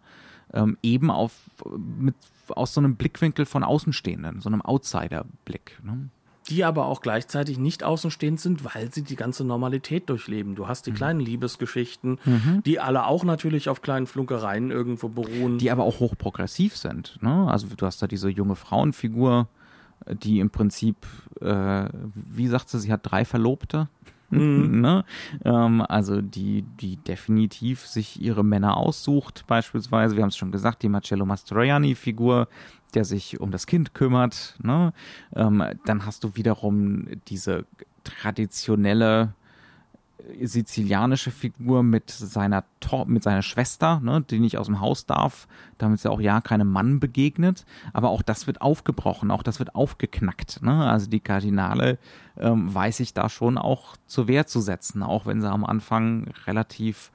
ähm, 0.54 0.78
eben 0.82 1.10
auf, 1.10 1.50
mit, 1.76 2.14
aus 2.48 2.72
so 2.72 2.80
einem 2.80 2.96
Blickwinkel 2.96 3.44
von 3.44 3.64
Außenstehenden, 3.64 4.40
so 4.40 4.48
einem 4.48 4.62
Outsider-Blick. 4.62 5.78
Ne? 5.82 6.08
Die 6.48 6.64
aber 6.64 6.86
auch 6.86 7.00
gleichzeitig 7.00 7.58
nicht 7.58 7.84
außenstehend 7.84 8.40
sind, 8.40 8.64
weil 8.64 8.92
sie 8.92 9.02
die 9.02 9.16
ganze 9.16 9.44
Normalität 9.44 10.08
durchleben. 10.08 10.54
Du 10.54 10.68
hast 10.68 10.86
die 10.86 10.90
mhm. 10.90 10.96
kleinen 10.96 11.20
Liebesgeschichten, 11.20 12.18
mhm. 12.24 12.62
die 12.64 12.80
alle 12.80 13.06
auch 13.06 13.24
natürlich 13.24 13.68
auf 13.68 13.82
kleinen 13.82 14.06
Flunkereien 14.06 14.70
irgendwo 14.70 15.08
beruhen. 15.08 15.58
Die 15.58 15.70
aber 15.70 15.84
auch 15.84 16.00
hochprogressiv 16.00 16.76
sind. 16.76 17.18
Ne? 17.22 17.48
Also 17.48 17.66
du 17.76 17.86
hast 17.86 18.02
da 18.02 18.06
diese 18.06 18.28
junge 18.28 18.56
Frauenfigur, 18.56 19.48
die 20.06 20.40
im 20.40 20.50
Prinzip, 20.50 20.96
äh, 21.40 21.88
wie 22.14 22.48
sagt 22.48 22.68
sie, 22.68 22.80
sie 22.80 22.92
hat 22.92 23.00
drei 23.04 23.24
Verlobte. 23.24 23.88
Mhm. 24.32 24.80
ne? 24.80 25.04
ähm, 25.44 25.82
also 25.88 26.20
die, 26.20 26.62
die 26.80 26.96
definitiv 26.96 27.86
sich 27.86 28.20
ihre 28.20 28.44
Männer 28.44 28.76
aussucht, 28.76 29.44
beispielsweise. 29.46 30.16
Wir 30.16 30.22
haben 30.22 30.30
es 30.30 30.36
schon 30.36 30.52
gesagt, 30.52 30.82
die 30.82 30.88
Marcello 30.88 31.24
Mastroianni-Figur, 31.26 32.48
der 32.94 33.04
sich 33.04 33.40
um 33.40 33.50
das 33.50 33.66
Kind 33.66 33.94
kümmert. 33.94 34.56
Ne? 34.62 34.92
Ähm, 35.34 35.62
dann 35.84 36.06
hast 36.06 36.24
du 36.24 36.34
wiederum 36.34 37.06
diese 37.28 37.64
traditionelle 38.04 39.34
sizilianische 40.42 41.30
Figur 41.30 41.82
mit 41.82 42.10
seiner 42.10 42.64
to 42.80 43.04
mit 43.04 43.22
seiner 43.22 43.42
Schwester, 43.42 44.00
ne, 44.00 44.22
die 44.22 44.38
nicht 44.38 44.58
aus 44.58 44.66
dem 44.66 44.80
Haus 44.80 45.06
darf, 45.06 45.48
damit 45.78 46.00
sie 46.00 46.10
auch 46.10 46.20
ja 46.20 46.40
keinem 46.40 46.70
Mann 46.70 47.00
begegnet. 47.00 47.64
Aber 47.92 48.10
auch 48.10 48.22
das 48.22 48.46
wird 48.46 48.60
aufgebrochen, 48.60 49.30
auch 49.30 49.42
das 49.42 49.58
wird 49.58 49.74
aufgeknackt. 49.74 50.62
Ne? 50.62 50.84
Also 50.88 51.08
die 51.08 51.20
Kardinale 51.20 51.98
ähm, 52.38 52.72
weiß 52.72 53.00
ich 53.00 53.14
da 53.14 53.28
schon 53.28 53.58
auch 53.58 53.96
zur 54.06 54.28
Wehr 54.28 54.46
zu 54.46 54.60
setzen, 54.60 55.02
auch 55.02 55.26
wenn 55.26 55.40
sie 55.40 55.50
am 55.50 55.64
Anfang 55.64 56.28
relativ 56.46 57.10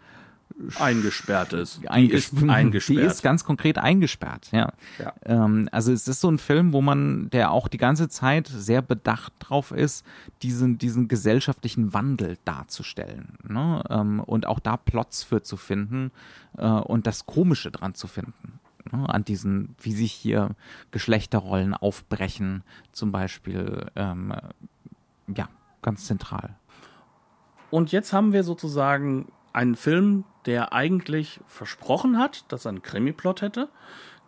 eingesperrt 0.80 1.54
ist. 1.54 1.88
Einges 1.88 2.32
die 2.32 2.38
ist 2.38 2.50
eingesperrt. 2.50 3.00
Die 3.00 3.02
ist 3.02 3.22
ganz 3.22 3.44
konkret 3.44 3.78
eingesperrt, 3.78 4.50
ja. 4.52 4.74
ja. 4.98 5.14
Ähm, 5.26 5.70
also 5.72 5.92
es 5.92 6.08
ist 6.08 6.22
so 6.22 6.30
ein 6.30 6.40
Film, 6.40 6.74
wo 6.74 6.82
man, 6.82 7.30
der 7.30 7.52
auch 7.52 7.68
die 7.68 7.78
ganze 7.78 8.10
Zeit 8.10 8.48
sehr 8.48 8.82
bedacht 8.82 9.34
drauf 9.40 9.72
ist, 9.72 10.06
diesen, 10.42 10.78
diesen 10.78 11.08
gesellschaftlichen 11.08 11.94
Wandel 11.94 12.38
darzustellen. 12.46 13.38
Ne? 13.48 13.84
Ähm, 13.90 14.20
und 14.20 14.48
auch 14.48 14.60
da 14.60 14.78
Plots 14.78 15.24
für 15.24 15.44
zu 15.44 15.58
finden 15.58 16.12
äh, 16.58 16.66
und 16.66 17.08
das 17.08 17.26
Komische 17.26 17.72
dran 17.72 17.94
zu 17.94 18.08
finden. 18.08 18.60
Ne? 18.92 19.08
An 19.08 19.24
diesen, 19.24 19.76
wie 19.82 19.94
sich 19.94 20.14
hier 20.14 20.52
Geschlechterrollen 20.92 21.74
aufbrechen, 21.74 22.64
zum 22.92 23.12
Beispiel, 23.12 23.86
ähm, 23.96 24.34
ja, 25.36 25.50
ganz 25.82 26.06
zentral. 26.06 26.56
Und 27.70 27.92
jetzt 27.92 28.14
haben 28.14 28.32
wir 28.34 28.44
sozusagen 28.44 29.28
einen 29.58 29.76
Film, 29.76 30.24
der 30.46 30.72
eigentlich 30.72 31.40
versprochen 31.48 32.18
hat, 32.18 32.46
dass 32.50 32.66
er 32.66 32.70
einen 32.70 32.84
Krimi-Plot 32.84 33.42
hätte, 33.42 33.70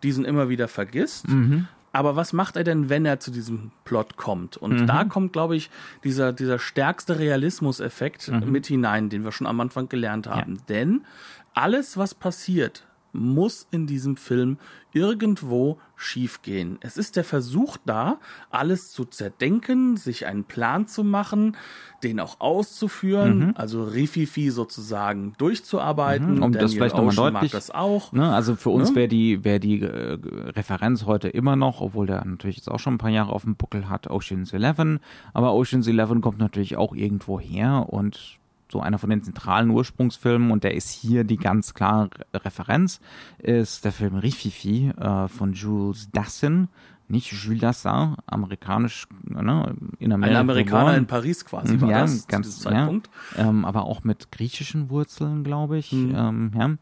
diesen 0.03 0.25
immer 0.25 0.49
wieder 0.49 0.67
vergisst. 0.67 1.27
Mhm. 1.27 1.67
Aber 1.91 2.15
was 2.15 2.33
macht 2.33 2.55
er 2.55 2.63
denn, 2.63 2.89
wenn 2.89 3.05
er 3.05 3.19
zu 3.19 3.31
diesem 3.31 3.71
Plot 3.85 4.17
kommt? 4.17 4.57
Und 4.57 4.81
mhm. 4.81 4.87
da 4.87 5.05
kommt, 5.05 5.33
glaube 5.33 5.55
ich, 5.55 5.69
dieser, 6.03 6.33
dieser 6.33 6.59
stärkste 6.59 7.19
Realismuseffekt 7.19 8.27
mhm. 8.27 8.51
mit 8.51 8.67
hinein, 8.67 9.09
den 9.09 9.23
wir 9.23 9.31
schon 9.31 9.47
am 9.47 9.59
Anfang 9.59 9.87
gelernt 9.87 10.27
haben. 10.27 10.55
Ja. 10.55 10.61
Denn 10.69 11.05
alles, 11.53 11.97
was 11.97 12.13
passiert, 12.13 12.85
muss 13.11 13.67
in 13.71 13.87
diesem 13.87 14.17
Film 14.17 14.57
irgendwo 14.91 15.77
schiefgehen. 15.95 16.77
Es 16.81 16.97
ist 16.97 17.15
der 17.15 17.23
Versuch 17.23 17.77
da, 17.85 18.19
alles 18.49 18.91
zu 18.91 19.05
zerdenken, 19.05 19.97
sich 19.97 20.25
einen 20.25 20.45
Plan 20.45 20.87
zu 20.87 21.03
machen, 21.03 21.57
den 22.03 22.19
auch 22.19 22.39
auszuführen, 22.39 23.39
mhm. 23.39 23.53
also 23.55 23.83
Rififi 23.83 24.49
sozusagen 24.49 25.33
durchzuarbeiten. 25.37 26.35
Mhm, 26.35 26.43
um 26.43 26.51
Daniel 26.51 26.61
das 26.61 26.73
vielleicht 26.73 26.95
nochmal 26.95 27.15
deutlich, 27.15 27.51
das 27.51 27.71
auch. 27.71 28.13
Ne, 28.13 28.33
also 28.33 28.55
für 28.55 28.69
uns 28.69 28.89
ne? 28.89 28.95
wäre 28.95 29.07
die, 29.07 29.43
wäre 29.43 29.59
die 29.59 29.81
äh, 29.81 30.17
Referenz 30.55 31.05
heute 31.05 31.27
immer 31.27 31.55
noch, 31.55 31.81
obwohl 31.81 32.07
der 32.07 32.25
natürlich 32.25 32.57
jetzt 32.57 32.69
auch 32.69 32.79
schon 32.79 32.95
ein 32.95 32.99
paar 32.99 33.09
Jahre 33.09 33.31
auf 33.31 33.43
dem 33.43 33.55
Buckel 33.55 33.89
hat, 33.89 34.09
Ocean's 34.09 34.53
Eleven. 34.53 34.99
Aber 35.33 35.53
Ocean's 35.53 35.87
Eleven 35.87 36.21
kommt 36.21 36.39
natürlich 36.39 36.77
auch 36.77 36.95
irgendwo 36.95 37.39
her 37.39 37.85
und 37.89 38.39
so 38.71 38.81
einer 38.81 38.99
von 38.99 39.09
den 39.09 39.23
zentralen 39.23 39.69
Ursprungsfilmen 39.69 40.51
und 40.51 40.63
der 40.63 40.75
ist 40.75 40.89
hier 40.89 41.23
die 41.23 41.37
ganz 41.37 41.73
klare 41.73 42.09
Referenz, 42.33 42.99
ist 43.39 43.85
der 43.85 43.91
Film 43.91 44.15
Rififi 44.15 44.89
äh, 44.89 45.27
von 45.27 45.53
Jules 45.53 46.09
Dassin, 46.11 46.69
nicht 47.07 47.31
Jules 47.31 47.61
Dassin, 47.61 48.15
amerikanisch, 48.27 49.07
ne, 49.23 49.75
in 49.97 50.13
Amerika. 50.13 50.39
Ein 50.39 50.41
Amerikaner 50.41 50.79
geboren. 50.83 50.95
in 50.99 51.07
Paris 51.07 51.43
quasi 51.43 51.81
war 51.81 51.89
ja, 51.89 52.01
das 52.01 52.27
ganz, 52.27 52.59
Zeitpunkt. 52.59 53.09
Ja, 53.35 53.49
ähm, 53.49 53.65
aber 53.65 53.85
auch 53.85 54.03
mit 54.03 54.31
griechischen 54.31 54.89
Wurzeln, 54.89 55.43
glaube 55.43 55.79
ich. 55.79 55.91
Mhm. 55.91 56.15
Ähm, 56.15 56.77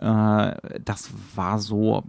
ja. 0.00 0.50
Äh, 0.52 0.80
das 0.82 1.10
war 1.34 1.58
so, 1.58 2.04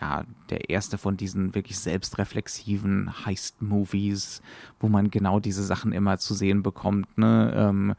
ja, 0.00 0.24
der 0.50 0.68
erste 0.68 0.98
von 0.98 1.16
diesen 1.16 1.54
wirklich 1.54 1.78
selbstreflexiven 1.78 3.24
Heist-Movies, 3.24 4.42
wo 4.78 4.88
man 4.88 5.10
genau 5.10 5.40
diese 5.40 5.64
Sachen 5.64 5.92
immer 5.92 6.18
zu 6.18 6.34
sehen 6.34 6.62
bekommt, 6.62 7.16
ne, 7.16 7.52
ähm, 7.54 7.94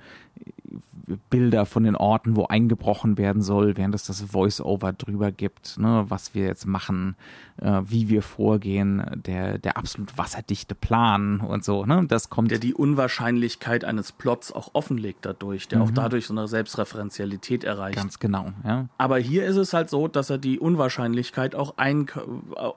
Bilder 1.29 1.65
von 1.65 1.83
den 1.83 1.95
Orten, 1.95 2.35
wo 2.35 2.45
eingebrochen 2.45 3.17
werden 3.17 3.41
soll, 3.41 3.77
während 3.77 3.95
es 3.95 4.03
das 4.03 4.21
Voice-Over 4.21 4.93
drüber 4.93 5.31
gibt, 5.31 5.77
ne, 5.79 6.05
was 6.07 6.33
wir 6.35 6.45
jetzt 6.45 6.65
machen, 6.65 7.15
äh, 7.61 7.81
wie 7.85 8.09
wir 8.09 8.21
vorgehen, 8.21 9.03
der, 9.15 9.57
der 9.57 9.77
absolut 9.77 10.17
wasserdichte 10.17 10.75
Plan 10.75 11.39
und 11.39 11.63
so, 11.63 11.85
ne, 11.85 12.05
das 12.07 12.29
kommt. 12.29 12.51
Der 12.51 12.59
die 12.59 12.73
Unwahrscheinlichkeit 12.73 13.83
eines 13.85 14.11
Plots 14.11 14.51
auch 14.51 14.71
offenlegt 14.73 15.25
dadurch, 15.25 15.67
der 15.67 15.79
mhm. 15.79 15.85
auch 15.85 15.91
dadurch 15.91 16.27
so 16.27 16.33
eine 16.33 16.47
Selbstreferenzialität 16.47 17.63
erreicht. 17.63 17.95
Ganz 17.97 18.19
genau, 18.19 18.51
ja. 18.65 18.87
Aber 18.97 19.17
hier 19.17 19.45
ist 19.45 19.57
es 19.57 19.73
halt 19.73 19.89
so, 19.89 20.07
dass 20.07 20.29
er 20.29 20.37
die 20.37 20.59
Unwahrscheinlichkeit 20.59 21.55
auch 21.55 21.77
ein, 21.77 22.07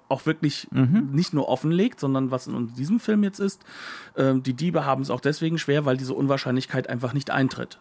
auch 0.09 0.27
wirklich 0.27 0.69
mhm. 0.71 1.11
nicht 1.13 1.35
nur 1.35 1.49
offenlegt, 1.49 2.01
sondern 2.01 2.31
was 2.31 2.47
in 2.47 2.75
diesem 2.75 3.01
Film 3.01 3.25
jetzt 3.25 3.41
ist, 3.41 3.65
äh, 4.15 4.35
die 4.35 4.55
Diebe 4.55 4.85
haben 4.85 5.03
es 5.03 5.11
auch 5.11 5.21
deswegen 5.21 5.59
schwer, 5.59 5.85
weil 5.85 5.97
diese 5.97 6.15
Unwahrscheinlichkeit 6.15 6.89
einfach 6.89 7.13
nicht 7.13 7.31
eintritt. 7.31 7.81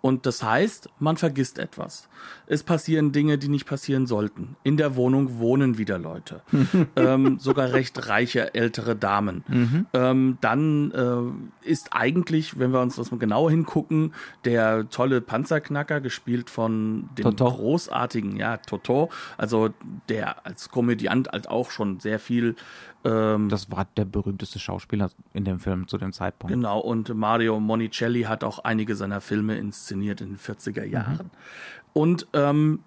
Und 0.00 0.26
das 0.26 0.42
heißt, 0.42 0.90
man 1.00 1.16
vergisst 1.16 1.58
etwas. 1.58 2.08
Es 2.46 2.62
passieren 2.62 3.12
Dinge, 3.12 3.36
die 3.36 3.48
nicht 3.48 3.66
passieren 3.66 4.06
sollten. 4.06 4.56
In 4.62 4.76
der 4.76 4.96
Wohnung 4.96 5.38
wohnen 5.38 5.76
wieder 5.76 5.98
Leute. 5.98 6.42
ähm, 6.96 7.38
sogar 7.38 7.72
recht 7.72 8.08
reiche 8.08 8.54
ältere 8.54 8.94
Damen. 8.94 9.44
Mhm. 9.48 9.86
Ähm, 9.92 10.38
dann 10.40 10.92
äh, 10.92 11.68
ist 11.68 11.88
eigentlich, 11.92 12.58
wenn 12.58 12.72
wir 12.72 12.80
uns 12.80 12.96
das 12.96 13.10
mal 13.10 13.18
genau 13.18 13.50
hingucken, 13.50 14.14
der 14.44 14.88
tolle 14.88 15.20
Panzerknacker, 15.20 16.00
gespielt 16.00 16.48
von 16.48 17.08
dem 17.18 17.24
Toto. 17.24 17.50
großartigen, 17.50 18.36
ja, 18.36 18.58
Toto, 18.58 19.10
also 19.36 19.70
der 20.08 20.46
als 20.46 20.68
Komödiant 20.70 21.28
halt 21.28 21.48
auch 21.48 21.70
schon 21.70 22.00
sehr 22.00 22.18
viel 22.18 22.54
ähm, 23.04 23.48
das 23.48 23.70
war 23.70 23.86
der 23.96 24.04
berühmteste 24.04 24.58
Schauspieler 24.58 25.10
in 25.32 25.44
dem 25.44 25.60
Film 25.60 25.86
zu 25.86 25.98
dem 25.98 26.12
Zeitpunkt. 26.12 26.52
Genau, 26.52 26.80
und 26.80 27.14
Mario 27.14 27.60
Monicelli 27.60 28.22
hat 28.22 28.42
auch 28.42 28.60
einige 28.60 28.96
seiner 28.96 29.20
Filme 29.20 29.56
inszeniert 29.56 30.20
in 30.20 30.28
den 30.28 30.38
40er 30.38 30.84
Jahren. 30.84 31.26
Mhm. 31.26 31.30
Und 31.92 32.26
ähm, 32.32 32.80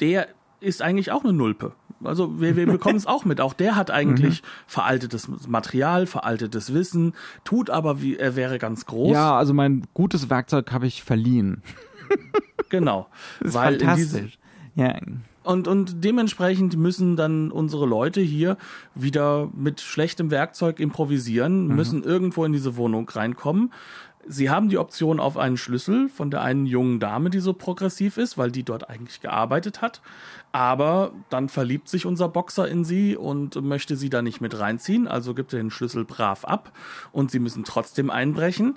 der 0.00 0.28
ist 0.60 0.82
eigentlich 0.82 1.10
auch 1.10 1.24
eine 1.24 1.32
Nulpe. 1.32 1.72
Also 2.04 2.40
wir, 2.40 2.56
wir 2.56 2.66
bekommen 2.66 2.96
es 2.96 3.06
auch 3.08 3.24
mit. 3.24 3.40
Auch 3.40 3.54
der 3.54 3.76
hat 3.76 3.90
eigentlich 3.90 4.42
mhm. 4.42 4.46
veraltetes 4.66 5.28
Material, 5.48 6.06
veraltetes 6.06 6.72
Wissen, 6.72 7.14
tut 7.44 7.70
aber 7.70 8.00
wie 8.02 8.16
er 8.16 8.36
wäre 8.36 8.58
ganz 8.58 8.86
groß. 8.86 9.12
Ja, 9.12 9.36
also 9.36 9.52
mein 9.52 9.86
gutes 9.94 10.30
Werkzeug 10.30 10.72
habe 10.72 10.86
ich 10.86 11.02
verliehen. 11.02 11.62
genau. 12.68 13.08
Das 13.40 13.48
ist 13.48 13.54
weil 13.54 13.80
fantastisch. 13.80 14.38
ja. 14.74 14.94
Und, 15.42 15.66
und 15.66 16.04
dementsprechend 16.04 16.76
müssen 16.76 17.16
dann 17.16 17.50
unsere 17.50 17.86
Leute 17.86 18.20
hier 18.20 18.56
wieder 18.94 19.50
mit 19.54 19.80
schlechtem 19.80 20.30
Werkzeug 20.30 20.78
improvisieren, 20.78 21.66
mhm. 21.66 21.74
müssen 21.74 22.02
irgendwo 22.04 22.44
in 22.44 22.52
diese 22.52 22.76
Wohnung 22.76 23.08
reinkommen. 23.08 23.72
Sie 24.26 24.50
haben 24.50 24.68
die 24.68 24.78
Option 24.78 25.18
auf 25.18 25.36
einen 25.36 25.56
Schlüssel 25.56 26.08
von 26.08 26.30
der 26.30 26.42
einen 26.42 26.66
jungen 26.66 27.00
Dame, 27.00 27.30
die 27.30 27.40
so 27.40 27.52
progressiv 27.52 28.16
ist, 28.16 28.38
weil 28.38 28.50
die 28.50 28.62
dort 28.62 28.88
eigentlich 28.88 29.20
gearbeitet 29.20 29.82
hat. 29.82 30.00
Aber 30.52 31.12
dann 31.30 31.48
verliebt 31.48 31.88
sich 31.88 32.04
unser 32.04 32.28
Boxer 32.28 32.68
in 32.68 32.84
sie 32.84 33.16
und 33.16 33.56
möchte 33.62 33.96
sie 33.96 34.10
da 34.10 34.20
nicht 34.20 34.42
mit 34.42 34.58
reinziehen, 34.58 35.08
also 35.08 35.32
gibt 35.32 35.54
er 35.54 35.58
den 35.58 35.70
Schlüssel 35.70 36.04
brav 36.04 36.44
ab 36.44 36.72
und 37.10 37.30
sie 37.30 37.38
müssen 37.38 37.64
trotzdem 37.64 38.10
einbrechen. 38.10 38.76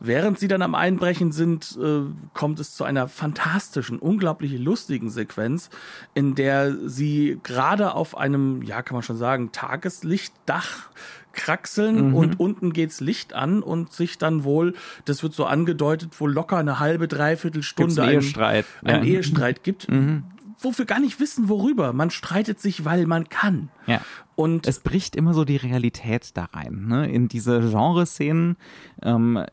Während 0.00 0.40
sie 0.40 0.48
dann 0.48 0.62
am 0.62 0.74
Einbrechen 0.74 1.30
sind, 1.30 1.78
äh, 1.80 2.00
kommt 2.34 2.58
es 2.58 2.74
zu 2.74 2.82
einer 2.82 3.06
fantastischen, 3.06 4.00
unglaublich 4.00 4.58
lustigen 4.58 5.10
Sequenz, 5.10 5.70
in 6.12 6.34
der 6.34 6.76
sie 6.88 7.38
gerade 7.44 7.94
auf 7.94 8.16
einem, 8.16 8.62
ja, 8.62 8.82
kann 8.82 8.96
man 8.96 9.04
schon 9.04 9.16
sagen, 9.16 9.52
Tageslichtdach 9.52 10.90
kraxeln 11.32 12.08
mhm. 12.08 12.14
und 12.14 12.40
unten 12.40 12.72
geht's 12.72 13.00
Licht 13.00 13.34
an 13.34 13.62
und 13.62 13.92
sich 13.92 14.18
dann 14.18 14.44
wohl, 14.44 14.74
das 15.04 15.22
wird 15.22 15.34
so 15.34 15.44
angedeutet, 15.44 16.20
wohl 16.20 16.32
locker 16.32 16.58
eine 16.58 16.78
halbe, 16.78 17.08
dreiviertel 17.08 17.62
Stunde 17.62 18.02
einen 18.02 18.12
Ehestreit, 18.14 18.66
einen 18.84 19.04
ja. 19.04 19.14
Ehestreit 19.14 19.62
gibt. 19.62 19.90
Mhm 19.90 20.24
wo 20.64 20.76
wir 20.76 20.84
gar 20.84 21.00
nicht 21.00 21.20
wissen, 21.20 21.48
worüber. 21.48 21.92
Man 21.92 22.10
streitet 22.10 22.60
sich, 22.60 22.84
weil 22.84 23.06
man 23.06 23.28
kann. 23.28 23.68
Ja. 23.86 24.00
Und 24.34 24.66
es 24.66 24.80
bricht 24.80 25.16
immer 25.16 25.34
so 25.34 25.44
die 25.44 25.56
Realität 25.56 26.36
da 26.36 26.44
rein, 26.44 26.86
ne? 26.86 27.10
In 27.10 27.28
diese 27.28 27.60
Genreszenen, 27.60 28.56
ähm, 29.02 29.44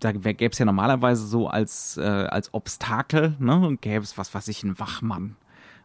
da 0.00 0.12
gäbe 0.12 0.50
es 0.50 0.58
ja 0.58 0.64
normalerweise 0.64 1.26
so 1.26 1.48
als, 1.48 1.96
äh, 1.96 2.02
als 2.02 2.52
Obstakel, 2.52 3.36
ne? 3.38 3.76
Gäbe 3.80 4.02
es 4.02 4.18
was, 4.18 4.34
was 4.34 4.48
ich, 4.48 4.62
ein 4.62 4.78
Wachmann 4.78 5.36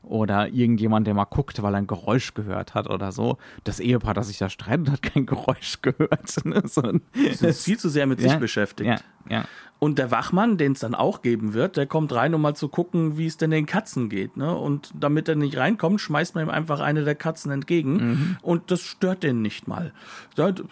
oder 0.02 0.48
irgendjemand, 0.48 1.08
der 1.08 1.14
mal 1.14 1.26
guckt, 1.26 1.62
weil 1.62 1.74
er 1.74 1.78
ein 1.78 1.88
Geräusch 1.88 2.34
gehört 2.34 2.74
hat 2.74 2.90
oder 2.90 3.12
so. 3.12 3.38
Das 3.64 3.80
Ehepaar, 3.80 4.14
das 4.14 4.28
sich 4.28 4.38
da 4.38 4.50
streitet, 4.50 4.90
hat 4.90 5.02
kein 5.02 5.26
Geräusch 5.26 5.82
gehört. 5.82 6.46
Ne? 6.46 6.62
So 6.66 6.82
ist 7.14 7.64
viel 7.64 7.78
zu 7.78 7.90
sehr 7.90 8.06
mit 8.06 8.22
ja, 8.22 8.30
sich 8.30 8.40
beschäftigt. 8.40 8.90
Ja, 8.90 8.98
ja. 9.30 9.46
Und 9.80 9.98
der 9.98 10.12
Wachmann, 10.12 10.58
den 10.58 10.74
es 10.74 10.80
dann 10.80 10.94
auch 10.94 11.22
geben 11.22 11.54
wird, 11.54 11.78
der 11.78 11.86
kommt 11.86 12.14
rein, 12.14 12.34
um 12.34 12.42
mal 12.42 12.54
zu 12.54 12.68
gucken, 12.68 13.18
wie 13.18 13.28
es 13.28 13.38
denn 13.38 13.52
den 13.52 13.66
Katzen 13.66 14.10
geht. 14.10 14.36
Ne? 14.36 14.54
Und 14.54 14.92
damit 14.94 15.30
er 15.30 15.36
nicht 15.36 15.56
reinkommt, 15.56 16.02
schmeißt 16.02 16.36
man 16.36 16.46
ihm 16.46 16.50
einfach 16.50 16.82
eine 16.82 17.06
der 17.06 17.16
Katzen 17.16 17.50
entgegen. 17.50 17.94
Mhm. 17.94 18.38
Und 18.42 18.72
das 18.72 18.82
stört 18.82 19.24
den 19.24 19.42
nicht 19.42 19.70
mal. 19.70 19.94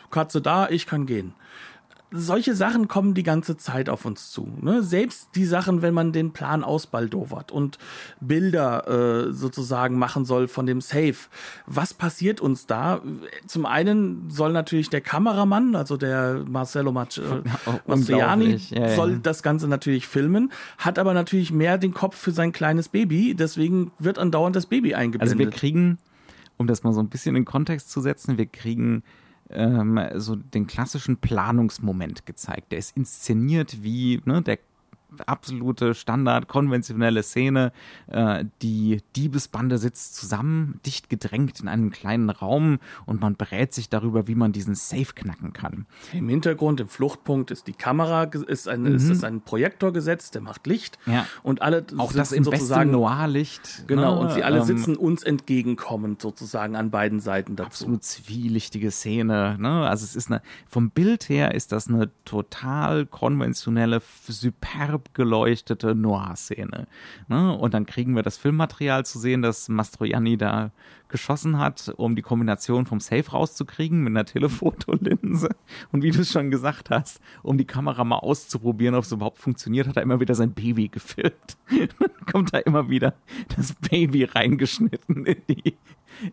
Katze 0.09 0.41
da, 0.41 0.67
ich 0.67 0.87
kann 0.87 1.05
gehen 1.05 1.33
solche 2.11 2.55
Sachen 2.55 2.87
kommen 2.87 3.13
die 3.13 3.23
ganze 3.23 3.57
Zeit 3.57 3.89
auf 3.89 4.05
uns 4.05 4.31
zu. 4.31 4.47
Ne? 4.61 4.81
Selbst 4.81 5.29
die 5.35 5.45
Sachen, 5.45 5.81
wenn 5.81 5.93
man 5.93 6.13
den 6.13 6.31
Plan 6.31 6.63
ausbaldowert 6.63 7.51
und 7.51 7.77
Bilder 8.21 9.27
äh, 9.27 9.33
sozusagen 9.33 9.97
machen 9.97 10.23
soll 10.23 10.47
von 10.47 10.65
dem 10.65 10.79
Safe. 10.79 11.15
Was 11.65 11.93
passiert 11.93 12.39
uns 12.39 12.65
da? 12.65 13.01
Zum 13.45 13.65
einen 13.65 14.29
soll 14.29 14.53
natürlich 14.53 14.89
der 14.89 15.01
Kameramann, 15.01 15.75
also 15.75 15.97
der 15.97 16.45
Marcello 16.49 16.93
Mac 16.93 17.17
äh, 17.17 17.21
Mastroianni, 17.85 18.59
ja, 18.69 18.95
soll 18.95 19.11
ja. 19.13 19.19
das 19.21 19.43
Ganze 19.43 19.67
natürlich 19.67 20.07
filmen, 20.07 20.51
hat 20.77 20.99
aber 20.99 21.13
natürlich 21.13 21.51
mehr 21.51 21.77
den 21.77 21.93
Kopf 21.93 22.15
für 22.15 22.31
sein 22.31 22.53
kleines 22.53 22.87
Baby, 22.89 23.35
deswegen 23.35 23.91
wird 23.99 24.17
andauernd 24.17 24.55
das 24.55 24.65
Baby 24.65 24.95
eingeblendet. 24.95 25.37
Also 25.37 25.39
wir 25.39 25.49
kriegen, 25.49 25.97
um 26.57 26.67
das 26.67 26.83
mal 26.83 26.93
so 26.93 27.01
ein 27.01 27.09
bisschen 27.09 27.35
in 27.35 27.43
Kontext 27.43 27.91
zu 27.91 27.99
setzen, 27.99 28.37
wir 28.37 28.45
kriegen 28.45 29.03
ähm, 29.49 29.99
so 30.15 30.35
den 30.35 30.67
klassischen 30.67 31.17
Planungsmoment 31.17 32.25
gezeigt. 32.25 32.71
Der 32.71 32.79
ist 32.79 32.95
inszeniert 32.95 33.83
wie 33.83 34.21
ne, 34.25 34.41
der 34.41 34.59
absolute 35.25 35.93
Standard, 35.93 36.47
konventionelle 36.47 37.23
Szene. 37.23 37.71
Äh, 38.07 38.45
die 38.61 39.01
Diebesbande 39.15 39.77
sitzt 39.77 40.15
zusammen, 40.15 40.79
dicht 40.85 41.09
gedrängt 41.09 41.59
in 41.59 41.67
einem 41.67 41.91
kleinen 41.91 42.29
Raum 42.29 42.79
und 43.05 43.21
man 43.21 43.35
berät 43.35 43.73
sich 43.73 43.89
darüber, 43.89 44.27
wie 44.27 44.35
man 44.35 44.51
diesen 44.51 44.75
Safe 44.75 45.13
knacken 45.15 45.53
kann. 45.53 45.85
Im 46.13 46.29
Hintergrund, 46.29 46.79
im 46.79 46.87
Fluchtpunkt 46.87 47.51
ist 47.51 47.67
die 47.67 47.73
Kamera, 47.73 48.23
ist 48.23 48.67
ein, 48.67 48.81
mhm. 48.81 48.95
ist, 48.95 49.09
ist 49.09 49.23
ein 49.23 49.41
Projektor 49.41 49.93
gesetzt, 49.93 50.35
der 50.35 50.41
macht 50.41 50.67
Licht. 50.67 50.99
Ja. 51.05 51.25
Und 51.43 51.61
alle 51.61 51.85
Auch 51.97 52.13
das 52.13 52.31
im 52.31 52.43
besten 52.43 52.91
Noir-Licht. 52.91 53.85
Genau, 53.87 54.15
ne? 54.15 54.19
und 54.21 54.31
sie 54.33 54.43
alle 54.43 54.59
ähm, 54.59 54.65
sitzen 54.65 54.95
uns 54.95 55.23
entgegenkommend 55.23 56.21
sozusagen 56.21 56.75
an 56.75 56.91
beiden 56.91 57.19
Seiten 57.19 57.55
dazu. 57.55 57.67
Absolut 57.67 58.03
zwielichtige 58.03 58.91
Szene. 58.91 59.57
Ne? 59.59 59.87
Also 59.87 60.03
es 60.03 60.15
ist 60.15 60.29
eine, 60.29 60.41
vom 60.67 60.89
Bild 60.89 61.29
her 61.29 61.53
ist 61.53 61.71
das 61.71 61.87
eine 61.87 62.09
total 62.25 63.05
konventionelle, 63.05 64.01
superb 64.97 65.13
geleuchtete 65.13 65.95
Noir-Szene. 65.95 66.87
Ne? 67.27 67.57
Und 67.57 67.73
dann 67.73 67.85
kriegen 67.85 68.15
wir 68.15 68.23
das 68.23 68.37
Filmmaterial 68.37 69.05
zu 69.05 69.19
sehen, 69.19 69.41
das 69.41 69.69
Mastroianni 69.69 70.37
da 70.37 70.71
geschossen 71.09 71.57
hat, 71.57 71.93
um 71.95 72.15
die 72.15 72.21
Kombination 72.21 72.85
vom 72.85 72.99
Safe 72.99 73.31
rauszukriegen 73.31 74.03
mit 74.03 74.11
einer 74.11 74.25
Telefotolinse. 74.25 75.49
Und 75.91 76.03
wie 76.03 76.11
du 76.11 76.21
es 76.21 76.31
schon 76.31 76.51
gesagt 76.51 76.89
hast, 76.89 77.21
um 77.43 77.57
die 77.57 77.65
Kamera 77.65 78.03
mal 78.03 78.17
auszuprobieren, 78.17 78.95
ob 78.95 79.03
es 79.03 79.11
überhaupt 79.11 79.37
funktioniert, 79.37 79.87
hat 79.87 79.95
er 79.95 80.03
immer 80.03 80.19
wieder 80.19 80.35
sein 80.35 80.51
Baby 80.51 80.89
gefilmt. 80.89 81.57
Dann 81.69 82.25
kommt 82.29 82.53
da 82.53 82.57
immer 82.59 82.89
wieder 82.89 83.13
das 83.55 83.73
Baby 83.73 84.25
reingeschnitten 84.25 85.25
in 85.25 85.41
die, 85.47 85.77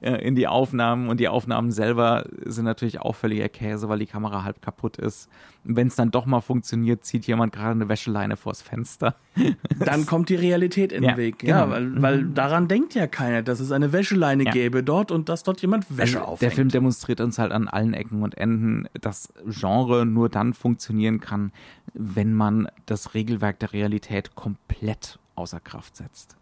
in 0.01 0.35
die 0.35 0.47
Aufnahmen 0.47 1.09
und 1.09 1.21
die 1.21 1.29
Aufnahmen 1.29 1.71
selber 1.71 2.27
sind 2.45 2.65
natürlich 2.65 3.01
auch 3.01 3.15
völliger 3.15 3.49
Käse, 3.49 3.89
weil 3.89 3.99
die 3.99 4.07
Kamera 4.07 4.45
halb 4.45 4.63
kaputt 4.63 4.97
ist. 4.97 5.29
Wenn 5.65 5.89
es 5.89 5.97
dann 5.97 6.11
doch 6.11 6.27
mal 6.27 6.41
funktioniert, 6.41 7.05
zieht 7.05 7.27
jemand 7.27 7.53
gerade 7.53 7.73
eine 7.73 7.89
Wäscheleine 7.89 8.37
vors 8.37 8.61
Fenster. 8.61 9.17
Dann 9.79 10.05
kommt 10.05 10.29
die 10.29 10.35
Realität 10.35 10.93
in 10.93 11.03
den 11.03 11.11
ja, 11.13 11.17
Weg, 11.17 11.39
genau. 11.39 11.53
ja, 11.53 11.71
weil, 11.71 12.03
weil 12.03 12.23
mhm. 12.23 12.35
daran 12.35 12.69
denkt 12.69 12.95
ja 12.95 13.07
keiner, 13.07 13.43
dass 13.43 13.61
es 13.61 13.73
eine 13.73 13.93
Wäscheleine 13.93 14.45
ja. 14.45 14.51
gäbe 14.51 14.83
dort 14.83 15.11
und 15.11 15.31
dass 15.31 15.43
dort 15.43 15.63
jemand 15.63 15.97
Wäsche 15.97 16.19
also, 16.19 16.33
aufhängt. 16.33 16.43
Der 16.43 16.51
Film 16.51 16.69
demonstriert 16.69 17.21
uns 17.21 17.39
halt 17.39 17.53
an 17.53 17.69
allen 17.69 17.95
Ecken 17.95 18.23
und 18.23 18.37
Enden, 18.37 18.89
dass 19.01 19.33
Genre 19.47 20.05
nur 20.05 20.29
dann 20.29 20.53
funktionieren 20.53 21.21
kann, 21.21 21.51
wenn 21.95 22.35
man 22.35 22.69
das 22.85 23.15
Regelwerk 23.15 23.59
der 23.61 23.73
Realität 23.73 24.35
komplett 24.35 25.19
außer 25.35 25.61
Kraft 25.61 25.97
setzt. 25.97 26.37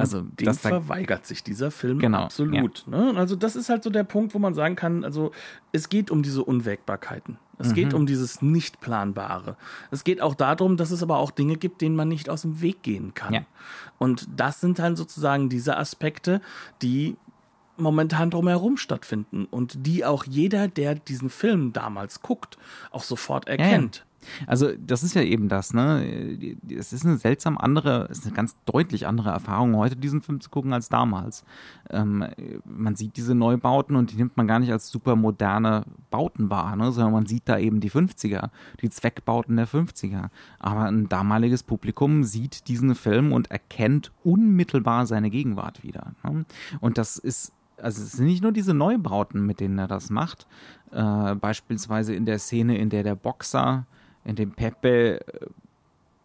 Also 0.00 0.22
dem 0.22 0.46
das 0.46 0.58
verweigert 0.58 1.26
sich 1.26 1.42
dieser 1.42 1.70
Film 1.70 1.98
genau, 1.98 2.24
absolut. 2.24 2.84
Ja. 2.90 3.12
Ne? 3.12 3.18
Also 3.18 3.36
das 3.36 3.56
ist 3.56 3.68
halt 3.68 3.84
so 3.84 3.90
der 3.90 4.04
Punkt, 4.04 4.34
wo 4.34 4.38
man 4.38 4.54
sagen 4.54 4.76
kann, 4.76 5.04
also 5.04 5.32
es 5.72 5.88
geht 5.88 6.10
um 6.10 6.22
diese 6.22 6.42
Unwägbarkeiten. 6.42 7.38
Es 7.58 7.68
mhm. 7.68 7.74
geht 7.74 7.94
um 7.94 8.06
dieses 8.06 8.40
Nicht-Planbare. 8.40 9.56
Es 9.90 10.02
geht 10.04 10.22
auch 10.22 10.34
darum, 10.34 10.76
dass 10.76 10.90
es 10.90 11.02
aber 11.02 11.18
auch 11.18 11.30
Dinge 11.30 11.56
gibt, 11.56 11.82
denen 11.82 11.94
man 11.94 12.08
nicht 12.08 12.30
aus 12.30 12.42
dem 12.42 12.60
Weg 12.62 12.82
gehen 12.82 13.12
kann. 13.14 13.34
Ja. 13.34 13.42
Und 13.98 14.28
das 14.34 14.60
sind 14.60 14.78
dann 14.78 14.96
sozusagen 14.96 15.48
diese 15.50 15.76
Aspekte, 15.76 16.40
die 16.80 17.16
momentan 17.76 18.30
drumherum 18.30 18.76
stattfinden 18.76 19.46
und 19.46 19.86
die 19.86 20.04
auch 20.04 20.24
jeder, 20.24 20.68
der 20.68 20.94
diesen 20.94 21.30
Film 21.30 21.72
damals 21.72 22.22
guckt, 22.22 22.58
auch 22.90 23.02
sofort 23.02 23.48
erkennt. 23.48 24.04
Also 24.46 24.70
das 24.78 25.02
ist 25.02 25.14
ja 25.14 25.22
eben 25.22 25.48
das, 25.48 25.72
ne? 25.74 26.38
Es 26.68 26.92
ist 26.92 27.04
eine 27.04 27.16
seltsam 27.16 27.56
andere, 27.58 28.06
es 28.10 28.18
ist 28.18 28.26
eine 28.26 28.34
ganz 28.34 28.56
deutlich 28.64 29.06
andere 29.06 29.30
Erfahrung, 29.30 29.76
heute 29.76 29.96
diesen 29.96 30.22
Film 30.22 30.40
zu 30.40 30.50
gucken 30.50 30.72
als 30.72 30.88
damals. 30.88 31.44
Ähm, 31.90 32.26
man 32.64 32.96
sieht 32.96 33.16
diese 33.16 33.34
Neubauten 33.34 33.96
und 33.96 34.12
die 34.12 34.16
nimmt 34.16 34.36
man 34.36 34.46
gar 34.46 34.58
nicht 34.58 34.72
als 34.72 34.90
super 34.90 35.16
moderne 35.16 35.84
Bauten 36.10 36.50
wahr, 36.50 36.76
ne? 36.76 36.92
sondern 36.92 37.12
man 37.12 37.26
sieht 37.26 37.42
da 37.46 37.58
eben 37.58 37.80
die 37.80 37.90
50er, 37.90 38.50
die 38.80 38.90
Zweckbauten 38.90 39.56
der 39.56 39.68
50er. 39.68 40.28
Aber 40.58 40.84
ein 40.84 41.08
damaliges 41.08 41.62
Publikum 41.62 42.24
sieht 42.24 42.68
diesen 42.68 42.94
Film 42.94 43.32
und 43.32 43.50
erkennt 43.50 44.12
unmittelbar 44.24 45.06
seine 45.06 45.30
Gegenwart 45.30 45.82
wieder. 45.82 46.12
Ne? 46.22 46.44
Und 46.80 46.98
das 46.98 47.16
ist 47.16 47.52
also 47.82 48.02
es 48.02 48.12
sind 48.12 48.26
nicht 48.26 48.42
nur 48.42 48.52
diese 48.52 48.74
Neubauten, 48.74 49.46
mit 49.46 49.60
denen 49.60 49.78
er 49.78 49.88
das 49.88 50.10
macht. 50.10 50.46
Äh, 50.92 51.34
beispielsweise 51.34 52.14
in 52.14 52.26
der 52.26 52.38
Szene, 52.38 52.78
in 52.78 52.90
der 52.90 53.02
der 53.02 53.14
Boxer 53.14 53.86
in 54.24 54.36
dem 54.36 54.52
Pepe 54.52 55.20
äh, 55.20 55.46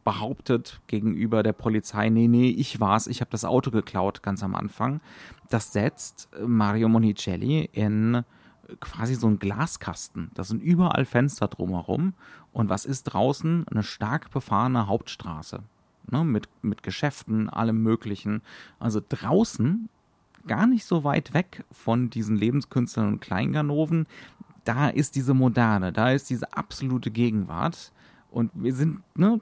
behauptet 0.04 0.82
gegenüber 0.88 1.42
der 1.42 1.54
Polizei, 1.54 2.10
nee, 2.10 2.28
nee, 2.28 2.50
ich 2.50 2.80
war's, 2.80 3.08
ich 3.08 3.22
habe 3.22 3.32
das 3.32 3.44
Auto 3.44 3.72
geklaut 3.72 4.22
ganz 4.22 4.44
am 4.44 4.56
Anfang. 4.56 5.02
Das 5.50 5.74
setzt 5.74 6.30
Mario 6.46 6.90
Monicelli 6.90 7.70
in 7.74 8.24
quasi 8.80 9.16
so 9.16 9.28
einen 9.28 9.40
Glaskasten. 9.40 10.32
Da 10.34 10.44
sind 10.44 10.62
überall 10.62 11.06
Fenster 11.06 11.48
drumherum. 11.48 12.14
Und 12.52 12.70
was 12.70 12.86
ist 12.86 13.04
draußen? 13.04 13.68
Eine 13.68 13.84
stark 13.84 14.32
befahrene 14.32 14.88
Hauptstraße. 14.88 15.64
Ne, 16.12 16.24
mit, 16.24 16.48
mit 16.62 16.84
Geschäften, 16.84 17.50
allem 17.50 17.82
Möglichen. 17.82 18.42
Also 18.80 19.02
draußen, 19.08 19.90
gar 20.48 20.68
nicht 20.68 20.86
so 20.86 21.04
weit 21.04 21.34
weg 21.34 21.64
von 21.72 22.12
diesen 22.12 22.36
Lebenskünstlern 22.36 23.08
und 23.08 23.22
Kleinganoven, 23.22 24.06
da 24.66 24.90
ist 24.90 25.16
diese 25.16 25.34
Moderne, 25.34 25.94
da 25.94 26.12
ist 26.12 26.30
diese 26.30 26.54
absolute 26.54 27.12
Gegenwart. 27.12 27.92
Und 28.32 28.52
wir 28.54 28.74
sind, 28.74 29.02
ne, 29.16 29.40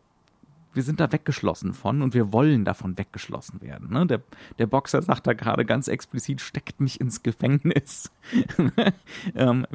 wir 0.74 0.84
sind 0.84 0.99
da 0.99 1.11
weggeschlossen 1.11 1.74
von 1.74 2.01
und 2.01 2.13
wir 2.13 2.34
wollen 2.34 2.65
davon 2.65 2.97
weggeschlossen 2.97 3.61
werden. 3.61 3.89
Ne? 3.91 4.05
Der, 4.05 4.21
der 4.59 4.67
Boxer 4.67 5.01
sagt 5.01 5.26
da 5.28 5.34
gerade 5.34 5.65
ganz 5.65 5.88
explizit, 5.88 6.41
steckt 6.41 6.80
mich 6.80 6.99
ins 6.99 7.24
Gefängnis. 7.24 8.11
ähm, 9.36 9.65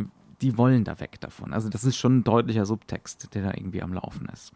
die 0.40 0.56
wollen 0.56 0.84
da 0.84 1.00
weg 1.00 1.20
davon. 1.20 1.52
Also 1.52 1.68
das 1.68 1.84
ist 1.84 1.96
schon 1.96 2.18
ein 2.18 2.24
deutlicher 2.24 2.66
Subtext, 2.66 3.34
der 3.34 3.42
da 3.42 3.48
irgendwie 3.50 3.82
am 3.82 3.92
Laufen 3.92 4.28
ist. 4.28 4.52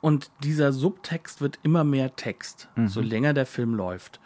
Und 0.00 0.30
dieser 0.42 0.72
Subtext 0.72 1.40
wird 1.40 1.58
immer 1.62 1.84
mehr 1.84 2.14
Text, 2.14 2.68
mhm. 2.76 2.88
so 2.88 3.00
länger 3.00 3.32
der 3.32 3.46
Film 3.46 3.74
läuft. 3.74 4.20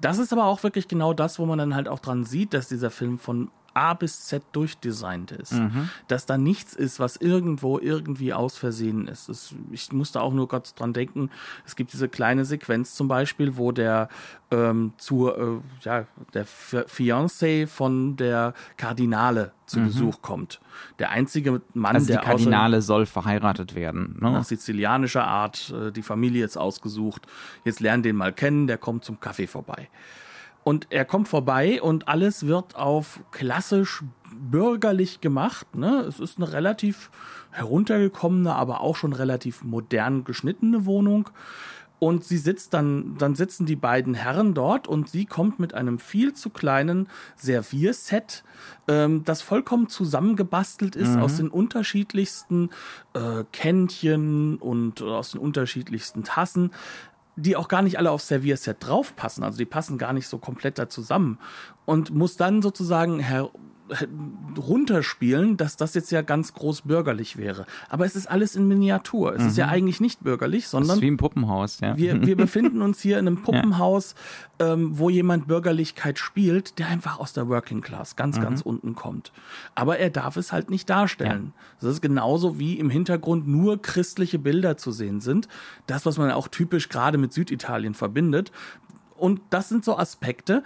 Das 0.00 0.18
ist 0.18 0.32
aber 0.32 0.44
auch 0.44 0.62
wirklich 0.62 0.88
genau 0.88 1.14
das, 1.14 1.38
wo 1.38 1.46
man 1.46 1.58
dann 1.58 1.74
halt 1.74 1.88
auch 1.88 2.00
dran 2.00 2.24
sieht, 2.24 2.54
dass 2.54 2.68
dieser 2.68 2.90
Film 2.90 3.18
von 3.18 3.50
A 3.76 3.92
bis 3.94 4.24
Z 4.24 4.42
durchdesignt 4.52 5.32
ist. 5.32 5.52
Mhm. 5.52 5.90
Dass 6.08 6.24
da 6.24 6.38
nichts 6.38 6.74
ist, 6.74 6.98
was 6.98 7.16
irgendwo 7.16 7.78
irgendwie 7.78 8.32
aus 8.32 8.56
Versehen 8.56 9.06
ist. 9.06 9.28
Das, 9.28 9.54
ich 9.70 9.92
musste 9.92 10.22
auch 10.22 10.32
nur 10.32 10.48
kurz 10.48 10.74
dran 10.74 10.94
denken, 10.94 11.30
es 11.66 11.76
gibt 11.76 11.92
diese 11.92 12.08
kleine 12.08 12.44
Sequenz 12.46 12.94
zum 12.94 13.06
Beispiel, 13.06 13.56
wo 13.56 13.72
der 13.72 14.08
ähm, 14.50 14.92
zu, 14.96 15.28
äh, 15.28 15.60
ja, 15.82 16.06
der 16.32 16.46
Fiancé 16.46 17.66
von 17.66 18.16
der 18.16 18.54
Kardinale 18.76 19.52
zu 19.66 19.80
mhm. 19.80 19.86
Besuch 19.86 20.22
kommt. 20.22 20.60
Der 20.98 21.10
einzige 21.10 21.60
Mann, 21.74 21.96
also 21.96 22.06
der 22.06 22.20
die 22.20 22.24
Kardinale 22.24 22.80
soll 22.80 23.04
verheiratet 23.04 23.74
werden. 23.74 24.16
Ne? 24.20 24.30
Nach 24.30 24.44
sizilianischer 24.44 25.26
Art, 25.26 25.74
äh, 25.76 25.92
die 25.92 26.02
Familie 26.02 26.40
jetzt 26.40 26.56
ausgesucht. 26.56 27.26
Jetzt 27.64 27.80
lernen 27.80 28.02
den 28.02 28.16
mal 28.16 28.32
kennen, 28.32 28.66
der 28.66 28.78
kommt 28.78 29.04
zum 29.04 29.20
Kaffee 29.20 29.46
vorbei. 29.46 29.88
Und 30.66 30.88
er 30.90 31.04
kommt 31.04 31.28
vorbei 31.28 31.80
und 31.80 32.08
alles 32.08 32.44
wird 32.48 32.74
auf 32.74 33.20
klassisch 33.30 34.02
bürgerlich 34.34 35.20
gemacht. 35.20 35.76
Ne? 35.76 36.00
Es 36.00 36.18
ist 36.18 36.38
eine 36.38 36.52
relativ 36.52 37.12
heruntergekommene, 37.52 38.52
aber 38.52 38.80
auch 38.80 38.96
schon 38.96 39.12
relativ 39.12 39.62
modern 39.62 40.24
geschnittene 40.24 40.84
Wohnung. 40.84 41.30
Und 42.00 42.24
sie 42.24 42.36
sitzt 42.36 42.74
dann, 42.74 43.16
dann 43.16 43.36
sitzen 43.36 43.64
die 43.64 43.76
beiden 43.76 44.14
Herren 44.14 44.54
dort 44.54 44.88
und 44.88 45.08
sie 45.08 45.24
kommt 45.24 45.60
mit 45.60 45.72
einem 45.72 46.00
viel 46.00 46.34
zu 46.34 46.50
kleinen 46.50 47.08
Servierset, 47.36 48.42
ähm, 48.88 49.22
das 49.24 49.42
vollkommen 49.42 49.88
zusammengebastelt 49.88 50.96
ist 50.96 51.14
mhm. 51.14 51.22
aus 51.22 51.36
den 51.36 51.48
unterschiedlichsten 51.48 52.70
äh, 53.14 53.44
Kännchen 53.52 54.56
und 54.56 55.00
aus 55.00 55.30
den 55.30 55.40
unterschiedlichsten 55.40 56.24
Tassen 56.24 56.72
die 57.36 57.54
auch 57.54 57.68
gar 57.68 57.82
nicht 57.82 57.98
alle 57.98 58.10
aufs 58.10 58.28
Servierset 58.28 58.76
draufpassen. 58.80 59.44
Also 59.44 59.58
die 59.58 59.66
passen 59.66 59.98
gar 59.98 60.12
nicht 60.12 60.26
so 60.26 60.38
komplett 60.38 60.78
da 60.78 60.88
zusammen. 60.88 61.38
Und 61.84 62.14
muss 62.14 62.36
dann 62.36 62.62
sozusagen 62.62 63.20
her 63.20 63.50
runterspielen, 64.56 65.56
dass 65.56 65.76
das 65.76 65.94
jetzt 65.94 66.10
ja 66.10 66.22
ganz 66.22 66.54
groß 66.54 66.82
bürgerlich 66.82 67.36
wäre. 67.36 67.66
Aber 67.88 68.04
es 68.04 68.16
ist 68.16 68.28
alles 68.28 68.56
in 68.56 68.66
Miniatur. 68.66 69.34
Es 69.34 69.42
mhm. 69.42 69.48
ist 69.48 69.56
ja 69.56 69.66
mhm. 69.66 69.72
eigentlich 69.72 70.00
nicht 70.00 70.24
bürgerlich, 70.24 70.68
sondern. 70.68 71.00
Wie 71.00 71.10
ein 71.10 71.16
Puppenhaus, 71.16 71.80
ja. 71.80 71.96
Wir, 71.96 72.26
wir 72.26 72.36
befinden 72.36 72.82
uns 72.82 73.00
hier 73.00 73.18
in 73.18 73.26
einem 73.26 73.42
Puppenhaus, 73.42 74.14
ja. 74.60 74.72
ähm, 74.72 74.98
wo 74.98 75.08
jemand 75.08 75.46
Bürgerlichkeit 75.46 76.18
spielt, 76.18 76.78
der 76.78 76.88
einfach 76.88 77.20
aus 77.20 77.32
der 77.32 77.48
Working 77.48 77.80
Class 77.80 78.16
ganz, 78.16 78.38
mhm. 78.38 78.42
ganz 78.42 78.62
unten 78.62 78.94
kommt. 78.94 79.32
Aber 79.74 79.98
er 79.98 80.10
darf 80.10 80.36
es 80.36 80.52
halt 80.52 80.70
nicht 80.70 80.90
darstellen. 80.90 81.52
Ja. 81.54 81.62
Das 81.80 81.92
ist 81.92 82.02
genauso 82.02 82.58
wie 82.58 82.78
im 82.78 82.90
Hintergrund 82.90 83.46
nur 83.46 83.80
christliche 83.80 84.38
Bilder 84.38 84.76
zu 84.76 84.90
sehen 84.90 85.20
sind. 85.20 85.48
Das, 85.86 86.06
was 86.06 86.18
man 86.18 86.30
auch 86.32 86.48
typisch 86.48 86.88
gerade 86.88 87.18
mit 87.18 87.32
Süditalien 87.32 87.94
verbindet. 87.94 88.50
Und 89.16 89.40
das 89.50 89.68
sind 89.68 89.84
so 89.84 89.96
Aspekte, 89.96 90.62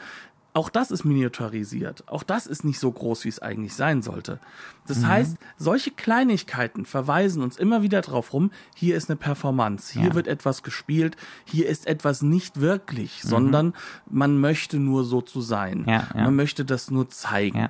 auch 0.53 0.68
das 0.68 0.90
ist 0.90 1.05
miniaturisiert. 1.05 2.05
Auch 2.09 2.22
das 2.22 2.46
ist 2.46 2.64
nicht 2.64 2.80
so 2.80 2.90
groß, 2.90 3.24
wie 3.24 3.28
es 3.28 3.38
eigentlich 3.40 3.74
sein 3.74 4.03
sollte. 4.03 4.40
Das 4.86 4.98
mhm. 4.98 5.09
heißt, 5.09 5.36
solche 5.57 5.92
Kleinigkeiten 5.92 6.84
verweisen 6.84 7.42
uns 7.42 7.57
immer 7.57 7.82
wieder 7.82 8.01
darauf 8.01 8.32
rum, 8.32 8.51
hier 8.74 8.96
ist 8.96 9.09
eine 9.09 9.16
Performance, 9.16 9.92
hier 9.92 10.09
ja. 10.09 10.14
wird 10.14 10.26
etwas 10.26 10.62
gespielt, 10.62 11.16
hier 11.44 11.68
ist 11.68 11.86
etwas 11.86 12.22
nicht 12.22 12.61
wirklich, 12.61 13.22
mhm. 13.24 13.28
sondern 13.28 13.74
man 14.09 14.40
möchte 14.40 14.78
nur 14.78 15.05
so 15.05 15.20
zu 15.20 15.40
sein. 15.40 15.84
Ja, 15.86 16.09
ja. 16.14 16.24
Man 16.24 16.34
möchte 16.34 16.64
das 16.64 16.90
nur 16.90 17.09
zeigen. 17.09 17.68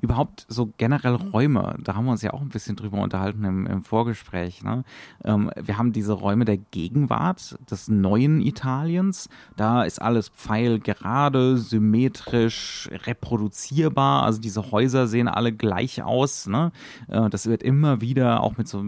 Überhaupt 0.00 0.46
so 0.48 0.72
generell 0.76 1.14
Räume, 1.14 1.76
da 1.82 1.94
haben 1.94 2.04
wir 2.04 2.12
uns 2.12 2.22
ja 2.22 2.32
auch 2.32 2.40
ein 2.40 2.48
bisschen 2.48 2.76
drüber 2.76 2.98
unterhalten 2.98 3.44
im, 3.44 3.66
im 3.66 3.84
Vorgespräch. 3.84 4.62
Ne? 4.62 4.84
Ähm, 5.24 5.50
wir 5.60 5.78
haben 5.78 5.92
diese 5.92 6.12
Räume 6.12 6.44
der 6.44 6.58
Gegenwart, 6.58 7.58
des 7.70 7.88
neuen 7.88 8.40
Italiens. 8.40 9.28
Da 9.56 9.84
ist 9.84 10.00
alles 10.00 10.28
pfeilgerade, 10.28 11.58
symmetrisch, 11.58 12.88
reproduzierbar. 12.92 14.22
Also 14.24 14.40
diese 14.40 14.70
Häuser 14.70 15.06
sehen 15.06 15.28
alle 15.28 15.52
gleich 15.52 16.02
aus. 16.02 16.46
Ne? 16.46 16.72
Äh, 17.08 17.30
das 17.30 17.46
wird 17.46 17.62
immer 17.62 18.00
wieder 18.00 18.42
auch 18.42 18.56
mit 18.56 18.68
so, 18.68 18.84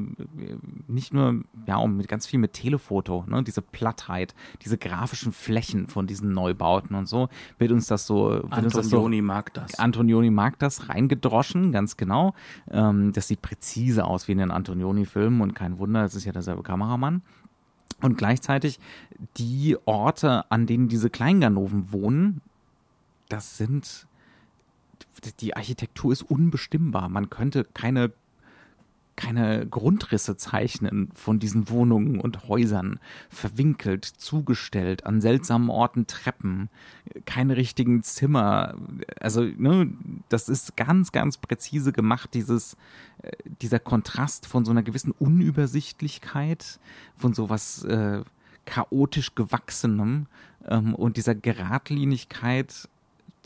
nicht 0.86 1.14
nur, 1.14 1.42
ja, 1.66 1.76
und 1.76 1.96
mit 1.96 2.08
ganz 2.08 2.26
viel 2.26 2.38
mit 2.38 2.52
Telefoto, 2.52 3.24
ne? 3.26 3.42
diese 3.42 3.62
Plattheit, 3.62 4.34
diese 4.62 4.78
grafischen 4.78 5.32
Flächen 5.32 5.88
von 5.88 6.06
diesen 6.06 6.32
Neubauten 6.32 6.94
und 6.96 7.06
so, 7.06 7.28
wird 7.58 7.72
uns 7.72 7.86
das 7.86 8.06
so. 8.06 8.28
Antonioni 8.50 8.70
das 8.70 8.88
so, 8.88 9.08
mag 9.08 9.54
das. 9.54 9.78
Antonioni 9.78 10.30
mag 10.30 10.58
das 10.58 10.73
reingedroschen, 10.88 11.72
ganz 11.72 11.96
genau. 11.96 12.34
Ähm, 12.70 13.12
das 13.12 13.28
sieht 13.28 13.42
präzise 13.42 14.04
aus 14.04 14.28
wie 14.28 14.32
in 14.32 14.38
den 14.38 14.50
Antonioni-Filmen 14.50 15.40
und 15.40 15.54
kein 15.54 15.78
Wunder, 15.78 16.04
es 16.04 16.14
ist 16.14 16.24
ja 16.24 16.32
derselbe 16.32 16.62
Kameramann. 16.62 17.22
Und 18.02 18.18
gleichzeitig 18.18 18.80
die 19.36 19.76
Orte, 19.84 20.50
an 20.50 20.66
denen 20.66 20.88
diese 20.88 21.10
Kleinganoven 21.10 21.92
wohnen, 21.92 22.40
das 23.28 23.56
sind 23.56 24.06
die 25.40 25.56
Architektur 25.56 26.12
ist 26.12 26.22
unbestimmbar. 26.22 27.08
Man 27.08 27.30
könnte 27.30 27.64
keine 27.64 28.12
keine 29.16 29.66
Grundrisse 29.66 30.36
zeichnen 30.36 31.10
von 31.14 31.38
diesen 31.38 31.68
Wohnungen 31.68 32.20
und 32.20 32.48
Häusern, 32.48 32.98
verwinkelt, 33.28 34.04
zugestellt, 34.04 35.06
an 35.06 35.20
seltsamen 35.20 35.70
Orten 35.70 36.06
Treppen, 36.06 36.68
keine 37.24 37.56
richtigen 37.56 38.02
Zimmer. 38.02 38.74
Also, 39.20 39.42
ne, 39.42 39.92
das 40.28 40.48
ist 40.48 40.76
ganz, 40.76 41.12
ganz 41.12 41.38
präzise 41.38 41.92
gemacht, 41.92 42.34
dieses, 42.34 42.76
äh, 43.22 43.32
dieser 43.62 43.78
Kontrast 43.78 44.46
von 44.46 44.64
so 44.64 44.70
einer 44.70 44.82
gewissen 44.82 45.12
Unübersichtlichkeit, 45.12 46.80
von 47.16 47.34
sowas 47.34 47.84
äh, 47.84 48.22
chaotisch 48.64 49.34
Gewachsenem 49.34 50.26
ähm, 50.66 50.94
und 50.94 51.16
dieser 51.16 51.34
Geradlinigkeit 51.34 52.88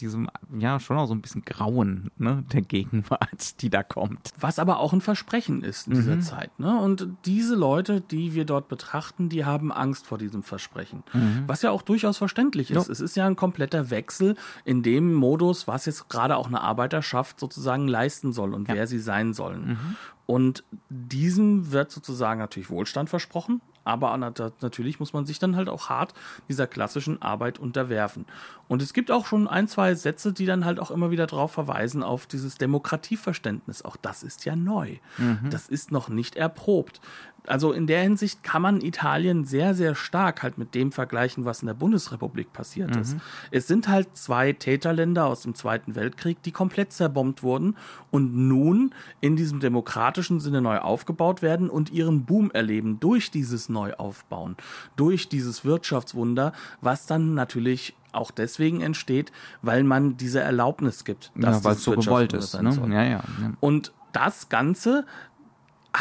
diesem, 0.00 0.28
ja, 0.58 0.80
schon 0.80 0.96
auch 0.96 1.06
so 1.06 1.14
ein 1.14 1.20
bisschen 1.20 1.44
Grauen 1.44 2.10
ne, 2.16 2.44
der 2.52 2.62
Gegenwart, 2.62 3.60
die 3.62 3.70
da 3.70 3.82
kommt. 3.82 4.32
Was 4.38 4.58
aber 4.58 4.78
auch 4.78 4.92
ein 4.92 5.00
Versprechen 5.00 5.62
ist 5.62 5.86
in 5.86 5.94
dieser 5.94 6.16
mhm. 6.16 6.22
Zeit. 6.22 6.58
Ne? 6.58 6.80
Und 6.80 7.08
diese 7.24 7.54
Leute, 7.54 8.00
die 8.00 8.34
wir 8.34 8.44
dort 8.44 8.68
betrachten, 8.68 9.28
die 9.28 9.44
haben 9.44 9.72
Angst 9.72 10.06
vor 10.06 10.18
diesem 10.18 10.42
Versprechen. 10.42 11.02
Mhm. 11.12 11.44
Was 11.46 11.62
ja 11.62 11.70
auch 11.70 11.82
durchaus 11.82 12.18
verständlich 12.18 12.70
ist. 12.70 12.86
Ja. 12.86 12.92
Es 12.92 13.00
ist 13.00 13.16
ja 13.16 13.26
ein 13.26 13.36
kompletter 13.36 13.90
Wechsel 13.90 14.36
in 14.64 14.82
dem 14.82 15.14
Modus, 15.14 15.66
was 15.66 15.86
jetzt 15.86 16.08
gerade 16.08 16.36
auch 16.36 16.46
eine 16.46 16.60
Arbeiterschaft 16.60 17.40
sozusagen 17.40 17.88
leisten 17.88 18.32
soll 18.32 18.54
und 18.54 18.68
ja. 18.68 18.74
wer 18.74 18.86
sie 18.86 18.98
sein 18.98 19.34
sollen. 19.34 19.68
Mhm. 19.68 19.96
Und 20.26 20.62
diesem 20.90 21.72
wird 21.72 21.90
sozusagen 21.90 22.38
natürlich 22.38 22.68
Wohlstand 22.68 23.08
versprochen, 23.08 23.62
aber 23.88 24.16
natürlich 24.60 25.00
muss 25.00 25.14
man 25.14 25.24
sich 25.24 25.38
dann 25.38 25.56
halt 25.56 25.68
auch 25.68 25.88
hart 25.88 26.12
dieser 26.48 26.66
klassischen 26.66 27.22
Arbeit 27.22 27.58
unterwerfen. 27.58 28.26
Und 28.68 28.82
es 28.82 28.92
gibt 28.92 29.10
auch 29.10 29.24
schon 29.24 29.48
ein, 29.48 29.66
zwei 29.66 29.94
Sätze, 29.94 30.32
die 30.34 30.44
dann 30.44 30.66
halt 30.66 30.78
auch 30.78 30.90
immer 30.90 31.10
wieder 31.10 31.26
darauf 31.26 31.52
verweisen, 31.52 32.02
auf 32.02 32.26
dieses 32.26 32.58
Demokratieverständnis. 32.58 33.84
Auch 33.84 33.96
das 33.96 34.22
ist 34.22 34.44
ja 34.44 34.56
neu. 34.56 34.96
Mhm. 35.16 35.48
Das 35.50 35.68
ist 35.68 35.90
noch 35.90 36.10
nicht 36.10 36.36
erprobt 36.36 37.00
also 37.48 37.72
in 37.72 37.86
der 37.86 38.02
Hinsicht 38.02 38.42
kann 38.42 38.62
man 38.62 38.80
Italien 38.80 39.44
sehr, 39.44 39.74
sehr 39.74 39.94
stark 39.94 40.42
halt 40.42 40.58
mit 40.58 40.74
dem 40.74 40.92
vergleichen, 40.92 41.44
was 41.44 41.62
in 41.62 41.66
der 41.66 41.74
Bundesrepublik 41.74 42.52
passiert 42.52 42.94
mhm. 42.94 43.00
ist. 43.00 43.16
Es 43.50 43.66
sind 43.66 43.88
halt 43.88 44.16
zwei 44.16 44.52
Täterländer 44.52 45.26
aus 45.26 45.42
dem 45.42 45.54
Zweiten 45.54 45.94
Weltkrieg, 45.94 46.42
die 46.42 46.52
komplett 46.52 46.92
zerbombt 46.92 47.42
wurden 47.42 47.76
und 48.10 48.34
nun 48.34 48.94
in 49.20 49.36
diesem 49.36 49.60
demokratischen 49.60 50.40
Sinne 50.40 50.60
neu 50.60 50.78
aufgebaut 50.78 51.42
werden 51.42 51.70
und 51.70 51.90
ihren 51.90 52.24
Boom 52.24 52.50
erleben 52.50 53.00
durch 53.00 53.30
dieses 53.30 53.68
Neuaufbauen, 53.68 54.56
durch 54.96 55.28
dieses 55.28 55.64
Wirtschaftswunder, 55.64 56.52
was 56.80 57.06
dann 57.06 57.34
natürlich 57.34 57.94
auch 58.12 58.30
deswegen 58.30 58.80
entsteht, 58.80 59.32
weil 59.62 59.84
man 59.84 60.16
diese 60.16 60.40
Erlaubnis 60.40 61.04
gibt, 61.04 61.30
dass 61.34 61.58
ja, 61.58 61.64
weil 61.64 61.72
es 61.74 61.84
so 61.84 61.92
gewollt 61.92 62.32
ist. 62.32 62.60
Ne? 62.60 62.72
Ja, 62.88 63.02
ja, 63.02 63.10
ja. 63.10 63.22
Und 63.60 63.92
das 64.12 64.48
Ganze 64.48 65.04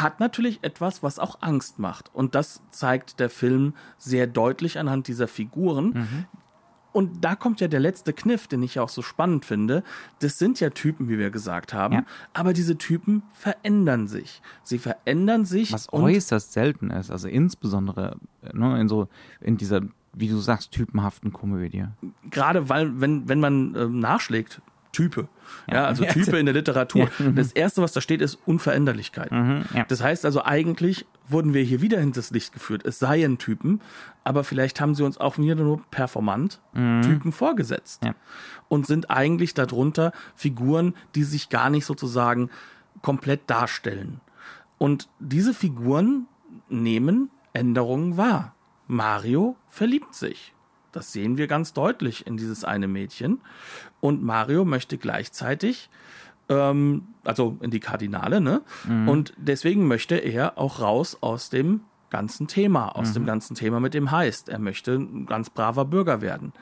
hat 0.00 0.20
natürlich 0.20 0.60
etwas, 0.62 1.02
was 1.02 1.18
auch 1.18 1.38
Angst 1.40 1.78
macht. 1.78 2.14
Und 2.14 2.34
das 2.34 2.62
zeigt 2.70 3.20
der 3.20 3.30
Film 3.30 3.74
sehr 3.98 4.26
deutlich 4.26 4.78
anhand 4.78 5.08
dieser 5.08 5.28
Figuren. 5.28 5.90
Mhm. 5.90 6.24
Und 6.92 7.24
da 7.24 7.36
kommt 7.36 7.60
ja 7.60 7.68
der 7.68 7.80
letzte 7.80 8.12
Kniff, 8.12 8.48
den 8.48 8.62
ich 8.62 8.80
auch 8.80 8.88
so 8.88 9.02
spannend 9.02 9.44
finde. 9.44 9.84
Das 10.20 10.38
sind 10.38 10.58
ja 10.58 10.70
Typen, 10.70 11.08
wie 11.08 11.18
wir 11.18 11.30
gesagt 11.30 11.72
haben, 11.72 11.94
ja. 11.94 12.04
aber 12.32 12.52
diese 12.52 12.78
Typen 12.78 13.22
verändern 13.32 14.08
sich. 14.08 14.42
Sie 14.64 14.78
verändern 14.78 15.44
sich. 15.44 15.72
Was 15.72 15.92
äußerst 15.92 16.52
selten 16.52 16.90
ist, 16.90 17.10
also 17.10 17.28
insbesondere 17.28 18.16
ne, 18.52 18.80
in 18.80 18.88
so 18.88 19.08
in 19.40 19.58
dieser, 19.58 19.82
wie 20.14 20.28
du 20.28 20.38
sagst, 20.38 20.72
typenhaften 20.72 21.32
Komödie. 21.32 21.84
Gerade 22.30 22.68
weil, 22.68 23.00
wenn, 23.00 23.28
wenn 23.28 23.38
man 23.38 23.74
äh, 23.74 23.86
nachschlägt, 23.86 24.60
Type. 24.98 25.28
Ja, 25.70 25.84
also 25.84 26.04
Type 26.08 26.36
in 26.36 26.46
der 26.46 26.54
Literatur. 26.54 27.08
Das 27.34 27.52
erste, 27.52 27.82
was 27.82 27.92
da 27.92 28.00
steht, 28.00 28.20
ist 28.20 28.38
Unveränderlichkeit. 28.46 29.30
Mhm, 29.30 29.64
ja. 29.72 29.84
Das 29.84 30.02
heißt 30.02 30.24
also 30.24 30.44
eigentlich 30.44 31.06
wurden 31.28 31.54
wir 31.54 31.62
hier 31.62 31.80
wieder 31.80 32.00
hinters 32.00 32.30
Licht 32.30 32.52
geführt. 32.52 32.84
Es 32.84 32.98
seien 32.98 33.38
Typen, 33.38 33.80
aber 34.24 34.42
vielleicht 34.42 34.80
haben 34.80 34.94
sie 34.94 35.04
uns 35.04 35.18
auch 35.18 35.38
wieder 35.38 35.54
nur 35.54 35.82
performant 35.90 36.60
Typen 36.72 37.32
vorgesetzt. 37.32 38.04
Ja. 38.04 38.14
Und 38.68 38.86
sind 38.86 39.10
eigentlich 39.10 39.54
darunter 39.54 40.12
Figuren, 40.34 40.94
die 41.14 41.24
sich 41.24 41.48
gar 41.48 41.70
nicht 41.70 41.84
sozusagen 41.86 42.50
komplett 43.02 43.42
darstellen. 43.46 44.20
Und 44.78 45.08
diese 45.18 45.54
Figuren 45.54 46.26
nehmen 46.68 47.30
Änderungen 47.52 48.16
wahr. 48.16 48.54
Mario 48.86 49.56
verliebt 49.68 50.14
sich. 50.14 50.54
Das 50.92 51.12
sehen 51.12 51.36
wir 51.36 51.46
ganz 51.46 51.72
deutlich 51.72 52.26
in 52.26 52.36
dieses 52.36 52.64
eine 52.64 52.88
Mädchen. 52.88 53.40
Und 54.00 54.22
Mario 54.22 54.64
möchte 54.64 54.98
gleichzeitig, 54.98 55.90
ähm, 56.48 57.08
also 57.24 57.58
in 57.60 57.70
die 57.70 57.80
Kardinale, 57.80 58.40
ne? 58.40 58.62
Und 59.08 59.34
deswegen 59.36 59.86
möchte 59.86 60.16
er 60.16 60.56
auch 60.58 60.80
raus 60.80 61.18
aus 61.20 61.50
dem 61.50 61.82
ganzen 62.10 62.46
Thema, 62.46 62.96
aus 62.96 63.12
dem 63.12 63.26
ganzen 63.26 63.54
Thema 63.54 63.80
mit 63.80 63.92
dem 63.92 64.10
Heist. 64.10 64.48
Er 64.48 64.58
möchte 64.58 64.92
ein 64.94 65.26
ganz 65.26 65.50
braver 65.50 65.84
Bürger 65.84 66.22
werden. 66.22 66.52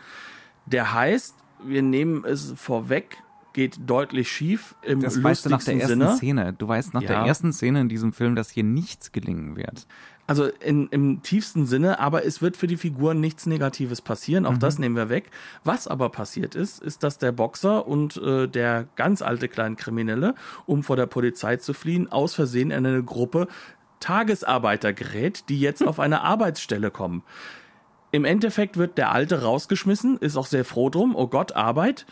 Der 0.66 0.92
Heist, 0.92 1.36
wir 1.64 1.82
nehmen 1.82 2.24
es 2.24 2.52
vorweg, 2.56 3.18
geht 3.56 3.78
deutlich 3.86 4.30
schief 4.30 4.74
im 4.82 5.00
Das 5.00 5.20
weißt 5.20 5.46
du 5.46 5.48
nach 5.48 5.64
der 5.64 5.76
ersten 5.76 5.88
Sinne. 5.88 6.16
Szene. 6.16 6.52
Du 6.52 6.68
weißt 6.68 6.92
nach 6.92 7.00
Ja. 7.00 7.08
der 7.08 7.16
ersten 7.20 7.54
Szene 7.54 7.80
in 7.80 7.88
diesem 7.88 8.12
Film, 8.12 8.36
dass 8.36 8.50
hier 8.50 8.64
nichts 8.64 9.12
gelingen 9.12 9.56
wird. 9.56 9.86
Also 10.26 10.44
in, 10.44 10.88
im 10.88 11.22
tiefsten 11.22 11.64
Sinne, 11.66 11.98
aber 11.98 12.26
es 12.26 12.42
wird 12.42 12.58
für 12.58 12.66
die 12.66 12.76
Figuren 12.76 13.18
nichts 13.18 13.46
Negatives 13.46 14.02
passieren, 14.02 14.44
auch 14.44 14.58
das 14.58 14.78
nehmen 14.78 14.94
wir 14.94 15.08
weg. 15.08 15.30
Was 15.64 15.88
aber 15.88 16.10
passiert 16.10 16.54
ist, 16.54 16.82
ist, 16.82 17.02
dass 17.02 17.16
der 17.16 17.32
Boxer 17.32 17.86
und 17.86 18.18
äh, 18.18 18.46
der 18.46 18.88
ganz 18.94 19.22
alte 19.22 19.48
Kleinkriminelle, 19.48 20.34
um 20.66 20.82
vor 20.82 20.96
der 20.96 21.06
Polizei 21.06 21.56
zu 21.56 21.72
fliehen, 21.72 22.12
aus 22.12 22.34
Versehen 22.34 22.70
in 22.70 22.84
eine 22.84 23.02
Gruppe 23.02 23.48
Tagesarbeiter 24.00 24.92
gerät, 24.92 25.44
die 25.48 25.58
jetzt 25.60 25.82
auf 25.82 25.98
eine 25.98 26.20
Arbeitsstelle 26.20 26.90
kommen. 26.90 27.22
Im 28.12 28.26
Endeffekt 28.26 28.76
wird 28.76 28.98
der 28.98 29.12
Alte 29.12 29.42
rausgeschmissen, 29.42 30.18
ist 30.18 30.36
auch 30.36 30.46
sehr 30.46 30.64
froh 30.66 30.90
drum, 30.90 31.16
oh 31.16 31.26
Gott, 31.28 31.52
Arbeit. 31.52 32.04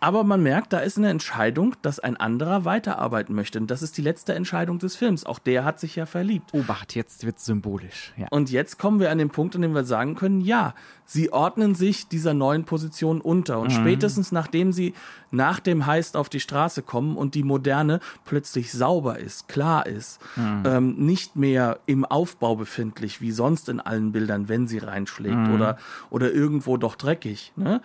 Aber 0.00 0.24
man 0.24 0.42
merkt, 0.42 0.72
da 0.72 0.78
ist 0.78 0.96
eine 0.96 1.10
Entscheidung, 1.10 1.76
dass 1.82 2.00
ein 2.00 2.16
anderer 2.16 2.64
weiterarbeiten 2.64 3.34
möchte. 3.34 3.58
Und 3.58 3.70
das 3.70 3.82
ist 3.82 3.98
die 3.98 4.02
letzte 4.02 4.34
Entscheidung 4.34 4.78
des 4.78 4.96
Films. 4.96 5.26
Auch 5.26 5.38
der 5.38 5.64
hat 5.64 5.78
sich 5.78 5.94
ja 5.94 6.06
verliebt. 6.06 6.54
Obacht, 6.54 6.94
jetzt 6.94 7.26
wird's 7.26 7.44
symbolisch. 7.44 8.14
Ja. 8.16 8.26
Und 8.30 8.50
jetzt 8.50 8.78
kommen 8.78 8.98
wir 8.98 9.10
an 9.10 9.18
den 9.18 9.28
Punkt, 9.28 9.54
an 9.54 9.62
dem 9.62 9.74
wir 9.74 9.84
sagen 9.84 10.14
können, 10.14 10.40
ja, 10.40 10.74
sie 11.04 11.32
ordnen 11.32 11.74
sich 11.74 12.08
dieser 12.08 12.32
neuen 12.32 12.64
Position 12.64 13.20
unter. 13.20 13.60
Und 13.60 13.72
spätestens 13.72 14.32
nachdem 14.32 14.72
sie 14.72 14.94
nach 15.30 15.60
dem 15.60 15.84
Heist 15.84 16.16
auf 16.16 16.30
die 16.30 16.40
Straße 16.40 16.82
kommen 16.82 17.16
und 17.16 17.34
die 17.34 17.42
Moderne 17.42 18.00
plötzlich 18.24 18.72
sauber 18.72 19.18
ist, 19.18 19.48
klar 19.48 19.86
ist, 19.86 20.18
ähm, 20.64 20.94
nicht 20.96 21.36
mehr 21.36 21.80
im 21.84 22.06
Aufbau 22.06 22.56
befindlich, 22.56 23.20
wie 23.20 23.32
sonst 23.32 23.68
in 23.68 23.80
allen 23.80 24.12
Bildern, 24.12 24.48
wenn 24.48 24.66
sie 24.66 24.78
reinschlägt 24.78 25.50
oder, 25.54 25.76
oder 26.08 26.32
irgendwo 26.32 26.78
doch 26.78 26.96
dreckig, 26.96 27.52
ne? 27.56 27.82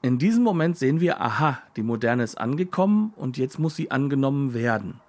In 0.00 0.18
diesem 0.18 0.44
Moment 0.44 0.78
sehen 0.78 1.00
wir, 1.00 1.20
aha, 1.20 1.58
die 1.76 1.82
Moderne 1.82 2.22
ist 2.22 2.38
angekommen 2.38 3.12
und 3.16 3.36
jetzt 3.36 3.58
muss 3.58 3.76
sie 3.76 3.90
angenommen 3.90 4.54
werden. 4.54 5.00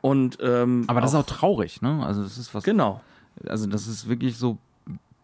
Und 0.00 0.38
ähm, 0.40 0.84
Aber 0.86 1.00
das 1.00 1.12
ist 1.12 1.16
auch 1.18 1.26
traurig, 1.26 1.82
ne? 1.82 2.04
Also 2.04 2.22
das 2.22 2.38
ist 2.38 2.54
was. 2.54 2.64
genau. 2.64 3.00
Also 3.46 3.66
das 3.66 3.86
ist 3.86 4.08
wirklich 4.08 4.36
so 4.36 4.58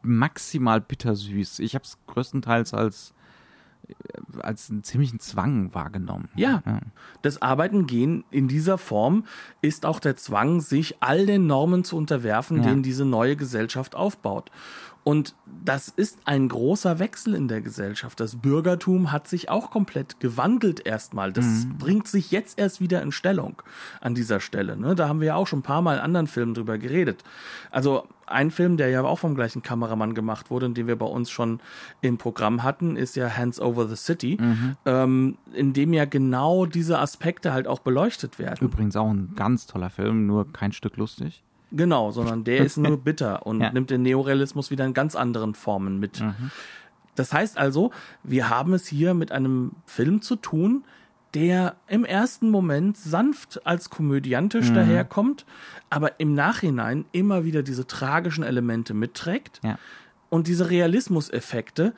maximal 0.03 0.81
bittersüß. 0.81 1.59
Ich 1.61 1.75
habe 1.75 1.85
es 1.85 1.99
größtenteils 2.07 2.75
als 2.75 3.13
als 4.41 4.71
einen 4.71 4.85
ziemlichen 4.85 5.21
Zwang 5.21 5.75
wahrgenommen. 5.75 6.29
Ja, 6.37 6.63
das 7.23 7.41
Arbeiten 7.43 7.87
gehen 7.87 8.25
in 8.31 8.49
dieser 8.49 8.79
Form 8.79 9.25
ist 9.63 9.87
auch 9.87 10.01
der 10.01 10.17
Zwang, 10.17 10.61
sich 10.61 10.97
all 11.01 11.27
den 11.27 11.47
Normen 11.47 11.85
zu 11.85 11.97
unterwerfen, 11.97 12.59
Ja. 12.59 12.63
den 12.65 12.83
diese 12.83 13.05
neue 13.05 13.37
Gesellschaft 13.37 13.95
aufbaut. 13.95 14.51
Und 15.05 15.35
das 15.65 15.89
ist 15.89 16.19
ein 16.27 16.49
großer 16.49 16.99
Wechsel 16.99 17.35
in 17.35 17.49
der 17.49 17.63
Gesellschaft. 17.63 18.21
Das 18.21 18.37
Bürgertum 18.37 19.11
hat 19.11 19.27
sich 19.27 19.49
auch 19.49 19.71
komplett 19.71 20.21
gewandelt 20.21 20.85
erstmal. 20.87 21.33
Das 21.33 21.47
Mhm. 21.47 21.79
bringt 21.79 22.09
sich 22.09 22.31
jetzt 22.31 22.59
erst 22.59 22.81
wieder 22.83 23.01
in 23.01 23.11
Stellung 23.11 23.63
an 24.03 24.15
dieser 24.15 24.41
Stelle. 24.41 24.77
Ne? 24.77 24.95
Da 24.95 25.09
haben 25.09 25.21
wir 25.21 25.29
ja 25.29 25.35
auch 25.37 25.47
schon 25.47 25.61
ein 25.61 25.63
paar 25.63 25.81
Mal 25.81 25.95
in 25.95 26.01
anderen 26.01 26.27
Filmen 26.27 26.53
drüber 26.53 26.77
geredet. 26.77 27.25
Also 27.71 28.07
ein 28.31 28.51
Film, 28.51 28.77
der 28.77 28.89
ja 28.91 29.03
auch 29.03 29.19
vom 29.19 29.35
gleichen 29.35 29.63
Kameramann 29.63 30.15
gemacht 30.15 30.51
wurde 30.51 30.67
und 30.67 30.77
den 30.77 30.87
wir 30.87 30.97
bei 30.97 31.07
uns 31.07 31.31
schon 31.31 31.61
im 32.01 32.19
Programm 32.19 32.63
hatten, 32.63 32.97
ist 32.97 33.17
ja 33.17 33.37
Hands 33.37 33.61
Over 33.61 33.89
the 33.89 33.97
City, 33.97 34.37
Mhm. 34.41 34.77
ähm, 34.87 35.39
in 35.53 35.73
dem 35.73 35.93
ja 35.93 36.05
genau 36.05 36.67
diese 36.67 36.99
Aspekte 36.99 37.53
halt 37.53 37.67
auch 37.67 37.81
beleuchtet 37.81 38.39
werden. 38.39 38.65
Übrigens 38.65 38.97
auch 38.97 39.11
ein 39.11 39.33
ganz 39.37 39.67
toller 39.67 39.91
Film, 39.91 40.27
nur 40.27 40.53
kein 40.53 40.73
Stück 40.73 40.97
lustig. 40.97 41.43
Genau, 41.71 42.11
sondern 42.13 42.45
der 42.45 42.65
ist 42.65 42.77
nur 42.79 42.97
bitter 43.05 43.45
und 43.47 43.61
Ja. 43.61 43.73
nimmt 43.73 43.91
den 43.91 44.03
Neorealismus 44.03 44.71
wieder 44.71 44.85
in 44.87 44.95
ganz 44.95 45.15
anderen 45.17 45.55
Formen 45.55 45.99
mit. 45.99 46.23
Das 47.15 47.33
heißt 47.33 47.59
also, 47.59 47.91
wir 48.23 48.49
haben 48.49 48.73
es 48.75 48.87
hier 48.87 49.13
mit 49.13 49.33
einem 49.33 49.73
Film 49.87 50.23
zu 50.23 50.37
tun, 50.37 50.85
der 51.35 51.77
im 51.89 52.05
ersten 52.05 52.51
Moment 52.51 52.97
sanft 52.97 53.67
als 53.67 53.91
komödiantisch 53.91 54.73
daherkommt, 54.73 55.45
aber 55.91 56.19
im 56.21 56.35
Nachhinein 56.35 57.05
immer 57.13 57.45
wieder 57.45 57.63
diese 57.63 57.87
tragischen 57.87 58.45
Elemente 58.45 58.95
mitträgt 58.95 59.61
Ja. 59.63 59.79
und 60.31 60.47
diese 60.47 60.71
Realismuseffekte, 60.71 61.95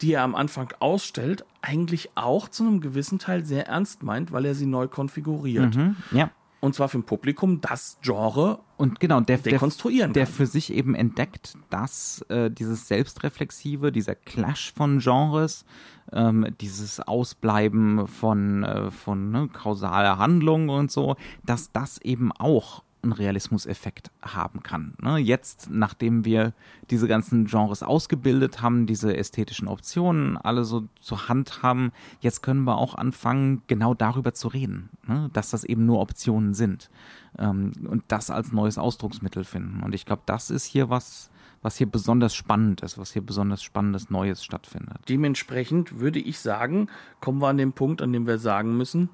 die 0.00 0.14
er 0.14 0.22
am 0.22 0.34
Anfang 0.34 0.72
ausstellt, 0.80 1.44
eigentlich 1.62 2.10
auch 2.14 2.48
zu 2.48 2.62
einem 2.64 2.80
gewissen 2.80 3.18
Teil 3.18 3.44
sehr 3.44 3.66
ernst 3.66 4.02
meint, 4.02 4.32
weil 4.32 4.46
er 4.46 4.54
sie 4.54 4.66
neu 4.66 4.88
konfiguriert. 4.88 5.76
Mhm. 5.76 5.96
Ja. 6.12 6.30
Und 6.60 6.74
zwar 6.74 6.88
für 6.90 6.98
ein 6.98 7.04
Publikum, 7.04 7.62
das 7.62 7.98
Genre 8.02 8.60
Und 8.76 9.00
genau, 9.00 9.20
der, 9.20 9.38
der, 9.38 9.52
dekonstruieren 9.52 10.12
der 10.12 10.24
kann. 10.26 10.34
für 10.34 10.46
sich 10.46 10.72
eben 10.74 10.94
entdeckt, 10.94 11.54
dass 11.70 12.20
äh, 12.28 12.50
dieses 12.50 12.86
Selbstreflexive, 12.86 13.90
dieser 13.92 14.14
Clash 14.14 14.72
von 14.74 14.98
Genres, 14.98 15.64
ähm, 16.12 16.46
dieses 16.60 17.00
Ausbleiben 17.00 18.06
von, 18.06 18.64
äh, 18.64 18.90
von 18.90 19.30
ne, 19.30 19.48
kausaler 19.52 20.18
Handlung 20.18 20.68
und 20.68 20.90
so, 20.90 21.16
dass 21.44 21.72
das 21.72 21.98
eben 21.98 22.32
auch 22.32 22.82
einen 23.02 23.12
Realismuseffekt 23.12 24.10
haben 24.22 24.62
kann. 24.62 24.94
Ne? 25.00 25.16
Jetzt, 25.18 25.68
nachdem 25.70 26.24
wir 26.24 26.52
diese 26.90 27.08
ganzen 27.08 27.46
Genres 27.46 27.82
ausgebildet 27.82 28.60
haben, 28.60 28.86
diese 28.86 29.16
ästhetischen 29.16 29.68
Optionen 29.68 30.36
alle 30.36 30.64
so 30.64 30.84
zur 31.00 31.28
Hand 31.28 31.62
haben, 31.62 31.92
jetzt 32.20 32.42
können 32.42 32.64
wir 32.64 32.76
auch 32.76 32.94
anfangen, 32.94 33.62
genau 33.66 33.94
darüber 33.94 34.34
zu 34.34 34.48
reden, 34.48 34.90
ne? 35.06 35.30
dass 35.32 35.50
das 35.50 35.64
eben 35.64 35.86
nur 35.86 36.00
Optionen 36.00 36.54
sind 36.54 36.90
ähm, 37.38 37.72
und 37.88 38.04
das 38.08 38.30
als 38.30 38.52
neues 38.52 38.78
Ausdrucksmittel 38.78 39.44
finden. 39.44 39.82
Und 39.82 39.94
ich 39.94 40.04
glaube, 40.04 40.22
das 40.26 40.50
ist 40.50 40.64
hier 40.64 40.90
was, 40.90 41.29
was 41.62 41.76
hier 41.76 41.90
besonders 41.90 42.34
spannend 42.34 42.80
ist, 42.82 42.96
was 42.98 43.12
hier 43.12 43.22
besonders 43.22 43.62
spannendes 43.62 44.10
Neues 44.10 44.44
stattfindet. 44.44 44.98
Dementsprechend 45.08 45.98
würde 46.00 46.18
ich 46.18 46.38
sagen, 46.40 46.88
kommen 47.20 47.40
wir 47.40 47.48
an 47.48 47.58
den 47.58 47.72
Punkt, 47.72 48.00
an 48.02 48.12
dem 48.12 48.26
wir 48.26 48.38
sagen 48.38 48.76
müssen, 48.76 49.10